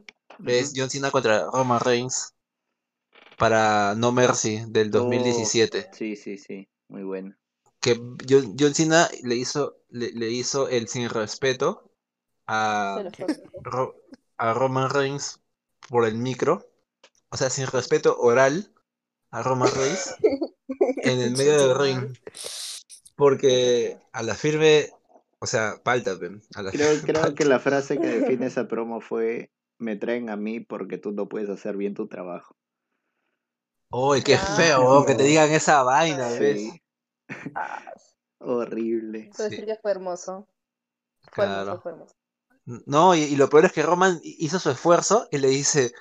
es 0.46 0.74
John 0.76 0.90
Cena 0.90 1.12
contra 1.12 1.46
Roman 1.52 1.80
Reigns 1.80 2.34
para 3.42 3.96
No 3.96 4.12
Mercy 4.12 4.64
del 4.68 4.92
2017 4.92 5.90
Sí, 5.94 6.16
sí, 6.16 6.38
sí. 6.38 6.70
Muy 6.90 7.04
bueno. 7.04 7.36
que 7.82 7.96
John, 8.30 8.56
John 8.60 8.76
Cena 8.76 9.10
le 9.24 9.36
hizo, 9.36 9.78
le, 9.90 10.12
le 10.12 10.30
hizo 10.30 10.70
el 10.70 10.88
sin 10.88 11.10
respeto 11.10 11.90
a. 12.48 13.04
Ro- 13.64 13.96
a 14.38 14.54
Roman 14.54 14.90
Reigns 14.90 15.40
por 15.90 16.06
el 16.06 16.16
micro, 16.16 16.68
o 17.30 17.38
sea, 17.38 17.50
sin 17.50 17.68
respeto 17.68 18.18
oral 18.20 18.72
a 19.32 19.44
Roman 19.44 19.70
Reigns 19.76 20.16
en 21.04 21.20
el 21.20 21.32
medio 21.32 21.58
del 21.58 21.78
ring, 21.80 22.16
porque 23.16 23.98
a 24.14 24.24
la 24.24 24.36
firme, 24.36 24.90
o 25.40 25.46
sea, 25.46 25.76
falta, 25.84 26.18
pe, 26.18 26.32
a 26.56 26.62
la 26.64 26.72
Creo, 26.72 26.88
firme 26.92 27.14
creo 27.14 27.36
que 27.36 27.46
la 27.46 27.60
frase 27.60 28.00
que 28.00 28.08
define 28.08 28.48
esa 28.48 28.68
promo 28.68 29.02
fue 29.02 29.50
me 29.78 29.96
traen 29.96 30.30
a 30.30 30.38
mí 30.38 30.60
porque 30.60 30.98
tú 30.98 31.12
no 31.12 31.28
puedes 31.28 31.50
hacer 31.50 31.78
bien 31.78 31.94
tu 31.94 32.08
trabajo. 32.08 32.56
Uy, 33.92 34.22
qué 34.22 34.36
Ah. 34.36 34.54
feo, 34.58 34.84
oh, 34.86 35.06
que 35.06 35.16
te 35.16 35.24
digan 35.24 35.52
esa 35.52 35.84
vaina, 35.84 36.28
¿ves? 36.30 36.60
Sí, 36.62 36.82
Ah, 37.56 37.94
horrible. 38.40 39.30
puedo 39.36 39.50
Sí. 39.50 39.56
decir 39.56 39.66
que 39.66 39.80
fue 39.82 39.92
hermoso. 39.92 40.48
Fue 41.32 41.46
hermoso, 41.46 41.64
Claro. 41.66 41.82
fue 41.82 41.92
hermoso. 41.92 42.16
No, 42.86 43.16
y, 43.16 43.22
y 43.24 43.36
lo 43.36 43.50
peor 43.50 43.66
es 43.66 43.74
que 43.74 43.84
Roman 43.84 44.20
hizo 44.24 44.60
su 44.60 44.70
esfuerzo 44.70 45.28
y 45.32 45.40
le 45.40 45.50
dice, 45.50 45.92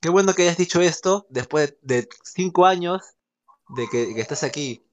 qué 0.00 0.10
bueno 0.10 0.34
que 0.34 0.42
hayas 0.42 0.56
dicho 0.56 0.80
esto 0.80 1.26
después 1.30 1.76
de, 1.82 2.02
de 2.02 2.08
cinco 2.24 2.66
años 2.66 3.02
de 3.70 3.88
que, 3.88 4.14
que 4.14 4.20
estás 4.20 4.42
aquí. 4.44 4.84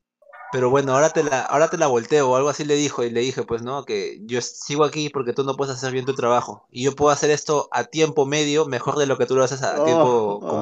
Pero 0.51 0.69
bueno, 0.69 0.93
ahora 0.93 1.09
te 1.09 1.23
la, 1.23 1.41
ahora 1.41 1.69
te 1.69 1.77
la 1.77 1.87
volteo 1.87 2.29
o 2.29 2.35
algo 2.37 2.47
así 2.47 2.63
le 2.63 2.75
dijo 2.75 3.03
y 3.03 3.09
le 3.09 3.19
dije, 3.19 3.43
pues 3.43 3.61
no, 3.61 3.83
que 3.83 4.19
yo 4.23 4.41
sigo 4.41 4.85
aquí 4.85 5.09
porque 5.09 5.33
tú 5.33 5.43
no 5.43 5.55
puedes 5.57 5.75
hacer 5.75 5.91
bien 5.91 6.05
tu 6.05 6.15
trabajo. 6.15 6.65
Y 6.71 6.83
yo 6.85 6.95
puedo 6.95 7.11
hacer 7.11 7.29
esto 7.31 7.67
a 7.73 7.83
tiempo 7.83 8.25
medio 8.25 8.65
mejor 8.65 8.97
de 8.97 9.07
lo 9.07 9.17
que 9.17 9.25
tú 9.25 9.35
lo 9.35 9.43
haces 9.43 9.61
a 9.61 9.81
Oh, 9.81 9.83
tiempo 9.83 10.39
oh. 10.41 10.61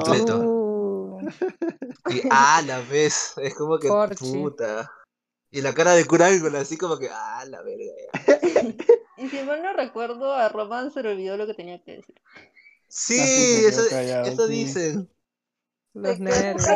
Y 2.10 2.22
ah, 2.30 2.62
la 2.66 2.80
vez, 2.80 3.34
es 3.38 3.54
como 3.54 3.78
que 3.78 3.88
puta. 4.18 4.90
Y 5.50 5.60
la 5.60 5.74
cara 5.74 5.92
de 5.92 6.04
Curángula 6.06 6.60
así 6.60 6.76
como 6.76 6.98
que, 6.98 7.08
ah, 7.10 7.44
la 7.46 7.62
verga. 7.62 7.92
Y 9.18 9.28
si 9.30 9.42
mal 9.44 9.62
no 9.62 9.72
recuerdo, 9.72 10.34
a 10.34 10.48
Roman 10.50 10.90
se 10.90 11.02
le 11.02 11.12
olvidó 11.12 11.38
lo 11.38 11.46
que 11.46 11.54
tenía 11.54 11.82
que 11.82 11.92
decir. 11.96 12.14
Sí, 12.86 13.64
eso, 13.66 13.82
callado, 13.88 14.26
eso 14.26 14.46
sí. 14.46 14.52
dicen. 14.52 15.10
los 15.94 16.20
nervios. 16.20 16.66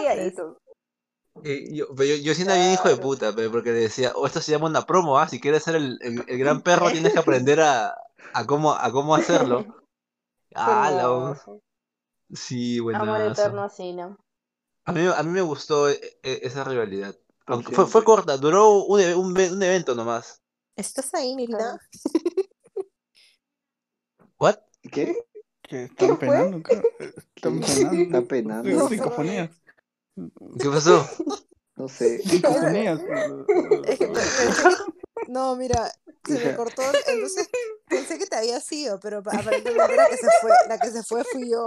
Y 1.45 1.77
yo, 1.77 1.87
pero 1.95 2.09
yo, 2.09 2.17
yo 2.17 2.35
siendo 2.35 2.55
bien 2.55 2.73
hijo 2.73 2.89
de 2.89 2.97
puta, 2.97 3.35
porque 3.35 3.73
le 3.73 3.81
decía, 3.81 4.13
oh, 4.15 4.27
esto 4.27 4.41
se 4.41 4.53
llama 4.53 4.67
una 4.69 4.87
promo, 4.87 5.19
¿ah? 5.19 5.29
Si 5.29 5.39
quieres 5.41 5.63
ser 5.63 5.77
el, 5.77 5.99
el- 6.03 6.25
el 6.27 6.39
gran 6.39 6.63
perro 6.63 6.91
tienes 6.91 7.13
que 7.13 7.19
aprender 7.19 7.61
a, 7.61 7.95
a 8.33 8.47
cómo, 8.47 8.73
a 8.73 8.91
cómo 8.91 9.15
hacerlo. 9.15 9.67
Ah, 10.55 10.91
la. 10.91 11.41
Sí, 12.33 12.79
Amor 12.79 13.19
buenazo. 13.19 13.43
eterno 13.43 13.63
a 13.63 13.69
Cena. 13.69 14.17
A 14.85 14.93
mí, 14.93 15.07
a 15.07 15.23
mí 15.23 15.31
me 15.31 15.43
gustó 15.43 15.89
e- 15.89 16.01
e- 16.23 16.41
esa 16.43 16.65
rivalidad. 16.65 17.17
Aunque 17.47 17.75
fue, 17.75 17.87
fue 17.87 18.05
corta, 18.05 18.37
duró 18.37 18.85
un, 18.85 19.01
un, 19.01 19.37
un 19.37 19.63
evento 19.63 19.95
nomás. 19.95 20.43
¿Estás 20.77 21.13
ahí, 21.15 21.35
Nilda? 21.35 21.79
¿What? 24.39 24.57
¿Qué? 24.91 25.17
Que 25.63 25.85
están 25.85 26.19
penando. 26.19 26.63
Están 27.37 27.61
¿Qué? 27.61 27.67
penando. 27.77 28.03
Está 28.03 28.23
penando. 28.23 28.71
No, 28.71 28.89
psicofonías. 28.89 29.51
¿Qué 30.59 30.69
pasó? 30.69 31.09
No 31.77 31.89
sé. 31.89 32.23
Psicofonías. 32.23 33.01
No, 35.29 35.57
mira, 35.57 35.93
se 36.25 36.35
me 36.35 36.55
cortó, 36.57 36.83
entonces 37.07 37.49
pensé 37.89 38.19
que 38.19 38.27
te 38.27 38.37
había 38.37 38.61
sido, 38.61 38.99
pero 39.01 39.23
pa- 39.23 39.33
aparentemente 39.37 39.97
la 39.97 40.09
que 40.09 40.17
se 40.17 40.29
fue, 40.41 40.51
la 40.69 40.79
que 40.79 40.91
se 40.91 41.03
fue 41.03 41.25
fui 41.25 41.51
yo. 41.51 41.67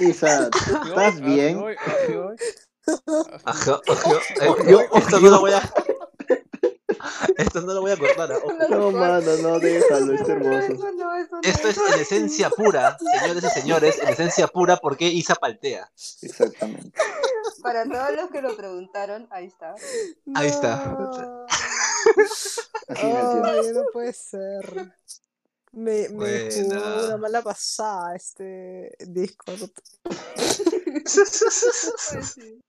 Isa, 0.00 0.48
¿estás 0.88 1.20
bien? 1.20 1.56
Ajá, 3.44 3.80
ajá. 3.88 4.10
Eh, 4.42 4.48
Ojo, 4.48 4.98
esto 4.98 5.20
no 5.20 5.30
lo 5.30 5.40
voy 5.40 5.52
a. 5.52 5.62
Esto 7.38 7.60
no 7.62 7.74
lo 7.74 7.80
voy 7.80 7.92
a 7.92 7.96
cortar. 7.96 8.32
ah. 8.32 8.38
No, 8.70 8.90
mano, 8.90 9.36
no, 9.42 9.58
déjalo, 9.58 10.14
está 10.14 10.32
hermoso. 10.32 10.72
Eso 10.72 10.92
no, 10.92 11.16
eso 11.16 11.36
no, 11.36 11.40
Esto 11.42 11.68
es 11.68 11.78
en 11.78 12.00
esencia 12.00 12.50
pura, 12.50 12.96
señores 13.20 13.44
y 13.44 13.60
señores, 13.60 13.98
en 14.02 14.08
esencia 14.08 14.46
pura, 14.48 14.76
porque 14.76 15.06
Isa 15.06 15.34
paltea. 15.34 15.90
Exactamente. 16.22 16.92
Para 17.62 17.84
todos 17.84 18.16
los 18.16 18.30
que 18.30 18.42
lo 18.42 18.56
preguntaron, 18.56 19.28
ahí 19.30 19.46
está. 19.46 19.74
Ahí 20.34 20.48
está. 20.48 20.96
No. 23.02 23.44
Así 23.44 23.72
puede 23.94 24.12
ser. 24.12 24.92
Me, 25.72 26.06
me 26.10 26.50
jugó 26.50 27.06
una 27.06 27.16
mala 27.16 27.40
pasada 27.40 28.14
este 28.14 28.94
Discord. 28.98 29.70
Pues 30.02 30.60
sí. 32.34 32.60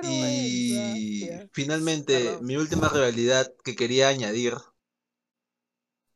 Y 0.00 1.40
finalmente, 1.52 2.38
mi 2.40 2.56
última 2.56 2.88
rivalidad 2.88 3.52
que 3.64 3.76
quería 3.76 4.08
añadir 4.08 4.54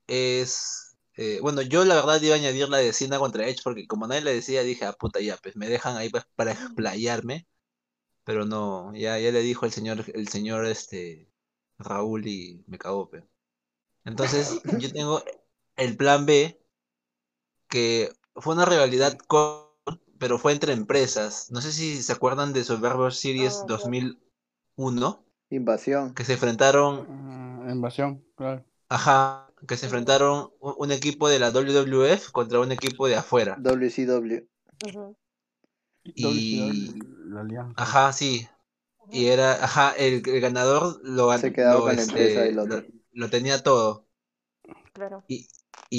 es. 0.06 0.96
eh, 1.16 1.38
bueno, 1.42 1.62
yo 1.62 1.84
la 1.84 1.94
verdad 1.96 2.20
iba 2.22 2.34
a 2.34 2.38
añadir 2.38 2.68
la 2.68 2.78
de 2.78 2.92
Cena 2.92 3.18
contra 3.18 3.46
Edge 3.48 3.60
porque 3.64 3.86
como 3.86 4.06
nadie 4.06 4.22
le 4.22 4.34
decía, 4.34 4.62
dije, 4.62 4.84
ah, 4.86 4.92
puta, 4.94 5.20
ya, 5.20 5.36
pues 5.38 5.56
me 5.56 5.68
dejan 5.68 5.96
ahí 5.96 6.08
pues, 6.10 6.24
para 6.36 6.52
explayarme. 6.52 7.46
Pero 8.24 8.46
no, 8.46 8.94
ya, 8.96 9.18
ya 9.18 9.32
le 9.32 9.40
dijo 9.42 9.66
el 9.66 9.72
señor, 9.72 10.04
el 10.14 10.28
señor 10.28 10.66
este 10.66 11.28
Raúl 11.78 12.26
y 12.28 12.64
me 12.68 12.78
cagó, 12.78 13.10
pe. 13.10 13.24
Entonces, 14.04 14.62
yo 14.78 14.92
tengo 14.92 15.22
el 15.76 15.96
plan 15.96 16.26
B, 16.26 16.60
que 17.68 18.10
fue 18.36 18.54
una 18.54 18.64
rivalidad 18.64 19.16
con, 19.26 19.71
pero 20.22 20.38
fue 20.38 20.52
entre 20.52 20.72
empresas. 20.72 21.50
No 21.50 21.60
sé 21.60 21.72
si 21.72 22.00
se 22.02 22.12
acuerdan 22.12 22.52
de 22.52 22.62
Survivor 22.64 23.12
Series 23.12 23.54
Ah, 23.54 23.66
claro. 23.66 23.82
2001, 23.82 25.24
Invasión. 25.50 26.14
que 26.14 26.24
se 26.24 26.34
enfrentaron 26.34 27.06
Ah, 27.10 27.70
invasión, 27.72 28.24
claro. 28.36 28.64
Ajá, 28.88 29.50
que 29.66 29.76
se 29.76 29.86
enfrentaron 29.86 30.52
un, 30.60 30.74
un 30.78 30.92
equipo 30.92 31.28
de 31.28 31.38
la 31.40 31.50
WWF 31.50 32.30
contra 32.30 32.60
un 32.60 32.70
equipo 32.70 33.08
de 33.08 33.16
afuera. 33.16 33.56
WCW. 33.60 34.46
Ujú. 34.86 35.16
Y- 36.04 36.94
La 37.26 37.40
alianza. 37.40 37.82
Ajá, 37.82 38.12
sí. 38.12 38.46
Y 39.10 39.26
era, 39.26 39.64
ajá, 39.64 39.92
el, 39.98 40.22
el 40.26 40.40
ganador 40.40 41.00
lo, 41.02 41.36
Se 41.36 41.52
quedaba 41.52 41.74
lo, 41.80 41.80
con 41.86 41.96
la 41.96 42.02
este, 42.02 42.12
empresa 42.12 42.40
del 42.42 42.58
otro. 42.58 42.76
lo- 42.80 42.84
lo 43.14 43.30
tenía 43.30 43.62
todo. 43.62 44.06
Claro. 44.92 45.22
Y 45.26 45.48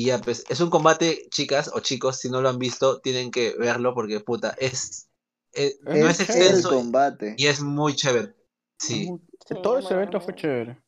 ya, 0.01 0.19
pues, 0.19 0.43
es 0.49 0.59
un 0.59 0.71
combate, 0.71 1.27
chicas 1.29 1.69
o 1.73 1.79
chicos, 1.79 2.17
si 2.17 2.29
no 2.29 2.41
lo 2.41 2.49
han 2.49 2.57
visto, 2.57 2.99
tienen 3.01 3.29
que 3.29 3.53
verlo 3.59 3.93
porque, 3.93 4.19
puta, 4.21 4.55
es, 4.57 5.07
es- 5.51 5.77
no 5.83 5.91
es 5.93 6.19
el 6.19 6.25
extenso 6.25 6.69
combate. 6.69 7.35
y 7.37 7.45
es 7.45 7.61
muy 7.61 7.95
chévere. 7.95 8.33
Sí. 8.79 9.05
Sí, 9.45 9.53
Todo 9.61 9.77
es 9.77 9.85
ese 9.85 9.93
evento 9.93 10.19
fue 10.19 10.33
chévere. 10.35 10.81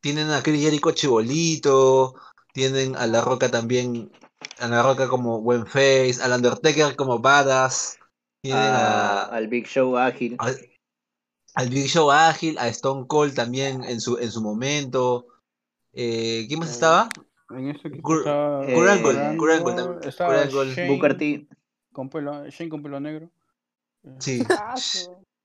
Tienen 0.00 0.30
a 0.30 0.42
Chris 0.42 0.62
Jericho 0.62 0.92
chibolito, 0.92 2.14
tienen 2.54 2.96
a 2.96 3.06
La 3.06 3.20
Roca 3.20 3.50
también, 3.50 4.10
a 4.58 4.66
La 4.68 4.82
Roca 4.82 5.08
como 5.08 5.40
buen 5.42 5.66
face, 5.66 6.16
al 6.22 6.32
Undertaker 6.32 6.96
como 6.96 7.18
badass, 7.18 7.98
tienen 8.42 8.62
a- 8.74 9.24
a, 9.24 9.36
al 9.36 9.48
Big 9.48 9.66
Show 9.66 9.96
ágil. 9.96 10.36
al, 10.38 10.58
al 11.54 11.68
Big 11.68 11.86
Show 11.86 12.10
ágil, 12.10 12.58
a 12.58 12.68
Stone 12.68 13.06
Cold 13.06 13.34
también 13.34 13.84
en 13.84 14.00
su, 14.00 14.16
en 14.18 14.30
su 14.30 14.40
momento. 14.40 15.26
Eh, 15.92 16.46
¿Quién 16.48 16.58
más 16.60 16.70
Eh, 16.70 16.72
estaba? 16.72 17.08
En 17.56 17.68
ese 17.68 17.88
equipo 17.88 18.18
estaba 18.18 18.64
también, 20.46 20.74
Shane 20.74 20.88
Booker 20.88 21.16
T. 21.16 21.46
con 21.92 22.08
pelo, 22.08 22.48
Shane 22.48 22.70
con 22.70 22.82
pelo 22.82 23.00
negro. 23.00 23.30
Sí. 24.18 24.42
Ah, 24.50 24.74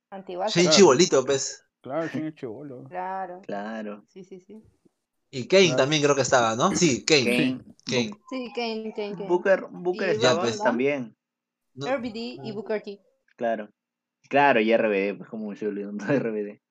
Antiguazo. 0.09 0.51
Shane 0.51 0.69
Claro. 0.69 0.77
Chibolito, 0.77 1.25
pues. 1.25 1.63
Claro, 1.81 2.07
Shane 2.07 2.29
es 2.29 2.35
chivolo. 2.35 2.83
Claro. 2.85 3.41
Claro. 3.45 4.05
Sí, 4.07 4.23
sí, 4.23 4.39
sí. 4.39 4.63
Y 5.29 5.47
Kane 5.47 5.65
Claro. 5.67 5.77
también 5.77 6.01
creo 6.01 6.15
que 6.15 6.21
estaba, 6.21 6.55
¿no? 6.55 6.75
Sí, 6.75 7.03
Kane. 7.05 7.25
Kane. 7.25 7.59
Kane. 7.85 8.11
Sí, 8.29 8.51
Kane, 8.55 8.93
Kane, 8.95 9.15
Kane. 9.15 9.27
Booker, 9.27 10.09
estaba 10.09 10.43
Van 10.43 10.57
también. 10.57 11.15
No, 11.73 11.87
RBD 11.87 12.39
y 12.43 12.51
Booker 12.53 12.81
T. 12.81 13.01
Claro. 13.35 13.69
Claro, 14.29 14.59
y 14.59 14.75
RBD, 14.75 15.17
pues 15.17 15.29
como 15.29 15.55
se 15.55 15.67
olvidó 15.67 15.91
de 15.91 16.19
RBD. 16.19 16.61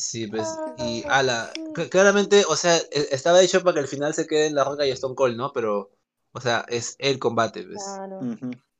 Sí, 0.00 0.26
pues, 0.26 0.58
y 0.76 1.04
ala, 1.08 1.52
cl- 1.74 1.90
claramente, 1.90 2.44
o 2.48 2.56
sea, 2.56 2.76
e- 2.76 3.08
estaba 3.10 3.42
hecho 3.42 3.62
para 3.62 3.74
que 3.74 3.80
al 3.80 3.88
final 3.88 4.14
se 4.14 4.26
queden 4.26 4.54
La 4.54 4.64
Roca 4.64 4.86
y 4.86 4.90
Stone 4.90 5.14
Cold, 5.14 5.36
¿no? 5.36 5.52
Pero, 5.52 5.90
o 6.32 6.40
sea, 6.40 6.64
es 6.68 6.96
el 6.98 7.18
combate, 7.18 7.64
pues, 7.64 7.82
Claro. 7.82 8.20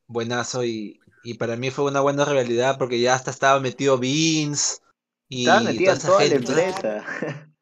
Buenazo 0.07 0.65
y, 0.65 1.01
y 1.23 1.35
para 1.35 1.57
mí 1.57 1.71
fue 1.71 1.85
una 1.85 2.01
buena 2.01 2.25
rivalidad 2.25 2.79
porque 2.79 3.01
ya 3.01 3.15
hasta 3.15 3.31
estaba 3.31 3.61
metido 3.61 3.99
Vince 3.99 4.79
y 5.29 5.47
Estaba 5.47 5.61
toda 5.63 5.93
esa 5.93 6.09
toda 6.09 6.25
la 6.25 6.29
gente. 6.29 6.53
empresa. 6.53 7.05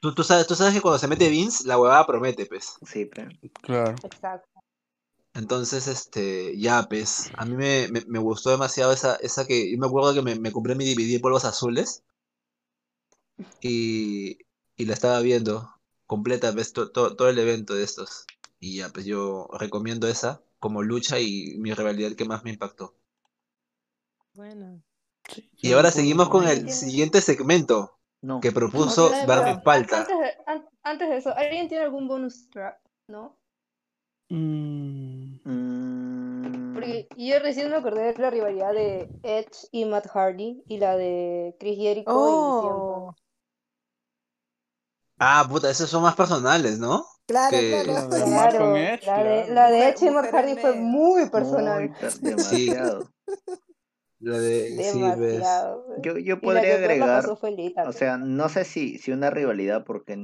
Tú, 0.00 0.14
tú 0.14 0.22
sabes, 0.22 0.46
tú 0.46 0.54
sabes 0.54 0.74
que 0.74 0.82
cuando 0.82 0.98
se 0.98 1.08
mete 1.08 1.28
Vince, 1.30 1.66
la 1.66 1.78
huevada 1.78 2.06
promete, 2.06 2.44
pues. 2.46 2.74
Sí, 2.86 3.06
pero. 3.06 3.30
Claro. 3.62 3.96
Exacto. 4.04 4.46
Entonces, 5.32 5.86
este, 5.88 6.56
ya, 6.58 6.86
pues, 6.88 7.30
a 7.36 7.44
mí 7.44 7.56
me, 7.56 7.88
me, 7.88 8.02
me 8.06 8.18
gustó 8.18 8.50
demasiado 8.50 8.92
esa, 8.92 9.16
esa 9.16 9.46
que, 9.46 9.72
yo 9.72 9.78
me 9.78 9.86
acuerdo 9.86 10.12
que 10.14 10.22
me, 10.22 10.34
me 10.36 10.52
compré 10.52 10.74
mi 10.74 10.84
DVD 10.84 11.12
de 11.14 11.20
polvos 11.20 11.44
azules 11.44 12.02
y, 13.60 14.38
y 14.76 14.84
la 14.86 14.94
estaba 14.94 15.20
viendo 15.20 15.70
completa, 16.06 16.52
pues, 16.52 16.72
to- 16.72 16.90
to- 16.90 17.16
todo 17.16 17.28
el 17.28 17.38
evento 17.38 17.74
de 17.74 17.84
estos. 17.84 18.26
Y 18.60 18.76
ya, 18.78 18.88
pues 18.90 19.04
yo 19.06 19.48
recomiendo 19.58 20.08
esa 20.08 20.42
como 20.58 20.82
lucha 20.82 21.20
y 21.20 21.54
mi 21.58 21.72
rivalidad 21.74 22.12
que 22.16 22.24
más 22.24 22.42
me 22.44 22.50
impactó. 22.50 22.94
Bueno. 24.34 24.82
Y 25.56 25.72
ahora 25.72 25.90
seguimos 25.90 26.28
con 26.28 26.46
el 26.46 26.70
siguiente 26.70 27.20
segmento 27.20 27.98
No. 28.22 28.40
que 28.40 28.52
propuso 28.52 29.10
pero 29.26 29.62
Palta. 29.62 30.00
Antes 30.00 30.18
de, 30.18 30.32
an- 30.46 30.68
antes 30.82 31.08
de 31.08 31.16
eso, 31.16 31.34
¿alguien 31.36 31.68
tiene 31.68 31.84
algún 31.84 32.06
bonus 32.08 32.48
track? 32.50 32.78
¿No? 33.08 33.36
Mm, 34.28 35.36
Mm, 35.44 36.74
Porque 36.74 37.08
yo 37.16 37.38
recién 37.38 37.70
me 37.70 37.76
acordé 37.76 38.12
de 38.12 38.18
la 38.20 38.30
rivalidad 38.30 38.72
de 38.72 39.08
Edge 39.22 39.68
y 39.70 39.84
Matt 39.84 40.06
Hardy 40.08 40.62
y 40.66 40.78
la 40.78 40.96
de 40.96 41.54
Chris 41.60 41.76
Jericho 41.78 42.10
y 42.10 42.12
Oh. 42.14 43.14
Ah, 45.18 45.46
puta, 45.48 45.70
esos 45.70 45.88
son 45.88 46.02
más 46.02 46.14
personales, 46.14 46.78
¿no? 46.78 47.04
claro, 47.26 47.50
Que- 47.56 47.84
La 47.86 48.06
claro. 48.06 48.08
de 48.08 48.26
Mark 48.26 48.56
con 48.58 48.74
Claro, 48.74 48.76
Edge, 48.76 49.06
la 49.06 49.18
de, 49.22 49.42
claro. 49.44 49.46
la 49.54 49.70
de 49.70 49.88
Edge 49.88 50.02
y 50.02 50.08
Hardy 50.08 50.56
fue 50.56 50.74
muy 50.74 51.28
personal. 51.30 51.88
muy. 51.88 51.96
La 54.20 54.38
de. 54.38 54.70
Demasiado. 54.76 55.86
Yo, 56.02 56.18
yo 56.18 56.34
la 56.36 56.40
podría 56.40 56.68
la 56.68 56.74
agregar, 56.76 57.24
o 57.86 57.92
sea, 57.92 58.16
no 58.18 58.48
sé 58.48 58.64
si, 58.64 58.98
si 58.98 59.12
una 59.12 59.30
rivalidad, 59.30 59.84
porque, 59.84 60.14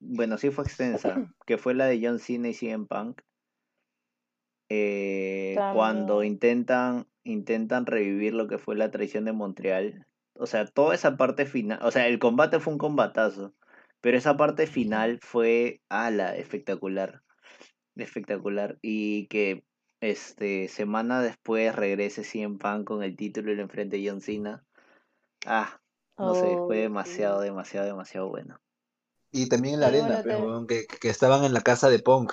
bueno, 0.00 0.38
sí 0.38 0.50
fue 0.50 0.64
extensa, 0.64 1.14
que 1.46 1.58
fue 1.58 1.74
la 1.74 1.86
de 1.86 2.00
John 2.02 2.18
Cena 2.18 2.48
y 2.48 2.54
CM 2.54 2.86
Punk. 2.86 3.20
eh, 4.68 5.56
cuando 5.74 6.22
intentan, 6.24 7.06
intentan 7.24 7.86
revivir 7.86 8.34
lo 8.34 8.48
que 8.48 8.58
fue 8.58 8.76
la 8.76 8.90
traición 8.90 9.24
de 9.24 9.32
Montreal. 9.32 10.06
O 10.34 10.46
sea, 10.46 10.66
toda 10.66 10.94
esa 10.94 11.16
parte 11.16 11.46
final, 11.46 11.78
o 11.82 11.90
sea, 11.90 12.06
el 12.06 12.18
combate 12.18 12.60
fue 12.60 12.72
un 12.72 12.78
combatazo, 12.78 13.54
pero 14.00 14.18
esa 14.18 14.36
parte 14.36 14.66
final 14.66 15.20
fue, 15.22 15.82
ala, 15.88 16.36
espectacular. 16.36 17.22
Espectacular. 17.96 18.78
Y 18.82 19.26
que 19.28 19.64
este 20.00 20.68
semana 20.68 21.22
después 21.22 21.74
regrese 21.76 22.24
CM 22.24 22.58
Punk 22.58 22.86
con 22.86 23.02
el 23.02 23.16
título 23.16 23.52
y 23.52 23.56
lo 23.56 23.62
enfrente 23.62 23.98
a 23.98 24.10
John 24.10 24.20
Cena. 24.20 24.64
Ah, 25.46 25.80
no 26.20 26.34
sé, 26.34 26.58
Oh, 26.58 26.64
fue 26.66 26.78
sí. 26.78 26.82
demasiado, 26.82 27.40
demasiado, 27.40 27.86
demasiado 27.86 28.28
bueno. 28.28 28.60
Y 29.32 29.48
también 29.48 29.74
en 29.76 29.80
la 29.80 29.86
arena, 29.86 30.22
que, 30.68 30.86
que 31.00 31.08
estaban 31.08 31.42
en 31.44 31.54
la 31.54 31.62
casa 31.62 31.88
de 31.88 31.98
Punk. 31.98 32.32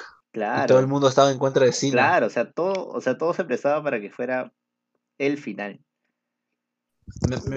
Y 0.51 0.65
todo 0.65 0.79
el 0.79 0.87
Claro, 0.87 0.87
mundo 0.87 1.07
estaba 1.07 1.31
en 1.31 1.39
contra 1.39 1.65
de 1.65 1.71
Cena. 1.71 2.13
claro, 2.13 2.27
o 2.27 2.29
sea, 2.29 2.51
todo, 2.51 2.87
o 2.89 3.01
sea, 3.01 3.17
todo 3.17 3.33
se 3.33 3.45
prestaba 3.45 3.83
para 3.83 4.01
que 4.01 4.11
fuera 4.11 4.53
el 5.19 5.39
final. 5.39 5.84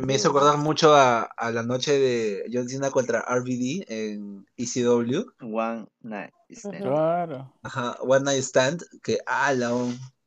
Me, 0.02 0.14
hizo 0.14 0.28
acordar 0.30 0.58
mucho 0.58 0.94
a, 0.94 1.22
a 1.22 1.50
la 1.50 1.62
noche 1.62 1.98
de 1.98 2.44
John 2.52 2.68
Cena 2.68 2.90
contra 2.90 3.24
RVD 3.28 3.84
en 3.88 4.46
ECW. 4.56 5.24
One 5.40 5.86
night 6.00 6.32
stand. 6.50 6.82
Claro. 6.82 7.52
Ajá, 7.62 7.96
One 8.00 8.24
Night 8.24 8.42
Stand. 8.42 8.82
Que, 9.02 9.18
ala, 9.26 9.70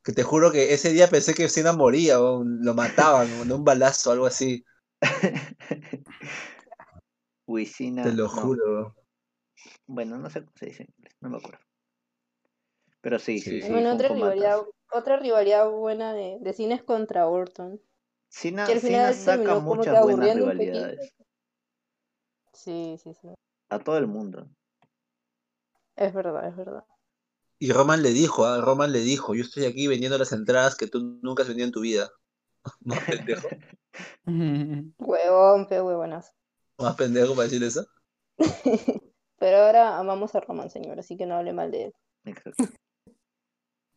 que 0.04 0.12
te 0.12 0.24
juro 0.24 0.52
que 0.52 0.74
ese 0.74 0.92
día 0.92 1.10
pensé 1.10 1.34
que 1.34 1.50
Cena 1.50 1.74
moría, 1.74 2.20
weón, 2.20 2.60
lo 2.64 2.74
mataban, 2.74 3.48
de 3.48 3.54
un 3.54 3.64
balazo, 3.64 4.12
algo 4.12 4.26
así. 4.26 4.66
Wisina, 7.48 8.04
Te 8.04 8.14
lo 8.14 8.24
no, 8.24 8.30
juro. 8.30 8.96
Bueno, 9.88 10.18
no 10.18 10.30
sé 10.30 10.42
cómo 10.42 10.58
se 10.58 10.68
dice 10.68 10.84
en 10.84 10.90
inglés, 10.98 11.16
no 11.22 11.30
me 11.30 11.38
acuerdo. 11.38 11.60
Pero 13.02 13.20
sí, 13.20 13.40
sí, 13.40 13.50
Sí. 13.50 13.62
sí, 13.64 13.72
Bueno, 13.72 13.98
rivalidad, 13.98 14.62
otra 14.92 15.18
rivalidad 15.18 15.70
buena 15.70 16.14
de, 16.14 16.38
de 16.40 16.54
cine 16.54 16.76
es 16.76 16.84
contra 16.84 17.28
Orton. 17.28 17.82
Cena, 18.32 18.66
Que 18.66 18.98
al 18.98 19.14
saca 19.14 19.60
muchas 19.60 20.02
buenas 20.02 20.34
rivalidades 20.36 21.14
Sí, 22.54 22.98
sí, 23.02 23.14
sí. 23.14 23.28
a 23.70 23.80
todo 23.80 23.98
el 23.98 24.08
mundo. 24.08 24.50
Es 25.96 26.14
verdad, 26.14 26.48
es 26.48 26.56
verdad. 26.56 26.86
Y 27.60 27.72
Roman 27.72 28.02
le 28.02 28.12
dijo, 28.12 28.46
ah, 28.46 28.62
Roman 28.62 28.92
le 28.92 29.00
dijo, 29.00 29.36
yo 29.36 29.44
estoy 29.44 29.66
aquí 29.66 29.88
vendiendo 29.88 30.18
las 30.18 30.32
entradas 30.32 30.76
que 30.76 30.88
tú 30.88 31.20
nunca 31.22 31.44
has 31.44 31.50
vendido 31.50 31.68
en 31.68 31.74
tu 31.74 31.82
vida. 31.82 32.10
Más 32.82 33.00
pendejo. 33.06 33.50
Huevón, 34.98 35.68
pe 35.68 35.82
huevonazo. 35.82 36.32
Más 36.78 36.96
pendejo 36.96 37.36
para 37.36 37.44
decir 37.44 37.64
eso. 37.64 37.86
Pero 39.40 39.58
ahora 39.58 39.98
amamos 39.98 40.36
a 40.36 40.40
Roman, 40.40 40.70
señor, 40.70 41.00
así 41.00 41.18
que 41.18 41.26
no 41.26 41.36
hable 41.36 41.52
mal 41.54 41.72
de 41.72 41.86
él. 41.86 41.94
Exacto. 42.24 42.64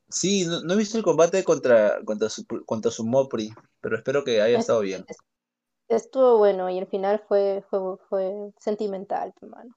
Sí, 0.09 0.47
no, 0.47 0.61
no 0.63 0.75
he 0.75 0.77
visto 0.77 0.99
el 0.99 1.05
combate 1.05 1.43
contra, 1.45 2.03
contra, 2.05 2.29
su, 2.29 2.47
contra 2.67 2.91
su 2.91 3.05
Mopri, 3.05 3.51
pero 3.81 3.97
espero 3.97 4.23
que 4.23 4.41
haya 4.41 4.57
Es- 4.59 4.63
estado 4.63 4.81
bien. 4.81 5.05
es- 5.09 5.19
Estuvo 5.87 6.39
bueno 6.39 6.71
y 6.71 6.79
el 6.79 6.87
final 6.87 7.23
fue, 7.29 7.63
fue, 7.69 7.81
fue 8.09 8.33
sentimental, 8.59 9.35
hermano. 9.43 9.77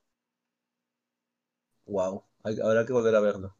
Wow, 1.85 2.23
habrá 2.43 2.85
que 2.85 2.93
volver 2.93 3.15
a 3.15 3.19
verlo. 3.19 3.55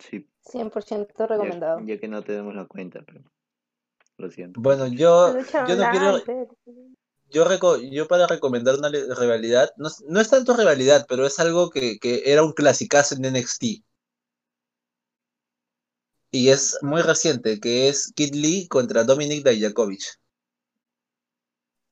Sí, 0.00 0.28
100% 0.40 1.14
ya, 1.16 1.26
recomendado. 1.26 1.80
ya 1.86 1.98
que 1.98 2.08
no 2.08 2.22
tenemos 2.22 2.54
la 2.54 2.66
cuenta, 2.66 3.02
pero 3.06 3.22
Lo 4.18 4.30
siento. 4.30 4.60
Bueno, 4.60 4.86
yo, 4.88 5.34
yo 5.68 5.76
no 5.76 5.90
quiero, 5.90 6.18
yo, 7.30 7.44
reco- 7.48 7.80
yo 7.90 8.06
para 8.06 8.26
recomendar 8.26 8.76
una 8.76 8.88
rivalidad, 8.88 9.70
no, 9.76 9.88
es- 9.88 10.02
no 10.08 10.20
es 10.20 10.30
tanto 10.30 10.56
rivalidad, 10.56 11.06
pero 11.08 11.26
es 11.26 11.38
algo 11.38 11.70
que, 11.70 11.98
que 11.98 12.22
era 12.26 12.42
un 12.44 12.52
clasicazo 12.52 13.14
en 13.16 13.24
NXT. 13.24 13.84
Y 16.34 16.48
es 16.48 16.78
muy 16.82 17.00
reciente, 17.00 17.60
que 17.60 17.88
es 17.88 18.12
Kid 18.12 18.34
Lee 18.34 18.66
contra 18.66 19.04
Dominic 19.04 19.46
Dijakovic. 19.48 20.18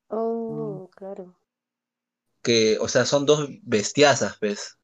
Oh, 0.09 0.91
claro. 0.97 1.37
Que, 2.43 2.77
o 2.81 2.89
sea, 2.89 3.07
son 3.07 3.25
dos 3.25 3.49
bestiazas, 3.63 4.41
¿ves? 4.41 4.79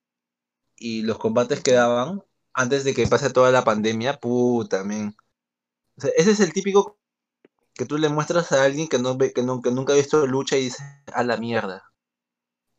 Y 0.76 1.02
los 1.02 1.18
combates 1.18 1.60
que 1.60 1.72
daban 1.72 2.22
antes 2.52 2.84
de 2.84 2.94
que 2.94 3.08
pase 3.08 3.30
toda 3.30 3.50
la 3.50 3.64
pandemia, 3.64 4.20
puta, 4.20 4.84
men. 4.84 5.16
O 5.96 6.02
sea, 6.02 6.12
ese 6.16 6.30
es 6.30 6.38
el 6.38 6.52
típico 6.52 6.96
que 7.74 7.84
tú 7.84 7.98
le 7.98 8.08
muestras 8.10 8.52
a 8.52 8.62
alguien 8.62 8.86
que, 8.86 9.00
no 9.00 9.16
ve, 9.16 9.32
que, 9.32 9.42
no- 9.42 9.60
que 9.60 9.72
nunca 9.72 9.92
ha 9.92 9.96
visto 9.96 10.24
lucha 10.24 10.56
y 10.56 10.66
dice, 10.66 10.84
a 11.12 11.24
la 11.24 11.36
mierda. 11.36 11.82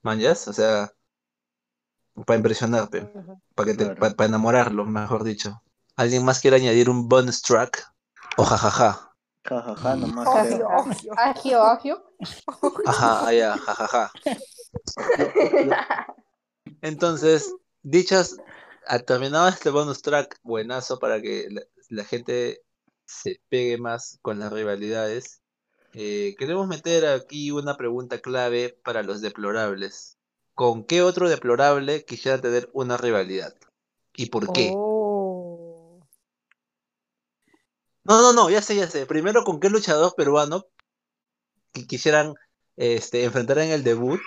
¿Manjas? 0.02 0.48
O 0.48 0.54
sea, 0.54 0.94
para 2.26 2.38
impresionarte, 2.38 3.12
para 3.56 3.66
que 3.72 3.78
te, 3.78 3.84
Claro. 3.84 4.16
para 4.16 4.26
enamorarlo, 4.30 4.86
mejor 4.86 5.26
dicho. 5.26 5.62
¿Alguien 6.00 6.24
más 6.24 6.40
quiere 6.40 6.56
añadir 6.56 6.90
un 6.90 7.10
bonus 7.10 7.42
track? 7.42 7.92
O 8.38 8.46
jajaja. 8.46 9.14
Ja, 9.44 9.62
ja, 9.62 9.76
ja, 9.76 9.96
nomás 9.98 10.28
Agio, 10.30 10.70
creo. 11.44 11.64
agio. 11.66 12.14
Ajá, 12.86 13.28
ah, 13.28 13.34
ya, 13.34 13.58
jajaja. 13.58 14.10
Entonces, 16.82 17.54
dichas, 17.82 18.38
ha 18.88 19.00
terminado 19.00 19.50
este 19.50 19.72
bonus 19.72 20.02
track, 20.02 20.40
buenazo 20.42 21.00
para 21.00 21.22
que 21.22 21.48
la, 21.50 21.64
la 21.90 22.06
gente 22.06 22.62
se 23.06 23.42
pegue 23.50 23.78
más 23.78 24.20
con 24.22 24.40
las 24.40 24.54
rivalidades. 24.54 25.42
eh, 25.92 26.34
queremos 26.40 26.70
meter 26.70 27.08
aquí 27.08 27.52
una 27.52 27.76
pregunta 27.76 28.20
clave 28.20 28.80
para 28.86 29.04
los 29.04 29.20
deplorables. 29.20 30.18
¿Con 30.56 30.86
qué 30.86 31.02
otro 31.02 31.28
deplorable 31.28 32.06
quisiera 32.06 32.40
tener 32.40 32.70
una 32.72 32.96
rivalidad? 32.96 33.54
¿Y 34.16 34.28
por 34.28 34.54
qué? 34.54 34.72
Oh. 34.74 34.89
No, 38.10 38.22
no, 38.24 38.34
no, 38.34 38.50
ya 38.50 38.60
sé, 38.64 38.76
ya 38.76 38.88
sé. 38.90 39.06
Primero, 39.06 39.44
¿con 39.44 39.60
qué 39.60 39.70
luchador 39.70 40.16
peruano 40.16 40.66
que 41.72 41.86
quisieran 41.86 42.34
este, 42.76 43.24
enfrentar 43.24 43.60
en 43.60 43.70
el 43.70 43.84
debut 43.84 44.20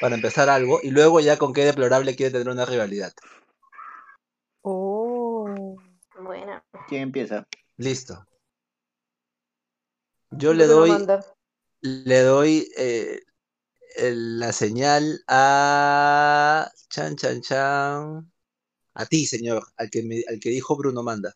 para 0.00 0.14
empezar 0.14 0.48
algo? 0.48 0.80
Y 0.82 0.90
luego 0.90 1.20
ya 1.20 1.36
con 1.36 1.52
qué 1.52 1.66
deplorable 1.66 2.16
quiere 2.16 2.32
tener 2.32 2.48
una 2.48 2.64
rivalidad. 2.64 3.12
Oh. 4.62 5.76
Buena. 6.18 6.64
¿Quién 6.88 7.02
empieza? 7.02 7.46
Listo. 7.76 8.26
Yo 10.30 10.54
le 10.54 10.66
doy, 10.66 11.06
le 11.82 12.20
doy 12.22 12.70
eh, 12.78 13.20
el- 13.96 14.38
la 14.38 14.52
señal 14.52 15.22
a 15.28 16.70
Chan 16.88 17.16
Chan 17.16 17.42
Chan. 17.42 18.32
A 18.94 19.06
ti, 19.06 19.26
señor, 19.26 19.62
al 19.76 19.90
que 19.90 20.02
me, 20.02 20.22
al 20.26 20.40
que 20.40 20.48
dijo 20.50 20.74
Bruno 20.76 21.02
Manda. 21.02 21.34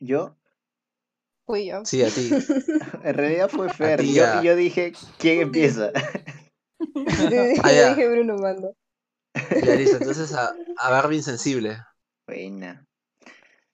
¿Yo? 0.00 0.34
Fui 1.52 1.66
yo. 1.66 1.84
Sí, 1.84 2.02
a 2.02 2.08
ti. 2.08 2.30
En 3.04 3.14
realidad 3.14 3.50
fue 3.50 3.68
Fer. 3.68 4.00
ti 4.00 4.14
Yo, 4.14 4.24
yo 4.42 4.56
dije, 4.56 4.94
¿quién 5.18 5.42
empieza? 5.42 5.92
Yo 6.94 7.42
Ah, 7.62 7.70
ya. 7.70 7.90
dije 7.90 8.08
Bruno 8.08 8.38
Manda. 8.38 8.70
Ya 9.62 9.74
listo. 9.74 9.98
Entonces 9.98 10.32
a, 10.32 10.54
a 10.78 10.90
Barbie 10.90 11.16
Insensible. 11.16 11.76
Buena. 12.26 12.86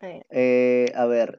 Eh, 0.01 0.93
a 0.97 1.07
ver, 1.07 1.39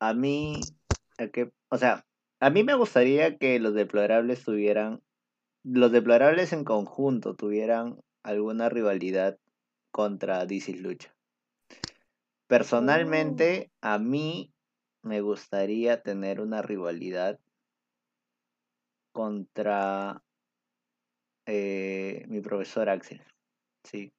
a 0.00 0.14
mí, 0.14 0.74
a 1.18 1.26
qué- 1.26 1.50
o 1.68 1.76
sea, 1.76 2.06
a 2.40 2.48
mí 2.48 2.64
me 2.64 2.72
gustaría 2.74 3.36
que 3.36 3.58
los 3.60 3.74
deplorables 3.74 4.44
tuvieran, 4.44 5.02
los 5.62 5.92
deplorables 5.92 6.54
en 6.54 6.64
conjunto 6.64 7.34
tuvieran 7.34 8.00
alguna 8.22 8.70
rivalidad 8.70 9.36
contra 9.90 10.46
DC 10.46 10.72
Lucha. 10.72 11.14
Personalmente, 12.46 13.70
a 13.82 13.98
mí 13.98 14.54
me 15.06 15.20
gustaría 15.20 16.02
tener 16.02 16.40
una 16.40 16.62
rivalidad 16.62 17.38
contra 19.12 20.20
eh, 21.46 22.24
mi 22.28 22.40
profesor 22.40 22.88
Axel. 22.88 23.22
Sí, 23.84 24.12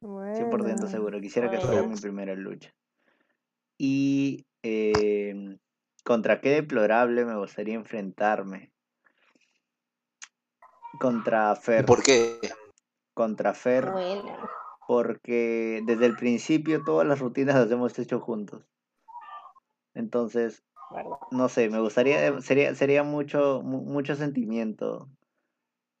100% 0.00 0.48
Buena. 0.58 0.86
seguro. 0.86 1.20
Quisiera 1.20 1.50
que 1.50 1.56
Bueno. 1.56 1.72
fuera 1.72 1.88
mi 1.88 1.96
primera 1.96 2.34
lucha. 2.34 2.72
Y 3.76 4.46
eh, 4.62 5.58
contra 6.04 6.40
qué 6.40 6.50
deplorable 6.50 7.24
me 7.24 7.36
gustaría 7.36 7.74
enfrentarme. 7.74 8.70
Contra 11.00 11.52
¿Y 11.52 11.56
Fer. 11.60 11.84
por 11.84 12.04
qué? 12.04 12.38
Contra 13.12 13.54
Fer. 13.54 13.90
buena. 13.90 14.48
Porque 14.86 15.82
desde 15.84 16.06
el 16.06 16.16
principio 16.16 16.84
todas 16.84 17.06
las 17.06 17.18
rutinas 17.18 17.56
las 17.56 17.70
hemos 17.70 17.98
hecho 17.98 18.20
juntos. 18.20 18.71
Entonces, 19.94 20.62
¿verdad? 20.90 21.18
no 21.30 21.48
sé, 21.48 21.68
me 21.70 21.80
gustaría, 21.80 22.40
sería, 22.40 22.74
sería 22.74 23.02
mucho, 23.02 23.62
mu- 23.62 23.82
mucho 23.84 24.14
sentimiento 24.14 25.08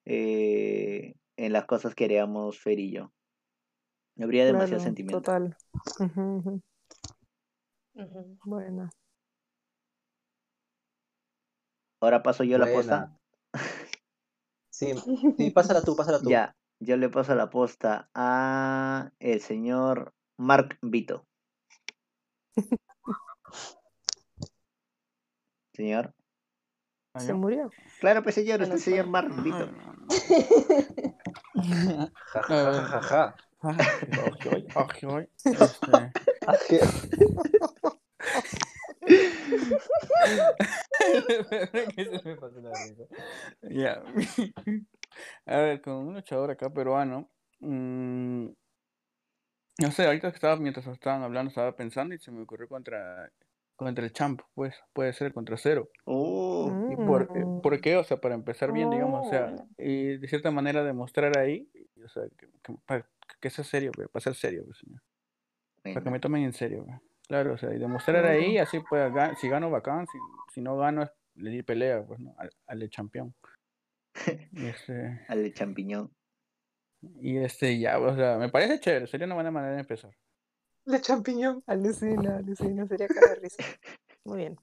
eh, 0.04 1.14
en 1.36 1.52
las 1.52 1.64
cosas 1.66 1.94
que 1.94 2.04
haríamos 2.04 2.58
Fer 2.60 2.78
y 2.78 2.92
yo. 2.92 3.12
Habría 4.20 4.44
demasiado 4.44 4.80
Claro, 4.80 4.84
sentimiento. 4.84 5.22
Total. 5.22 5.56
Buena. 8.44 8.90
Ahora 12.00 12.22
paso 12.22 12.44
yo 12.44 12.58
la 12.58 12.66
posta. 12.66 13.18
Sí, 14.70 14.94
sí, 15.36 15.50
pásala 15.54 15.82
tú, 15.82 15.94
pásala 15.94 16.18
tú. 16.18 16.30
Ya, 16.30 16.56
yo 16.80 16.96
le 16.96 17.08
paso 17.10 17.34
la 17.34 17.50
posta 17.50 18.08
a 18.14 19.12
el 19.20 19.40
señor 19.40 20.14
Mark 20.38 20.78
Vito. 20.80 21.26
Señor. 25.74 26.14
Se 27.18 27.34
murió. 27.34 27.70
Claro, 28.00 28.22
pues 28.22 28.34
señor, 28.34 28.62
el 28.62 28.78
señor 28.78 29.04
fue- 29.04 29.10
Mark 29.10 29.42
Vito. 29.42 29.70
Ja, 31.54 32.42
ja, 32.42 32.42
ja, 32.42 32.82
ja, 32.82 33.02
ja. 33.02 33.34
Ajoy, 33.62 34.66
ajoy. 34.74 35.28
Que 41.94 42.04
se 42.04 42.20
me 42.24 42.36
pasó 42.36 42.60
la 42.60 42.70
risa. 42.70 43.04
Ya. 43.62 44.02
A 45.46 45.56
ver, 45.58 45.82
con 45.82 45.94
un 45.94 46.14
luchador 46.14 46.50
acá 46.50 46.70
peruano. 46.70 47.30
mm, 47.60 48.46
no 49.78 49.90
sé, 49.90 50.06
ahorita 50.06 50.30
que 50.30 50.36
estaba, 50.36 50.56
mientras 50.56 50.86
estaban 50.86 51.22
hablando, 51.22 51.48
estaba 51.48 51.74
pensando 51.74 52.14
y 52.14 52.18
se 52.18 52.30
me 52.30 52.42
ocurrió 52.42 52.68
contra, 52.68 53.30
contra 53.82 54.04
el 54.04 54.12
champ, 54.12 54.40
pues, 54.54 54.74
puede 54.92 55.12
ser 55.12 55.32
contra 55.32 55.56
cero. 55.56 55.90
Oh, 56.04 56.70
¿Y 56.90 56.96
por, 56.96 57.22
eh, 57.34 57.44
Mm. 57.44 57.60
por 57.62 57.80
qué? 57.80 57.96
O 57.96 58.04
sea, 58.04 58.18
para 58.18 58.34
empezar 58.34 58.72
bien, 58.72 58.90
digamos, 58.90 59.26
o 59.26 59.30
sea, 59.30 59.54
Oh. 59.58 59.68
y 59.78 60.16
de 60.18 60.28
cierta 60.28 60.50
manera 60.50 60.82
demostrar 60.84 61.36
ahí, 61.38 61.70
o 62.04 62.08
sea, 62.08 62.24
que, 62.38 62.48
que, 62.62 62.74
para 62.86 63.08
que 63.40 63.50
sea 63.50 63.64
serio, 63.64 63.92
para 63.92 64.22
ser 64.22 64.34
serio, 64.34 64.64
pues, 64.64 64.78
señor. 64.78 65.00
Para 65.82 66.00
que 66.02 66.10
me 66.10 66.20
tomen 66.20 66.44
en 66.44 66.52
serio, 66.52 66.84
pues. 66.86 66.98
Claro, 67.28 67.54
o 67.54 67.58
sea, 67.58 67.72
y 67.74 67.78
demostrar 67.78 68.24
ahí, 68.26 68.58
así 68.58 68.80
pues, 68.88 69.10
ga- 69.12 69.34
si 69.36 69.48
gano, 69.48 69.70
bacán, 69.70 70.06
si, 70.06 70.18
si 70.52 70.60
no 70.60 70.76
gano, 70.76 71.08
le 71.36 71.50
di 71.50 71.62
pelea, 71.62 72.04
pues, 72.04 72.20
¿no? 72.20 72.34
Al, 72.38 72.50
al. 72.66 72.90
Y 74.52 74.66
este, 74.66 75.20
Al 75.28 75.42
de 75.42 75.52
champiñón. 75.52 76.10
y 77.00 77.38
este, 77.38 77.78
ya, 77.78 77.98
o 77.98 78.14
sea, 78.14 78.36
me 78.38 78.48
parece 78.50 78.78
chévere, 78.80 79.06
sería 79.06 79.26
una 79.26 79.34
buena 79.36 79.50
manera 79.50 79.74
de 79.74 79.80
empezar. 79.80 80.12
De 80.84 81.00
champiñón. 81.00 81.62
Alucina, 81.66 82.36
alucina, 82.38 82.86
sería 82.86 83.08
cara 83.08 83.28
de 83.30 83.34
risa. 83.36 83.62
Muy 84.24 84.38
bien. 84.38 84.56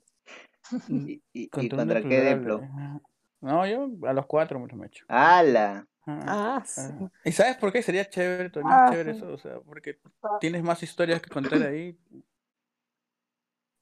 ¿Y, 0.88 1.14
y- 1.14 1.22
y 1.34 1.50
Contra 1.50 2.02
qué? 2.02 2.30
Ajá. 2.32 3.02
No, 3.42 3.66
yo 3.66 3.90
a 4.08 4.14
los 4.14 4.26
cuatro 4.26 4.60
me 4.60 4.68
los 4.68 4.78
mecho. 4.78 5.06
¡Hala! 5.08 5.88
Ajá. 6.06 6.58
Ah, 6.58 6.64
sí. 6.66 6.82
¿Y 7.24 7.32
sabes 7.32 7.56
por 7.58 7.72
qué 7.72 7.82
sería 7.82 8.10
chévere? 8.10 8.52
Ah, 8.66 8.90
chévere 8.92 9.14
sí. 9.14 9.18
eso, 9.18 9.34
o 9.34 9.38
sea, 9.38 9.60
porque 9.62 10.00
tienes 10.40 10.62
más 10.64 10.82
historias 10.84 11.22
que 11.22 11.30
contar 11.30 11.62
ahí. 11.64 11.98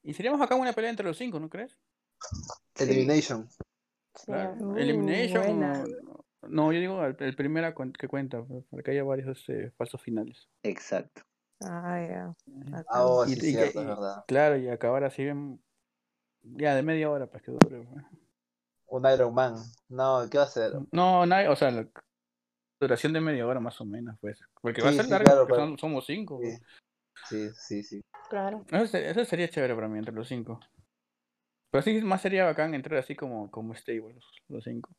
Y 0.02 0.14
seríamos 0.14 0.40
acá 0.40 0.54
una 0.54 0.72
pelea 0.72 0.90
entre 0.90 1.06
los 1.06 1.18
cinco, 1.18 1.40
¿no 1.40 1.48
crees? 1.50 1.76
Elimination. 2.78 3.48
Sí, 3.50 4.26
Claro. 4.26 4.54
Uh, 4.60 4.76
Elimination. 4.76 5.62
o- 5.62 6.24
No, 6.48 6.72
yo 6.72 6.78
digo 6.80 7.04
el, 7.04 7.16
el 7.18 7.36
primero 7.36 7.74
cuen- 7.74 7.92
que 7.92 8.08
cuenta, 8.08 8.42
porque 8.70 8.92
haya 8.92 9.02
varios 9.04 9.36
este, 9.38 9.70
falsos 9.72 10.00
finales. 10.00 10.48
Exacto. 10.62 11.22
Ah, 11.60 12.06
ya. 12.08 12.34
Bacán. 12.46 12.84
Ah, 12.88 13.06
oh, 13.06 13.24
Y- 13.26 13.34
sí, 13.34 13.48
y 13.48 13.52
cierto, 13.52 13.80
es 13.80 13.84
y- 13.84 13.88
verdad. 13.88 14.24
Claro, 14.26 14.56
y 14.56 14.68
acabar 14.68 15.04
así 15.04 15.24
bien. 15.24 15.62
Ya, 16.42 16.74
de 16.74 16.82
media 16.82 17.10
hora, 17.10 17.26
pues 17.26 17.42
que 17.42 17.50
dure. 17.52 17.82
pues. 17.82 18.04
Un 18.86 19.06
Iron 19.12 19.34
Man. 19.34 19.54
No, 19.88 20.20
¿qué 20.30 20.38
va 20.38 20.44
a 20.44 20.46
hacer? 20.46 20.72
No, 20.92 21.26
nadie, 21.26 21.48
o 21.48 21.56
sea, 21.56 21.70
la 21.70 21.86
duración 22.80 23.12
de 23.12 23.20
media 23.20 23.46
hora 23.46 23.60
más 23.60 23.80
o 23.80 23.84
menos, 23.84 24.16
pues. 24.20 24.40
Porque 24.62 24.80
va 24.82 24.90
a 24.90 24.92
ser 24.92 25.04
sí, 25.06 25.10
largo, 25.10 25.24
claro, 25.24 25.40
porque 25.42 25.54
pero- 25.54 25.66
son- 25.66 25.78
somos 25.78 26.06
cinco. 26.06 26.38
Sí. 26.42 26.48
pues. 26.48 26.62
Sí, 27.28 27.50
sí, 27.54 27.82
sí. 27.82 28.00
claro. 28.30 28.64
Eso, 28.70 28.96
eso 28.96 29.24
sería 29.24 29.48
chévere 29.48 29.74
para 29.74 29.88
mí, 29.88 29.98
entre 29.98 30.14
los 30.14 30.28
cinco. 30.28 30.60
Pero 31.70 31.82
sí, 31.82 32.00
más 32.00 32.22
sería 32.22 32.44
bacán 32.46 32.72
entrar 32.74 33.00
así 33.00 33.14
como, 33.16 33.50
como 33.50 33.74
stable, 33.74 34.14
los, 34.14 34.24
los 34.48 34.64
cinco. 34.64 34.90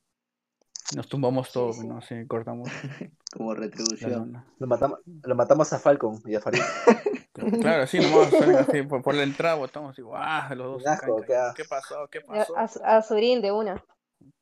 Nos 0.95 1.07
tumbamos 1.07 1.51
todos, 1.51 1.77
sí. 1.77 1.87
¿no? 1.87 2.01
Sí, 2.01 2.15
cortamos 2.27 2.67
Como 3.33 3.53
retribución. 3.53 4.43
Lo 4.57 4.67
matamos, 4.67 4.99
lo 5.23 5.35
matamos 5.35 5.71
a 5.73 5.79
Falcon 5.79 6.19
y 6.25 6.35
a 6.35 6.41
Farid. 6.41 6.61
Claro, 7.61 7.87
sí, 7.87 7.99
nomás 7.99 8.33
así, 8.33 8.81
por, 8.81 9.01
por 9.01 9.15
la 9.15 9.23
entrada 9.23 9.55
botamos 9.55 9.91
así, 9.91 10.01
¡guau! 10.01 10.55
Los 10.55 10.83
dos 10.83 10.87
Asco, 10.87 11.15
qué 11.21 11.27
cayendo. 11.27 11.45
asco. 11.45 11.55
¿Qué 11.55 11.63
pasó? 11.69 12.07
¿Qué 12.11 12.21
pasó? 12.21 12.57
a, 12.83 12.97
a 12.97 13.01
Surin 13.01 13.41
de 13.41 13.51
una. 13.53 13.81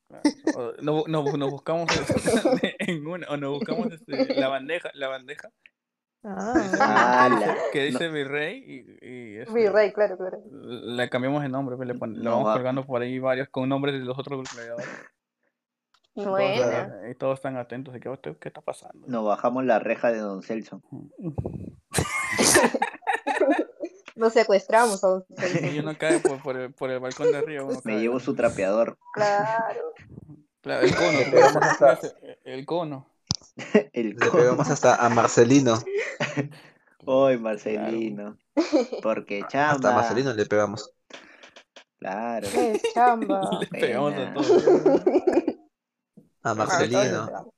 Claro, 0.08 0.24
o 0.56 0.82
no- 0.82 1.04
no- 1.06 1.38
nos 1.38 1.52
buscamos 1.52 1.88
en 2.80 3.06
una, 3.06 3.28
o 3.28 3.38
nos 3.38 3.52
buscamos 3.52 3.92
este, 3.94 4.34
la 4.40 4.48
bandeja, 4.48 4.90
la 4.96 5.10
bandeja 5.10 5.50
Ah, 6.24 7.26
¡Hala! 7.26 7.56
que 7.72 7.84
dice 7.84 8.10
virrey 8.10 8.64
y, 8.66 9.06
y 9.08 9.38
este, 9.38 9.54
Virrey, 9.54 9.94
claro, 9.94 10.18
claro. 10.18 10.40
le 10.52 11.10
cambiamos 11.10 11.44
de 11.44 11.50
nombre, 11.50 11.76
pues, 11.78 11.88
le, 11.88 11.94
pon- 11.96 12.16
le 12.18 12.24
No 12.24 12.32
vamos 12.32 12.48
va. 12.48 12.54
colgando 12.54 12.84
por 12.86 13.02
ahí 13.02 13.20
varios 13.20 13.48
con 13.50 13.70
nombres 13.70 13.94
de 13.94 14.00
los 14.06 14.18
otros 14.18 14.44
gladiadores. 14.54 14.88
Eh, 16.18 17.12
y 17.12 17.16
todos 17.16 17.36
están 17.36 17.58
atentos 17.58 17.94
de 17.94 18.00
que, 18.00 18.10
¿qué, 18.22 18.36
qué 18.40 18.48
está 18.50 18.62
pasando? 18.62 19.06
Nos 19.08 19.24
bajamos 19.26 19.64
la 19.66 19.78
reja 19.80 20.12
de 20.12 20.20
Don 20.20 20.42
Celso. 20.42 20.82
Nos 24.16 24.34
secuestramos 24.34 25.04
a 25.04 25.08
un 25.14 25.24
Y 25.74 25.80
uno 25.80 25.96
cae 25.98 26.20
por, 26.20 26.42
por, 26.42 26.58
el, 26.58 26.74
por 26.74 26.90
el 26.90 27.00
balcón 27.00 27.32
de 27.32 27.38
arriba. 27.38 27.66
Me 27.84 27.94
cae, 27.94 28.00
llevo 28.02 28.20
su 28.20 28.34
trapeador. 28.36 28.98
Claro. 29.14 29.94
Claro, 30.62 30.82
el 30.86 30.96
cono, 30.96 31.12
Le 31.12 31.26
pegamos 31.26 31.56
hasta- 31.64 32.00
el 32.44 32.66
cono. 32.66 33.06
El 33.94 34.10
Le 34.10 34.32
pegamos 34.32 34.70
hasta 34.70 34.96
a 34.96 35.10
Marcelino. 35.10 35.80
Hoy, 37.06 37.38
Marcelino. 37.38 38.38
Porque 39.02 39.42
Hasta 39.44 39.70
a 39.70 39.74
chamba. 39.74 39.92
Marcelino 39.94 40.34
le 40.34 40.46
pegamos. 40.46 40.92
Claro. 42.00 42.48
Qué 42.52 42.80
chamba. 42.94 43.50
Le 43.62 43.68
pegamos 43.68 44.14
a 44.14 44.16
Buena. 44.16 44.34
todos. 44.34 44.64
A 46.44 46.54
Marcelino. 46.54 47.52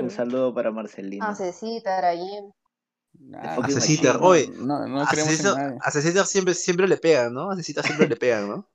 Un 0.00 0.10
saludo 0.10 0.54
para 0.54 0.70
Marcelino. 0.70 1.24
A 1.24 1.34
Cecita, 1.34 1.98
Arayem. 1.98 2.50
Nah, 3.20 3.56
fucking 3.56 3.76
A 3.76 3.80
Cecita, 3.80 4.08
machine. 4.14 4.26
oye. 4.26 4.48
No, 4.58 4.86
no 4.86 5.02
A 5.02 5.06
creemos 5.06 5.30
en 5.32 5.36
Cecita, 5.38 5.54
nadie. 5.56 5.78
a 5.80 5.90
Cecita 5.90 6.26
siempre, 6.26 6.54
siempre 6.54 6.86
le 6.86 6.96
pegan, 6.98 7.32
¿no? 7.34 7.50
A 7.50 7.56
Cecita 7.56 7.82
siempre 7.82 8.06
le 8.08 8.16
pegan, 8.16 8.48
¿no? 8.48 8.68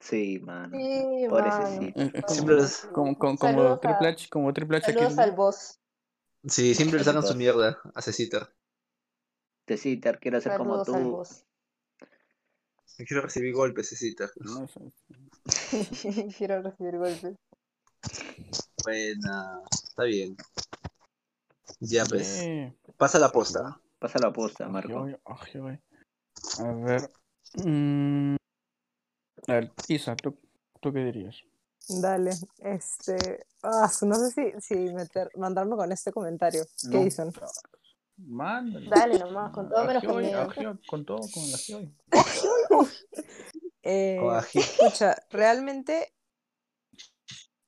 Sí, 0.00 0.38
man. 0.38 0.70
Sí, 0.70 1.26
Pobre 1.28 1.48
mano. 1.48 1.66
Cecita. 1.66 2.02
Eh, 2.02 2.10
eh, 2.14 2.22
Siempre 2.28 2.56
como, 2.92 3.18
como, 3.18 3.38
como, 3.38 3.78
Triple 3.80 4.08
H, 4.08 4.28
como 4.30 4.52
Triple 4.52 4.76
H 4.78 4.90
aquí. 4.92 5.00
Saludos 5.00 5.18
al 5.18 5.32
boss. 5.32 5.78
Sí, 6.46 6.74
siempre 6.74 6.98
le 6.98 7.04
sacan 7.04 7.24
su 7.26 7.34
mierda 7.34 7.80
a 7.94 8.02
Cecita. 8.02 8.48
Cecita, 9.66 10.14
quiero 10.14 10.40
ser 10.40 10.56
como 10.56 10.84
tú. 10.84 11.24
quiero 13.06 13.22
recibir 13.22 13.52
golpes, 13.54 13.88
Cecita. 13.88 14.30
No 14.36 14.68
sé. 14.68 14.80
Quiero 16.38 16.62
recibir 16.62 16.96
golpes. 16.98 17.36
Buena. 18.84 19.60
Está 19.70 20.04
bien. 20.04 20.36
Ya 21.80 22.04
pues. 22.06 22.26
Sí. 22.26 22.72
Pasa 22.96 23.18
la 23.18 23.30
posta. 23.30 23.80
Pasa 23.98 24.18
la 24.20 24.32
posta, 24.32 24.68
Marco. 24.68 25.04
ay, 25.04 25.16
ay, 25.24 25.60
ay. 25.66 25.80
A 26.60 26.72
ver. 26.72 27.10
mm, 27.64 28.36
a 29.48 29.52
ver, 29.52 29.72
Isa, 29.88 30.14
¿tú, 30.16 30.36
¿tú 30.80 30.92
qué 30.92 31.00
dirías? 31.00 31.36
Dale, 31.88 32.32
este, 32.58 33.46
ah, 33.62 33.90
no 34.02 34.14
sé 34.16 34.30
si, 34.30 34.60
si 34.60 34.74
meter, 34.92 35.30
mandarme 35.36 35.74
con 35.76 35.90
este 35.90 36.12
comentario. 36.12 36.64
¿Qué 36.82 36.98
No. 36.98 37.04
dicen? 37.04 37.32
Mándale. 38.18 38.90
Dale 38.90 39.18
nomás, 39.18 39.52
con 39.52 39.68
todo 39.68 39.84
menos 39.84 40.04
conmigo. 40.04 40.48
con 40.86 41.04
todo, 41.04 41.20
con 41.32 41.50
la. 41.50 41.58
Eh, 43.90 44.20
escucha, 44.52 45.16
realmente, 45.30 46.12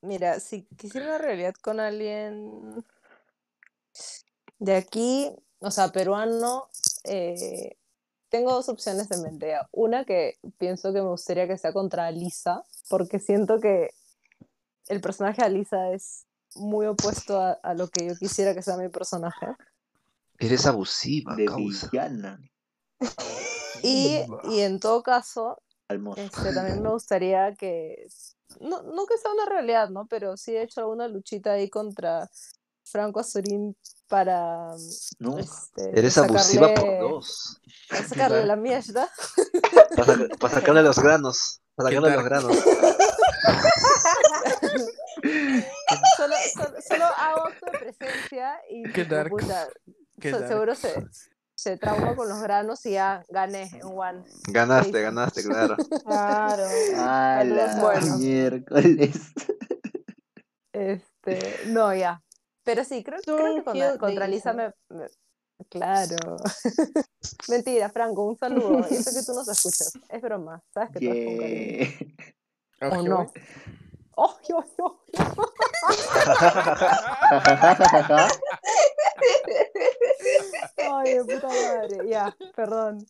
mira, 0.01 0.39
si 0.39 0.63
quisiera 0.77 1.07
una 1.07 1.17
realidad 1.17 1.53
con 1.61 1.79
alguien 1.79 2.83
de 4.59 4.75
aquí, 4.75 5.31
o 5.59 5.71
sea, 5.71 5.89
peruano, 5.89 6.67
eh, 7.03 7.77
tengo 8.29 8.53
dos 8.53 8.69
opciones 8.69 9.09
en 9.11 9.23
mente. 9.23 9.53
Una 9.71 10.05
que 10.05 10.39
pienso 10.57 10.93
que 10.93 11.01
me 11.01 11.09
gustaría 11.09 11.47
que 11.47 11.57
sea 11.57 11.73
contra 11.73 12.07
Alisa, 12.07 12.63
porque 12.89 13.19
siento 13.19 13.59
que 13.59 13.89
el 14.87 15.01
personaje 15.01 15.41
de 15.41 15.47
Alisa 15.47 15.91
es 15.91 16.25
muy 16.55 16.85
opuesto 16.85 17.39
a, 17.39 17.51
a 17.51 17.73
lo 17.73 17.87
que 17.87 18.07
yo 18.07 18.15
quisiera 18.15 18.53
que 18.53 18.61
sea 18.61 18.77
mi 18.77 18.89
personaje. 18.89 19.47
Eres 20.37 20.65
abusiva, 20.65 21.35
De 21.35 21.45
causa. 21.45 21.89
villana. 21.91 22.39
Y, 23.83 24.19
y 24.43 24.59
en 24.59 24.79
todo 24.79 25.01
caso, 25.01 25.59
Almozo. 25.91 26.21
Este, 26.21 26.53
también 26.53 26.81
me 26.83 26.89
gustaría 26.89 27.53
que, 27.55 28.07
no, 28.59 28.81
no 28.83 29.05
que 29.05 29.17
sea 29.17 29.31
una 29.31 29.45
realidad, 29.45 29.89
¿no? 29.89 30.05
Pero 30.07 30.37
sí 30.37 30.55
he 30.55 30.63
hecho 30.63 30.81
alguna 30.81 31.07
luchita 31.07 31.53
ahí 31.53 31.69
contra 31.69 32.29
Franco 32.83 33.19
Azurín 33.19 33.75
para 34.07 34.71
No. 35.19 35.37
este, 35.37 35.97
Eres 35.97 36.17
abusiva 36.17 36.73
por 36.73 36.83
sacarle- 36.83 36.99
dos. 36.99 37.61
para 37.89 38.07
sacarle 38.07 38.45
la 38.45 38.55
mierda. 38.57 39.09
Para, 39.95 40.17
para 40.39 40.53
sacarle 40.53 40.83
los 40.83 40.99
granos. 40.99 41.61
Para 41.75 41.89
¿Qué 41.89 41.95
sacarle 41.95 42.15
tal? 42.15 42.19
los 42.19 42.25
granos. 42.25 42.57
Solo, 46.17 46.35
solo, 46.53 46.75
solo 46.87 47.05
hago 47.05 47.49
de 47.71 47.79
presencia 47.79 48.59
y 48.69 48.83
Qué 48.91 49.03
tipo, 49.03 49.15
dark. 49.15 49.29
puta, 49.29 49.67
Qué 50.19 50.31
se- 50.31 50.39
dark. 50.39 50.47
seguro 50.47 50.75
se, 50.75 50.93
se 51.61 51.77
trauma 51.77 52.15
con 52.15 52.27
los 52.27 52.41
granos 52.41 52.83
y 52.87 52.91
ya 52.93 53.23
gané 53.29 53.69
en 53.73 53.81
one. 53.85 54.23
Ganaste, 54.47 54.97
Sí. 54.97 55.03
ganaste, 55.03 55.43
claro. 55.43 55.75
Claro. 56.05 56.63
A 56.97 57.43
la 57.43 57.73
Saludos, 57.73 57.81
bueno. 58.01 58.17
miércoles. 58.17 59.15
Este, 60.73 61.39
no, 61.67 61.93
ya. 61.93 62.21
Pero 62.63 62.83
sí, 62.83 63.03
creo, 63.03 63.19
creo 63.23 63.55
que 63.55 63.63
contra, 63.63 63.97
contra 63.97 64.27
Lisa 64.27 64.53
me, 64.53 64.71
me- 64.89 65.07
Claro. 65.69 66.37
Mentira, 67.47 67.89
Franco, 67.89 68.25
un 68.25 68.35
saludo. 68.37 68.79
Yo 68.89 68.95
sé 68.95 69.13
que 69.19 69.23
tú 69.25 69.33
nos 69.33 69.47
escuchas. 69.47 69.93
Es 70.09 70.21
broma. 70.21 70.63
Sabes 70.73 70.89
que 70.93 70.99
tú 70.99 71.05
eres 71.05 71.25
con 71.27 71.37
cariño. 71.37 72.11
Yeah. 72.79 72.89
¿O 72.89 72.93
Ají 72.95 73.03
no? 73.07 73.31
¡Oh, 74.15 74.37
yo, 74.47 74.63
yo! 74.77 75.03
Ay, 80.77 81.13
de 81.13 81.23
puta 81.23 81.47
madre. 81.47 82.09
Ya, 82.09 82.35
perdón. 82.55 83.05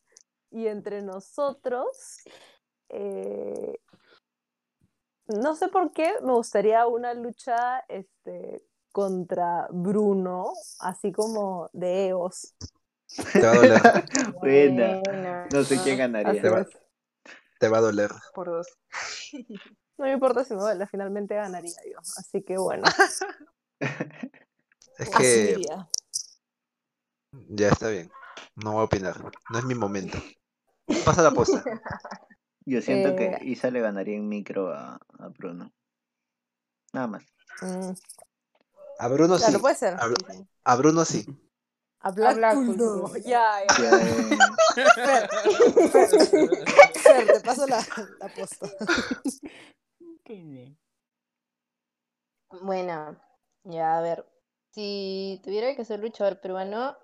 Y 0.52 0.68
entre 0.68 1.02
nosotros, 1.02 2.20
eh, 2.90 3.80
no 5.28 5.56
sé 5.56 5.70
por 5.70 5.94
qué, 5.94 6.14
me 6.22 6.34
gustaría 6.34 6.86
una 6.88 7.14
lucha 7.14 7.80
este, 7.88 8.62
contra 8.92 9.68
Bruno, 9.72 10.52
así 10.80 11.12
como 11.12 11.70
de 11.74 12.10
Eos. 12.10 12.56
Te 13.34 13.42
va 13.42 13.52
a 13.52 13.56
doler. 13.56 13.82
Buena. 14.42 15.02
No 15.52 15.64
sé 15.64 15.80
quién 15.84 15.98
ganaría. 15.98 16.42
Te 16.42 16.50
va-. 16.50 16.68
Te 17.60 17.70
va 17.70 17.78
a 17.78 17.82
doler. 17.82 18.12
Por 18.34 18.48
dos. 18.48 18.68
No 20.02 20.08
me 20.08 20.14
importa 20.14 20.44
si 20.44 20.56
me 20.56 20.62
duele, 20.62 20.88
finalmente 20.88 21.36
ganaría 21.36 21.76
yo. 21.86 22.00
Así 22.00 22.42
que 22.42 22.58
bueno, 22.58 22.82
Es 24.98 25.10
que 25.12 25.64
ya 27.50 27.68
está 27.70 27.90
bien. 27.90 28.12
No 28.56 28.72
voy 28.72 28.82
a 28.82 28.86
opinar. 28.86 29.24
No 29.52 29.60
es 29.60 29.64
mi 29.64 29.76
momento. 29.76 30.18
Pasa 31.06 31.22
la 31.22 31.30
posta. 31.30 31.64
Yo 32.66 32.82
siento 32.82 33.10
Eh, 33.10 33.16
que 33.16 33.46
Isa 33.46 33.70
le 33.70 33.80
ganaría 33.82 34.18
en 34.18 34.28
micro 34.28 34.74
a, 34.74 34.96
a 35.20 35.28
Bruno. 35.28 35.72
Nada 36.94 37.06
más. 37.06 37.24
Mm, 37.62 37.92
A 38.98 39.08
Bruno 39.08 39.38
sí. 39.38 39.44
claro, 39.44 39.60
puede 39.60 39.76
ser. 39.76 39.94
A, 39.94 40.08
Bru- 40.08 40.26
sí, 40.32 40.34
sí. 40.38 40.48
a 40.64 40.76
Bruno 40.78 41.06
sí. 41.06 41.26
A 42.00 42.12
sí. 42.12 43.22
Ya, 43.26 43.60
ya. 43.68 43.76
Ya, 43.78 43.92
Fer, 44.76 45.30
Fer, 45.92 46.10
Fer, 46.96 47.28
te 47.34 47.40
paso 47.42 47.68
la, 47.68 47.86
la 48.20 48.28
posta. 48.34 48.68
Bueno, 52.62 53.18
ya 53.64 53.98
a 53.98 54.02
ver. 54.02 54.26
Si 54.72 55.40
tuviera 55.44 55.76
que 55.76 55.86
ser 55.86 56.00
luchador 56.00 56.40
peruano, 56.40 56.96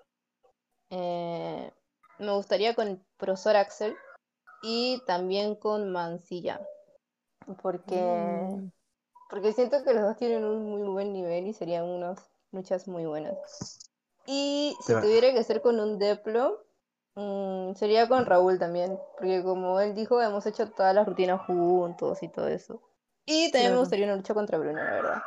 eh, 0.90 1.72
me 2.18 2.32
gustaría 2.32 2.74
con 2.74 2.88
el 2.88 3.00
profesor 3.16 3.56
Axel 3.56 3.96
y 4.62 5.02
también 5.06 5.54
con 5.54 5.90
Mancilla. 5.92 6.60
Porque, 7.62 7.94
Mm. 7.94 8.68
porque 9.30 9.52
siento 9.52 9.82
que 9.84 9.94
los 9.94 10.02
dos 10.02 10.16
tienen 10.16 10.44
un 10.44 10.70
muy 10.70 10.82
buen 10.88 11.12
nivel 11.12 11.46
y 11.46 11.52
serían 11.54 11.84
unas 11.84 12.30
luchas 12.52 12.88
muy 12.88 13.06
buenas. 13.06 13.36
Y 14.26 14.76
si 14.82 14.94
tuviera 14.94 15.32
que 15.32 15.44
ser 15.44 15.62
con 15.62 15.80
un 15.80 15.98
Deplo, 15.98 16.64
mm, 17.14 17.74
sería 17.74 18.08
con 18.08 18.26
Raúl 18.26 18.58
también. 18.58 18.98
Porque 19.18 19.42
como 19.42 19.80
él 19.80 19.94
dijo, 19.94 20.20
hemos 20.22 20.46
hecho 20.46 20.70
todas 20.70 20.94
las 20.94 21.06
rutinas 21.06 21.40
juntos 21.46 22.22
y 22.22 22.28
todo 22.28 22.48
eso. 22.48 22.80
Y 23.30 23.50
también 23.50 23.52
me 23.52 23.68
Claro. 23.68 23.80
gustaría 23.80 24.06
una 24.06 24.16
lucha 24.16 24.34
contra 24.34 24.58
Bruno, 24.58 24.82
la 24.82 24.90
verdad. 24.90 25.22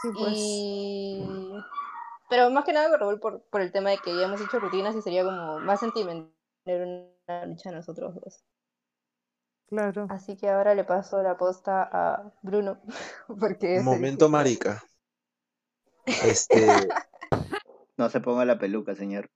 Sí, 0.00 0.08
pues. 0.16 0.32
Y... 0.36 1.22
Pero 2.30 2.50
más 2.50 2.64
que 2.64 2.72
nada 2.72 2.90
con 2.90 3.00
Raúl 3.00 3.20
por, 3.20 3.42
por 3.48 3.60
el 3.60 3.72
tema 3.72 3.90
de 3.90 3.98
que 3.98 4.14
ya 4.16 4.26
hemos 4.26 4.40
hecho 4.40 4.60
rutinas 4.60 4.94
y 4.94 5.02
sería 5.02 5.24
como 5.24 5.58
más 5.60 5.80
sentimental 5.80 6.30
una 7.26 7.46
lucha 7.46 7.72
nosotros 7.72 8.14
dos. 8.14 8.44
Claro. 9.68 10.06
Así 10.10 10.36
que 10.36 10.48
ahora 10.48 10.74
le 10.74 10.84
paso 10.84 11.20
la 11.22 11.36
posta 11.36 11.82
a 11.90 12.32
Bruno. 12.42 12.80
Porque 13.26 13.74
es 13.74 13.78
el 13.80 13.84
Momento 13.84 14.26
que- 14.26 14.32
marica. 14.32 14.82
Este, 16.24 16.66
No 17.98 18.08
se 18.08 18.20
ponga 18.20 18.44
la 18.46 18.58
peluca, 18.58 18.94
señor. 18.94 19.28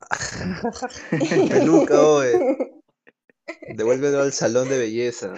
peluca, 1.50 2.00
oe. 2.00 2.82
Devuélvelo 3.74 4.20
al 4.20 4.32
salón 4.32 4.68
de 4.68 4.78
belleza. 4.78 5.32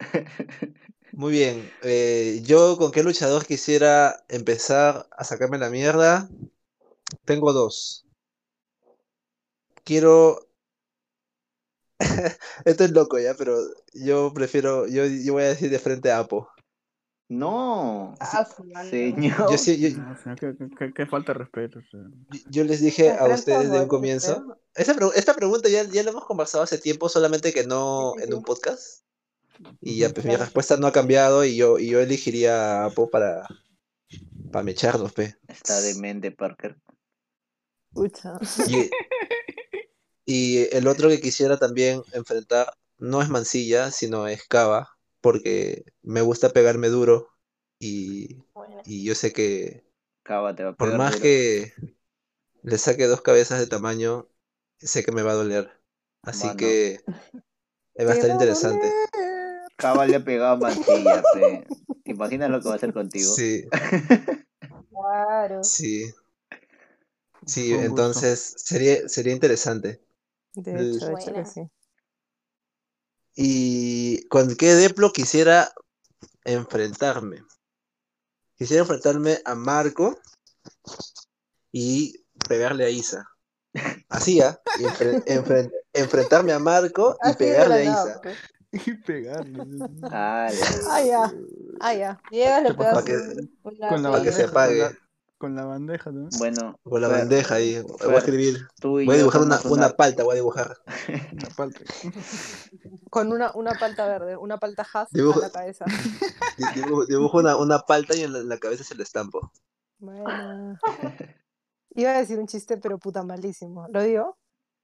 Muy 1.12 1.32
bien. 1.32 1.70
eh, 1.82 2.40
yo 2.44 2.76
con 2.78 2.90
qué 2.92 3.02
luchador 3.02 3.44
quisiera 3.44 4.24
empezar 4.28 5.08
a 5.16 5.24
sacarme 5.24 5.58
la 5.58 5.70
mierda. 5.70 6.28
Tengo 7.24 7.52
dos. 7.52 8.06
Quiero. 9.84 10.46
Esto 12.64 12.84
es 12.84 12.90
loco 12.92 13.18
ya, 13.18 13.34
pero 13.34 13.56
yo 13.92 14.32
prefiero. 14.32 14.86
Yo, 14.86 15.04
yo 15.04 15.32
voy 15.34 15.42
a 15.42 15.48
decir 15.48 15.70
de 15.70 15.78
frente 15.78 16.10
a 16.10 16.20
Apo. 16.20 16.48
No, 17.28 18.14
Ah, 18.18 18.44
señor. 18.88 19.50
Yo, 19.50 19.56
sí- 19.58 19.78
yo- 19.78 19.96
No, 20.00 20.12
o 20.12 20.16
sea, 20.16 20.34
qué, 20.34 20.52
qué- 20.58 20.68
qué- 20.76 20.92
qué 20.92 21.06
falta 21.06 21.32
de 21.32 21.38
respeto. 21.40 21.78
o 21.78 21.82
sea. 21.82 22.00
yo 22.50 22.64
les 22.64 22.80
dije 22.80 23.10
a 23.10 23.26
ustedes 23.26 23.70
de 23.70 23.80
un 23.80 23.88
comienzo. 23.88 24.44
Esta, 24.74 24.94
pre- 24.94 25.06
esta 25.14 25.34
pregunta 25.34 25.68
ya, 25.68 25.84
ya 25.84 26.02
la 26.02 26.10
hemos 26.10 26.24
conversado 26.24 26.64
hace 26.64 26.78
tiempo, 26.78 27.08
solamente 27.08 27.52
que 27.52 27.64
no 27.66 28.14
en 28.20 28.34
un 28.34 28.42
podcast. 28.42 29.04
Y 29.80 29.98
ya, 29.98 30.10
pues 30.10 30.26
mi 30.26 30.36
respuesta 30.36 30.76
no 30.76 30.86
ha 30.86 30.92
cambiado 30.92 31.44
y 31.44 31.56
yo, 31.56 31.78
y 31.78 31.88
yo 31.88 32.00
elegiría 32.00 32.82
a 32.82 32.86
Apo 32.86 33.10
para, 33.10 33.46
para 34.50 34.62
mecharnos, 34.64 35.12
pe. 35.12 35.36
Está 35.48 35.80
demente, 35.80 36.30
Parker. 36.30 36.76
Pucha. 37.92 38.38
Y, 38.68 38.90
y 40.24 40.74
el 40.76 40.86
otro 40.86 41.08
que 41.08 41.20
quisiera 41.20 41.58
también 41.58 42.02
enfrentar 42.12 42.72
no 42.98 43.22
es 43.22 43.28
Mancilla, 43.28 43.90
sino 43.90 44.28
es 44.28 44.46
Cava, 44.46 44.96
porque 45.20 45.84
me 46.02 46.20
gusta 46.20 46.50
pegarme 46.50 46.88
duro 46.88 47.28
y, 47.78 48.36
Bueno, 48.54 48.80
y 48.84 49.04
yo 49.04 49.14
sé 49.14 49.32
que 49.32 49.84
Cava 50.22 50.54
te 50.54 50.62
va 50.64 50.70
a 50.70 50.76
por 50.76 50.88
pegar 50.88 50.98
más 50.98 51.12
duro. 51.12 51.22
que 51.22 51.72
le 52.62 52.78
saque 52.78 53.06
dos 53.06 53.22
cabezas 53.22 53.58
de 53.58 53.66
tamaño, 53.66 54.28
sé 54.78 55.02
que 55.02 55.12
me 55.12 55.22
va 55.22 55.32
a 55.32 55.36
doler. 55.36 55.70
Así 56.22 56.46
Mano. 56.46 56.58
que 56.58 57.00
eh, 57.94 58.04
va 58.04 58.12
a 58.12 58.14
estar 58.14 58.30
interesante. 58.30 58.92
Cava 59.80 60.06
le 60.06 60.16
ha 60.16 60.24
pegado 60.24 60.52
a 60.54 60.56
Mancilla, 60.56 61.22
pe. 61.34 61.66
¿Te 62.04 62.10
imaginas 62.12 62.50
lo 62.50 62.60
que 62.60 62.68
va 62.68 62.74
a 62.74 62.76
hacer 62.76 62.92
contigo? 62.92 63.32
Sí, 63.32 63.64
claro. 64.90 65.64
sí. 65.64 66.12
Sí, 67.46 67.70
Con 67.70 67.78
gusto. 67.78 67.86
entonces 67.90 68.54
sería, 68.58 69.08
sería 69.08 69.32
interesante. 69.32 70.02
De 70.54 70.72
hecho, 70.72 71.06
de 71.06 71.14
hecho 71.14 71.32
que 71.32 71.44
sí. 71.46 71.70
¿Y 73.34 74.28
con 74.28 74.56
qué 74.56 74.74
Deplo 74.74 75.12
quisiera 75.12 75.72
enfrentarme? 76.44 77.42
Quisiera 78.56 78.82
enfrentarme 78.82 79.38
a 79.44 79.54
Marco 79.54 80.18
y 81.72 82.24
pegarle 82.48 82.84
a 82.84 82.90
Isa. 82.90 83.26
Así, 84.08 84.40
¿ah? 84.42 84.60
Enfrentarme 85.94 86.52
a 86.52 86.58
Marco 86.58 87.16
y 87.24 87.28
Así 87.28 87.38
pegarle 87.38 87.74
a 87.74 87.84
Isa. 87.84 88.20
pues. 88.22 88.36
Y 88.72 88.94
pegarle. 88.94 89.64
Ah, 90.10 90.48
Ah, 90.88 91.02
ya. 91.02 91.32
Ah, 91.80 91.94
ya. 91.94 92.20
Llegas, 92.30 92.62
le 92.62 92.74
pegas 92.74 93.04
una 93.04 93.88
Con 93.88 94.02
la 94.02 94.10
Para 94.12 94.22
que 94.24 94.32
se 94.32 94.46
bandeja. 94.46 94.50
apague. 94.50 94.78
Con 94.80 94.90
la, 94.90 94.98
con 95.38 95.54
la 95.56 95.64
bandeja, 95.64 96.10
¿no? 96.12 96.28
bueno. 96.38 96.78
Con 96.84 97.00
la 97.00 97.08
Fer, 97.08 97.18
bandeja 97.20 97.54
ahí. 97.56 97.82
Voy 97.82 98.14
a 98.14 98.18
escribir. 98.18 98.68
Voy 98.82 99.08
a 99.10 99.16
dibujar 99.16 99.40
una, 99.42 99.58
una 99.64 99.88
palta, 99.90 100.22
voy 100.22 100.32
a 100.32 100.36
dibujar. 100.36 100.76
La 101.42 101.48
palta. 101.56 101.80
Con 103.10 103.32
una, 103.32 103.50
una 103.54 103.72
palta 103.72 104.06
verde, 104.06 104.36
una 104.36 104.58
palta 104.58 104.86
has 104.92 105.08
Dibujo- 105.10 105.38
a 105.40 105.46
la 105.46 105.50
cabeza. 105.50 105.84
Di- 106.58 106.64
Dibujo, 106.82 107.06
dibujo 107.06 107.38
una, 107.38 107.56
una 107.56 107.78
palta 107.80 108.14
y 108.14 108.22
en 108.22 108.34
la, 108.34 108.38
en 108.40 108.48
la 108.50 108.58
cabeza 108.58 108.84
se 108.84 108.94
la 108.94 109.02
estampo. 109.02 109.50
Bueno. 109.98 110.78
Iba 111.94 112.10
a 112.10 112.18
decir 112.18 112.38
un 112.38 112.46
chiste, 112.46 112.76
pero 112.76 112.98
puta 112.98 113.22
malísimo. 113.24 113.88
¿Lo 113.88 114.02
digo? 114.02 114.36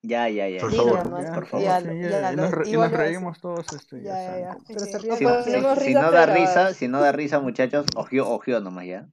Ya, 0.02 0.28
ya, 0.28 0.48
ya. 0.48 0.60
Por 0.60 0.70
ya. 0.70 0.76
Favor. 0.78 1.04
nomás, 1.04 1.24
Ya, 1.24 1.32
por 1.34 1.44
sí, 1.44 1.50
favor. 1.50 1.66
Ya, 1.66 1.80
sí, 1.80 1.86
ya, 1.86 1.94
ya, 1.94 2.20
ya 2.20 2.32
y 2.32 2.36
nos, 2.36 2.50
re- 2.52 2.68
y 2.68 2.76
reímos 2.76 3.40
todos. 3.40 3.66
Este, 3.72 4.02
Ya, 4.02 4.14
ya, 4.14 4.38
ya. 4.40 4.56
Pero 4.66 4.80
se 4.80 4.98
ríe 4.98 5.16
Si, 5.16 5.94
no 5.94 6.10
da 6.12 6.26
risa, 6.26 6.74
si 6.74 6.88
no 6.88 7.00
da 7.00 7.12
risa, 7.12 7.40
muchachos, 7.40 7.86
ojo, 7.96 8.08
ojo 8.22 8.60
nomás 8.60 8.86
ya. 8.86 9.08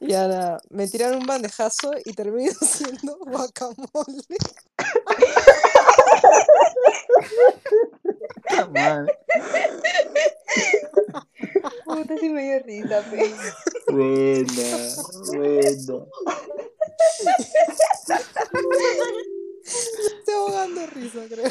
Y 0.00 0.12
ahora 0.14 0.60
me 0.70 0.88
tiran 0.88 1.14
un 1.14 1.26
bandejazo 1.26 1.92
y 2.04 2.12
termino 2.14 2.52
siendo 2.60 3.16
guacamole. 3.18 4.24
Puta 11.84 12.16
sí 12.18 12.28
me 12.28 12.42
dio 12.42 12.58
risa, 12.64 13.02
pe. 13.10 13.34
Buena, 13.92 14.94
buena. 15.26 16.04
Estoy 19.64 20.34
ahogando 20.34 20.86
risa, 20.88 21.20
creo. 21.28 21.50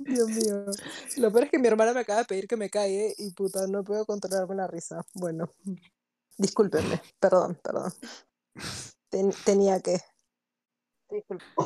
Dios 0.00 0.28
mío. 0.28 0.66
Lo 1.16 1.30
peor 1.32 1.44
es 1.44 1.50
que 1.50 1.58
mi 1.58 1.68
hermana 1.68 1.92
me 1.92 2.00
acaba 2.00 2.20
de 2.20 2.24
pedir 2.26 2.46
que 2.48 2.56
me 2.56 2.70
calle 2.70 3.14
y 3.16 3.30
puta, 3.32 3.66
no 3.66 3.84
puedo 3.84 4.04
controlarme 4.04 4.54
la 4.54 4.66
risa. 4.66 5.04
Bueno, 5.14 5.50
discúlpenme. 6.36 7.00
Perdón, 7.18 7.58
perdón. 7.62 7.92
Ten- 9.08 9.34
tenía 9.44 9.80
que. 9.80 9.98
Disculpa. 11.12 11.44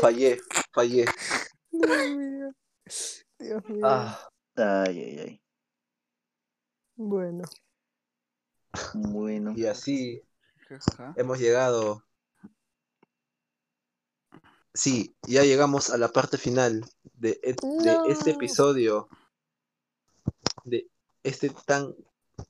Fallé, 0.00 0.38
fallé. 0.72 1.04
Dios 1.70 2.16
mío. 2.16 2.54
Dios 3.38 3.64
mío. 3.68 3.80
Ah, 3.84 4.28
Ay, 4.56 4.98
ay, 5.02 5.18
ay. 5.18 5.42
Bueno. 6.96 7.44
Bueno. 8.94 9.52
y 9.54 9.66
así 9.66 10.22
hemos 11.16 11.38
llegado. 11.38 12.02
Sí, 14.72 15.14
ya 15.26 15.42
llegamos 15.44 15.90
a 15.90 15.98
la 15.98 16.08
parte 16.08 16.38
final 16.38 16.84
de, 17.14 17.38
e- 17.42 17.54
de 17.82 17.98
este 18.12 18.30
episodio. 18.30 19.08
De 20.64 20.88
este 21.22 21.50
tan 21.66 21.94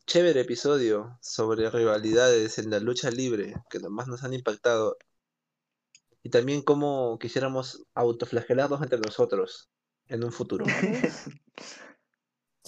chévere 0.07 0.41
episodio 0.41 1.19
sobre 1.21 1.71
rivalidades 1.71 2.59
en 2.59 2.71
la 2.71 2.81
lucha 2.81 3.11
libre 3.11 3.55
que 3.71 3.79
nomás 3.79 4.09
nos 4.09 4.25
han 4.25 4.35
impactado. 4.35 4.97
Y 6.23 6.31
también 6.31 6.63
cómo 6.63 7.19
quisiéramos 7.19 7.85
autoflagelarnos 7.95 8.83
entre 8.83 8.99
nosotros 8.99 9.69
en 10.09 10.25
un 10.25 10.33
futuro. 10.33 10.65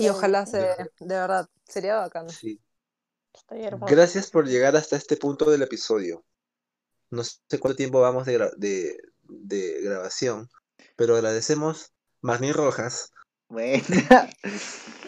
Y 0.01 0.09
ojalá 0.11 0.47
se. 0.47 0.59
De 1.01 1.17
verdad, 1.17 1.49
sería 1.65 1.97
bacán. 1.97 2.29
Sí. 2.31 2.61
Gracias 3.89 4.31
por 4.31 4.47
llegar 4.47 4.77
hasta 4.77 4.95
este 4.95 5.17
punto 5.17 5.51
del 5.51 5.63
episodio. 5.63 6.25
No 7.11 7.25
sé 7.25 7.59
cuánto 7.59 7.75
tiempo 7.77 8.01
vamos 8.01 8.25
de, 8.25 8.39
gra- 8.39 8.55
de, 8.57 8.97
de 9.25 9.83
grabación, 9.83 10.49
pero 10.95 11.17
agradecemos 11.17 11.93
Marnín 12.21 12.55
Rojas. 12.55 13.11
Buena. 13.49 14.31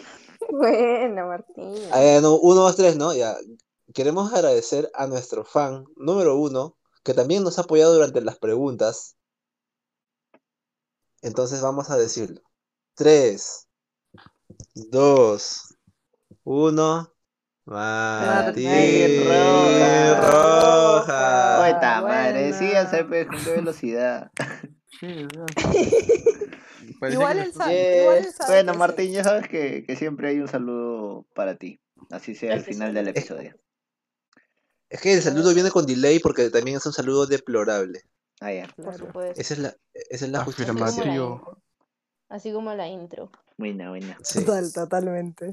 Buena, 0.57 1.25
Martín. 1.25 1.75
Ah, 1.91 2.19
no, 2.21 2.35
uno, 2.35 2.61
dos, 2.61 2.75
tres, 2.75 2.97
¿no? 2.97 3.13
Ya. 3.13 3.37
Queremos 3.93 4.33
agradecer 4.33 4.89
a 4.93 5.07
nuestro 5.07 5.45
fan 5.45 5.85
número 5.95 6.35
uno, 6.35 6.77
que 7.03 7.13
también 7.13 7.43
nos 7.43 7.57
ha 7.57 7.63
apoyado 7.63 7.93
durante 7.93 8.21
las 8.21 8.37
preguntas. 8.37 9.15
Entonces 11.21 11.61
vamos 11.61 11.89
a 11.89 11.97
decirlo. 11.97 12.41
Tres, 12.95 13.67
dos, 14.75 15.75
uno. 16.43 17.13
Martín 17.65 18.69
Martín 18.69 19.27
Rojas. 19.27 20.21
Rojas. 20.21 21.61
Oye, 21.61 21.73
madre, 22.01 22.53
sí, 22.53 22.71
con 23.27 23.43
qué 23.43 23.51
velocidad. 23.51 24.31
Sí, 24.99 25.27
Igual 26.87 27.35
que 27.35 27.41
él 27.41 27.47
le- 27.47 27.53
sabe. 27.53 27.73
Yeah. 27.73 28.01
Igual 28.01 28.17
él 28.17 28.33
sabe 28.33 28.53
Bueno, 28.53 28.73
Martín, 28.75 29.11
ya 29.11 29.23
sabes 29.23 29.47
que, 29.47 29.85
que 29.85 29.95
siempre 29.95 30.29
hay 30.29 30.39
un 30.39 30.47
saludo 30.47 31.25
para 31.33 31.55
ti. 31.55 31.79
Así 32.09 32.35
sea 32.35 32.53
al 32.53 32.61
final 32.61 32.89
sí. 32.89 32.95
del 32.95 33.07
episodio. 33.09 33.55
Es 34.89 35.01
que 35.01 35.13
el 35.13 35.21
saludo 35.21 35.53
viene 35.53 35.71
con 35.71 35.85
delay 35.85 36.19
porque 36.19 36.49
también 36.49 36.77
es 36.77 36.85
un 36.85 36.93
saludo 36.93 37.25
deplorable. 37.25 38.01
Ah, 38.41 38.51
ya. 38.51 38.67
Por 38.75 38.97
supuesto. 38.97 39.39
Esa 39.39 39.53
es 39.53 39.59
la, 39.59 39.75
esa 39.93 40.25
es 40.25 40.31
la 40.31 40.43
justificación. 40.43 41.41
Así 42.27 42.51
como 42.51 42.73
la 42.73 42.87
intro. 42.87 43.31
Buena, 43.57 43.89
buena. 43.89 44.17
Sí. 44.23 44.43
Total, 44.43 44.73
totalmente. 44.73 45.51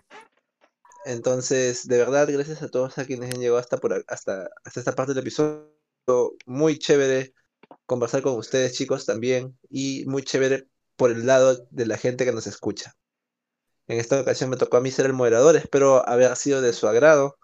Entonces, 1.05 1.87
de 1.87 1.99
verdad, 1.99 2.29
gracias 2.31 2.63
a 2.63 2.69
todos 2.69 2.99
a 2.99 3.05
quienes 3.05 3.33
han 3.35 3.41
llegado 3.41 3.59
hasta 3.59 3.79
por 3.79 4.05
hasta, 4.09 4.49
hasta 4.65 4.81
esta 4.81 4.93
parte 4.93 5.13
del 5.13 5.23
episodio. 5.23 5.69
Muy 6.47 6.79
chévere 6.79 7.35
conversar 7.87 8.23
con 8.23 8.37
ustedes, 8.37 8.75
chicos, 8.75 9.07
también. 9.07 9.59
Y 9.71 10.05
muy 10.07 10.23
chévere 10.23 10.67
por 10.99 11.11
el 11.13 11.25
lado 11.27 11.67
de 11.71 11.87
la 11.87 11.97
gente 11.97 12.27
que 12.27 12.33
nos 12.33 12.47
escucha. 12.47 12.95
En 13.87 13.99
esta 13.99 14.21
ocasión 14.21 14.51
me 14.51 14.57
tocó 14.59 14.77
a 14.77 14.81
mí 14.83 14.91
ser 14.91 15.07
el 15.07 15.15
moderador, 15.15 15.57
espero 15.57 16.07
haber 16.07 16.37
sido 16.37 16.61
de 16.61 16.75
su 16.75 16.87
agrado. 16.89 17.39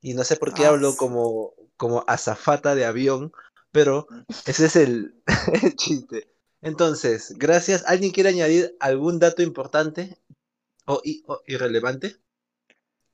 Y 0.00 0.14
no 0.14 0.24
sé 0.24 0.34
por 0.36 0.52
qué 0.52 0.64
Ah, 0.64 0.70
hablo 0.70 0.96
como, 0.96 1.52
como 1.76 2.02
azafata 2.08 2.74
de 2.74 2.84
avión, 2.86 3.30
pero 3.70 4.08
ese 4.46 4.66
es 4.66 4.74
el, 4.74 5.22
el 5.62 5.76
chiste. 5.76 6.28
Entonces, 6.62 7.34
gracias. 7.38 7.84
¿Alguien 7.86 8.10
quiere 8.10 8.30
añadir 8.30 8.76
algún 8.80 9.18
dato 9.20 9.42
importante 9.42 10.18
o, 10.86 11.00
i- 11.04 11.22
o 11.26 11.40
irrelevante 11.46 12.16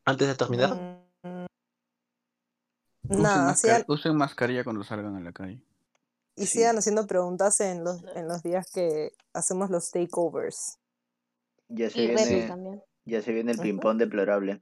antes 0.06 0.28
de 0.28 0.34
terminar? 0.36 0.70
Mm, 0.74 1.46
Usen, 3.10 3.22
Nada, 3.22 3.52
mascar- 3.52 3.80
sigan- 3.80 3.84
usen 3.88 4.16
mascarilla 4.16 4.64
cuando 4.64 4.84
salgan 4.84 5.16
a 5.16 5.20
la 5.20 5.32
calle. 5.32 5.60
Y 6.38 6.46
Sí. 6.46 6.58
sigan 6.58 6.78
haciendo 6.78 7.06
preguntas 7.06 7.60
en 7.60 7.84
los, 7.84 8.02
en 8.14 8.28
los 8.28 8.42
días 8.42 8.66
que 8.72 9.12
hacemos 9.32 9.70
los 9.70 9.90
takeovers. 9.90 10.78
Ya 11.68 11.90
se 11.90 12.00
Y 12.02 12.06
viene, 12.08 12.82
ya 13.04 13.22
se 13.22 13.32
viene 13.32 13.52
el 13.52 13.58
ping-pong 13.58 13.98
deplorable. 13.98 14.60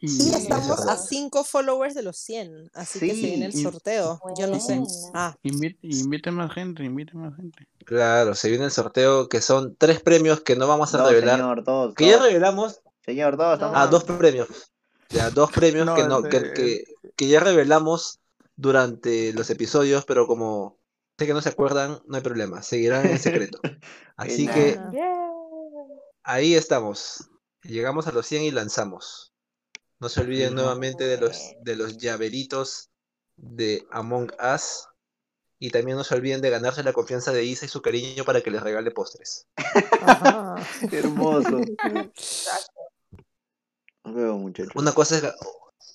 Y, 0.00 0.06
eso 0.28 0.36
estamos 0.36 0.66
es 0.66 0.72
a 0.72 0.86
verdad. 0.86 1.02
5 1.08 1.44
followers 1.44 1.94
de 1.94 2.02
los 2.02 2.18
100, 2.18 2.70
así 2.74 2.98
que 2.98 3.10
se 3.14 3.14
viene 3.14 3.46
el 3.46 3.52
Sí, 3.52 3.60
y- 3.60 3.62
sorteo. 3.62 4.20
Yo 4.36 4.46
no 4.48 4.60
sé. 4.60 4.82
Ah, 5.14 5.34
invite, 5.42 5.78
invite 5.82 6.30
más 6.30 6.52
gente, 6.52 6.82
invite 6.84 7.14
más 7.14 7.34
gente. 7.36 7.66
Claro, 7.86 8.34
se 8.34 8.50
viene 8.50 8.64
el 8.66 8.70
sorteo 8.70 9.28
que 9.28 9.40
son 9.40 9.76
tres 9.76 10.00
premios 10.02 10.40
que 10.42 10.56
no 10.56 10.66
vamos 10.66 10.94
a 10.94 10.98
Dos, 10.98 11.10
revelar. 11.10 11.36
señor, 11.38 11.64
dos, 11.64 11.94
Que 11.94 12.08
ya 12.08 12.16
dos. 12.18 12.26
revelamos 12.26 12.80
Señor, 13.04 13.36
dos, 13.36 13.54
estamos- 13.54 13.76
Ah, 13.78 13.86
dos 13.86 14.04
premios. 14.04 14.48
Ya, 15.10 15.30
dos 15.30 15.52
premios 15.52 15.84
No, 15.86 15.94
que, 15.94 16.04
no, 16.04 16.22
que, 16.22 16.52
que, 16.54 16.84
que 17.14 17.28
ya 17.28 17.38
revelamos 17.40 18.18
durante 18.56 19.32
los 19.32 19.50
episodios, 19.50 20.04
pero 20.04 20.26
como 20.26 20.78
sé 21.18 21.26
que 21.26 21.34
no 21.34 21.40
se 21.42 21.48
acuerdan, 21.50 22.00
no 22.06 22.16
hay 22.16 22.22
problema, 22.22 22.62
seguirán 22.62 23.06
en 23.06 23.18
secreto. 23.18 23.60
Así 24.16 24.46
que 24.46 24.78
Ah. 24.78 24.90
ahí 26.22 26.54
estamos. 26.54 27.30
Llegamos 27.62 28.06
a 28.06 28.12
los 28.12 28.26
100 28.26 28.42
y 28.42 28.50
lanzamos. 28.50 29.32
No 30.00 30.08
se 30.08 30.20
olviden 30.20 30.54
nuevamente 30.54 31.04
de 31.04 31.18
los, 31.18 31.54
de 31.62 31.76
los 31.76 31.96
llaveritos 31.98 32.90
de 33.36 33.86
Among 33.90 34.32
Us. 34.54 34.86
Y 35.58 35.70
también 35.70 35.96
no 35.96 36.04
se 36.04 36.14
olviden 36.14 36.42
de 36.42 36.50
ganarse 36.50 36.82
la 36.82 36.92
confianza 36.92 37.32
de 37.32 37.44
Isa 37.44 37.64
y 37.64 37.68
su 37.68 37.80
cariño 37.80 38.24
para 38.24 38.42
que 38.42 38.50
les 38.50 38.62
regale 38.62 38.90
postres. 38.90 39.46
Ajá. 40.02 40.56
Hermoso. 40.92 41.60
Nos 44.04 44.14
vemos, 44.14 44.40
muchachos. 44.40 44.72
Una 44.74 44.92
cosa 44.92 45.16
es, 45.16 45.24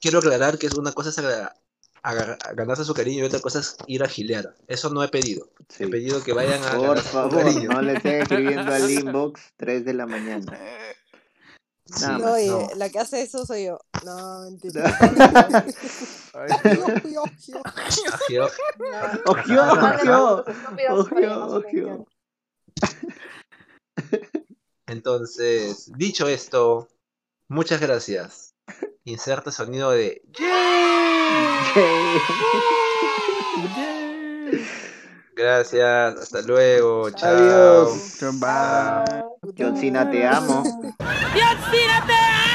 quiero 0.02 0.20
aclarar 0.20 0.58
que 0.58 0.68
es 0.68 0.74
una 0.76 0.92
cosa 0.94 1.10
es 1.10 1.18
a 2.04 2.14
ganarse 2.54 2.86
su 2.86 2.94
cariño 2.94 3.24
y 3.24 3.28
otra 3.28 3.40
cosa 3.40 3.60
es 3.60 3.76
ir 3.88 4.04
a 4.04 4.08
gilear. 4.08 4.56
Eso 4.68 4.90
no 4.90 5.04
he 5.04 5.08
pedido. 5.10 5.50
Sí. 5.70 5.84
He 5.84 5.88
pedido 5.88 6.24
que 6.24 6.34
vayan 6.34 6.64
a 6.64 6.78
Por 6.78 7.00
su 7.00 7.04
favor, 7.10 7.44
cariño. 7.44 7.70
no 7.70 7.82
le 7.82 7.94
estén 7.94 8.22
escribiendo 8.22 8.74
al 8.74 8.90
inbox 8.92 9.42
3 9.58 9.86
de 9.86 9.94
la 9.94 10.06
mañana. 10.06 10.58
Sí, 11.86 12.06
más. 12.06 12.22
Oye, 12.22 12.48
no. 12.48 12.68
la 12.76 12.90
que 12.90 13.00
hace 13.00 13.22
eso 13.22 13.46
soy 13.46 13.66
yo. 13.66 13.80
No, 14.06 14.42
mentira. 14.42 14.84
Para 16.32 16.48
llamar 16.48 17.02
su 17.42 17.58
ojo. 19.58 20.46
atención. 21.58 22.06
Entonces, 24.88 25.92
dicho 25.98 26.28
esto, 26.28 26.88
muchas 27.48 27.82
gracias. 27.82 28.54
Inserta 29.04 29.52
sonido 29.52 29.92
de 29.92 30.22
gracias, 35.36 36.16
hasta 36.22 36.42
luego, 36.42 37.10
chao. 37.12 37.30
Adiós. 37.32 38.18
Bye. 38.40 39.24
John 39.58 39.78
Cena, 39.78 40.10
te 40.10 40.26
amo. 40.26 40.64
Dios, 41.34 41.72
te 41.72 42.49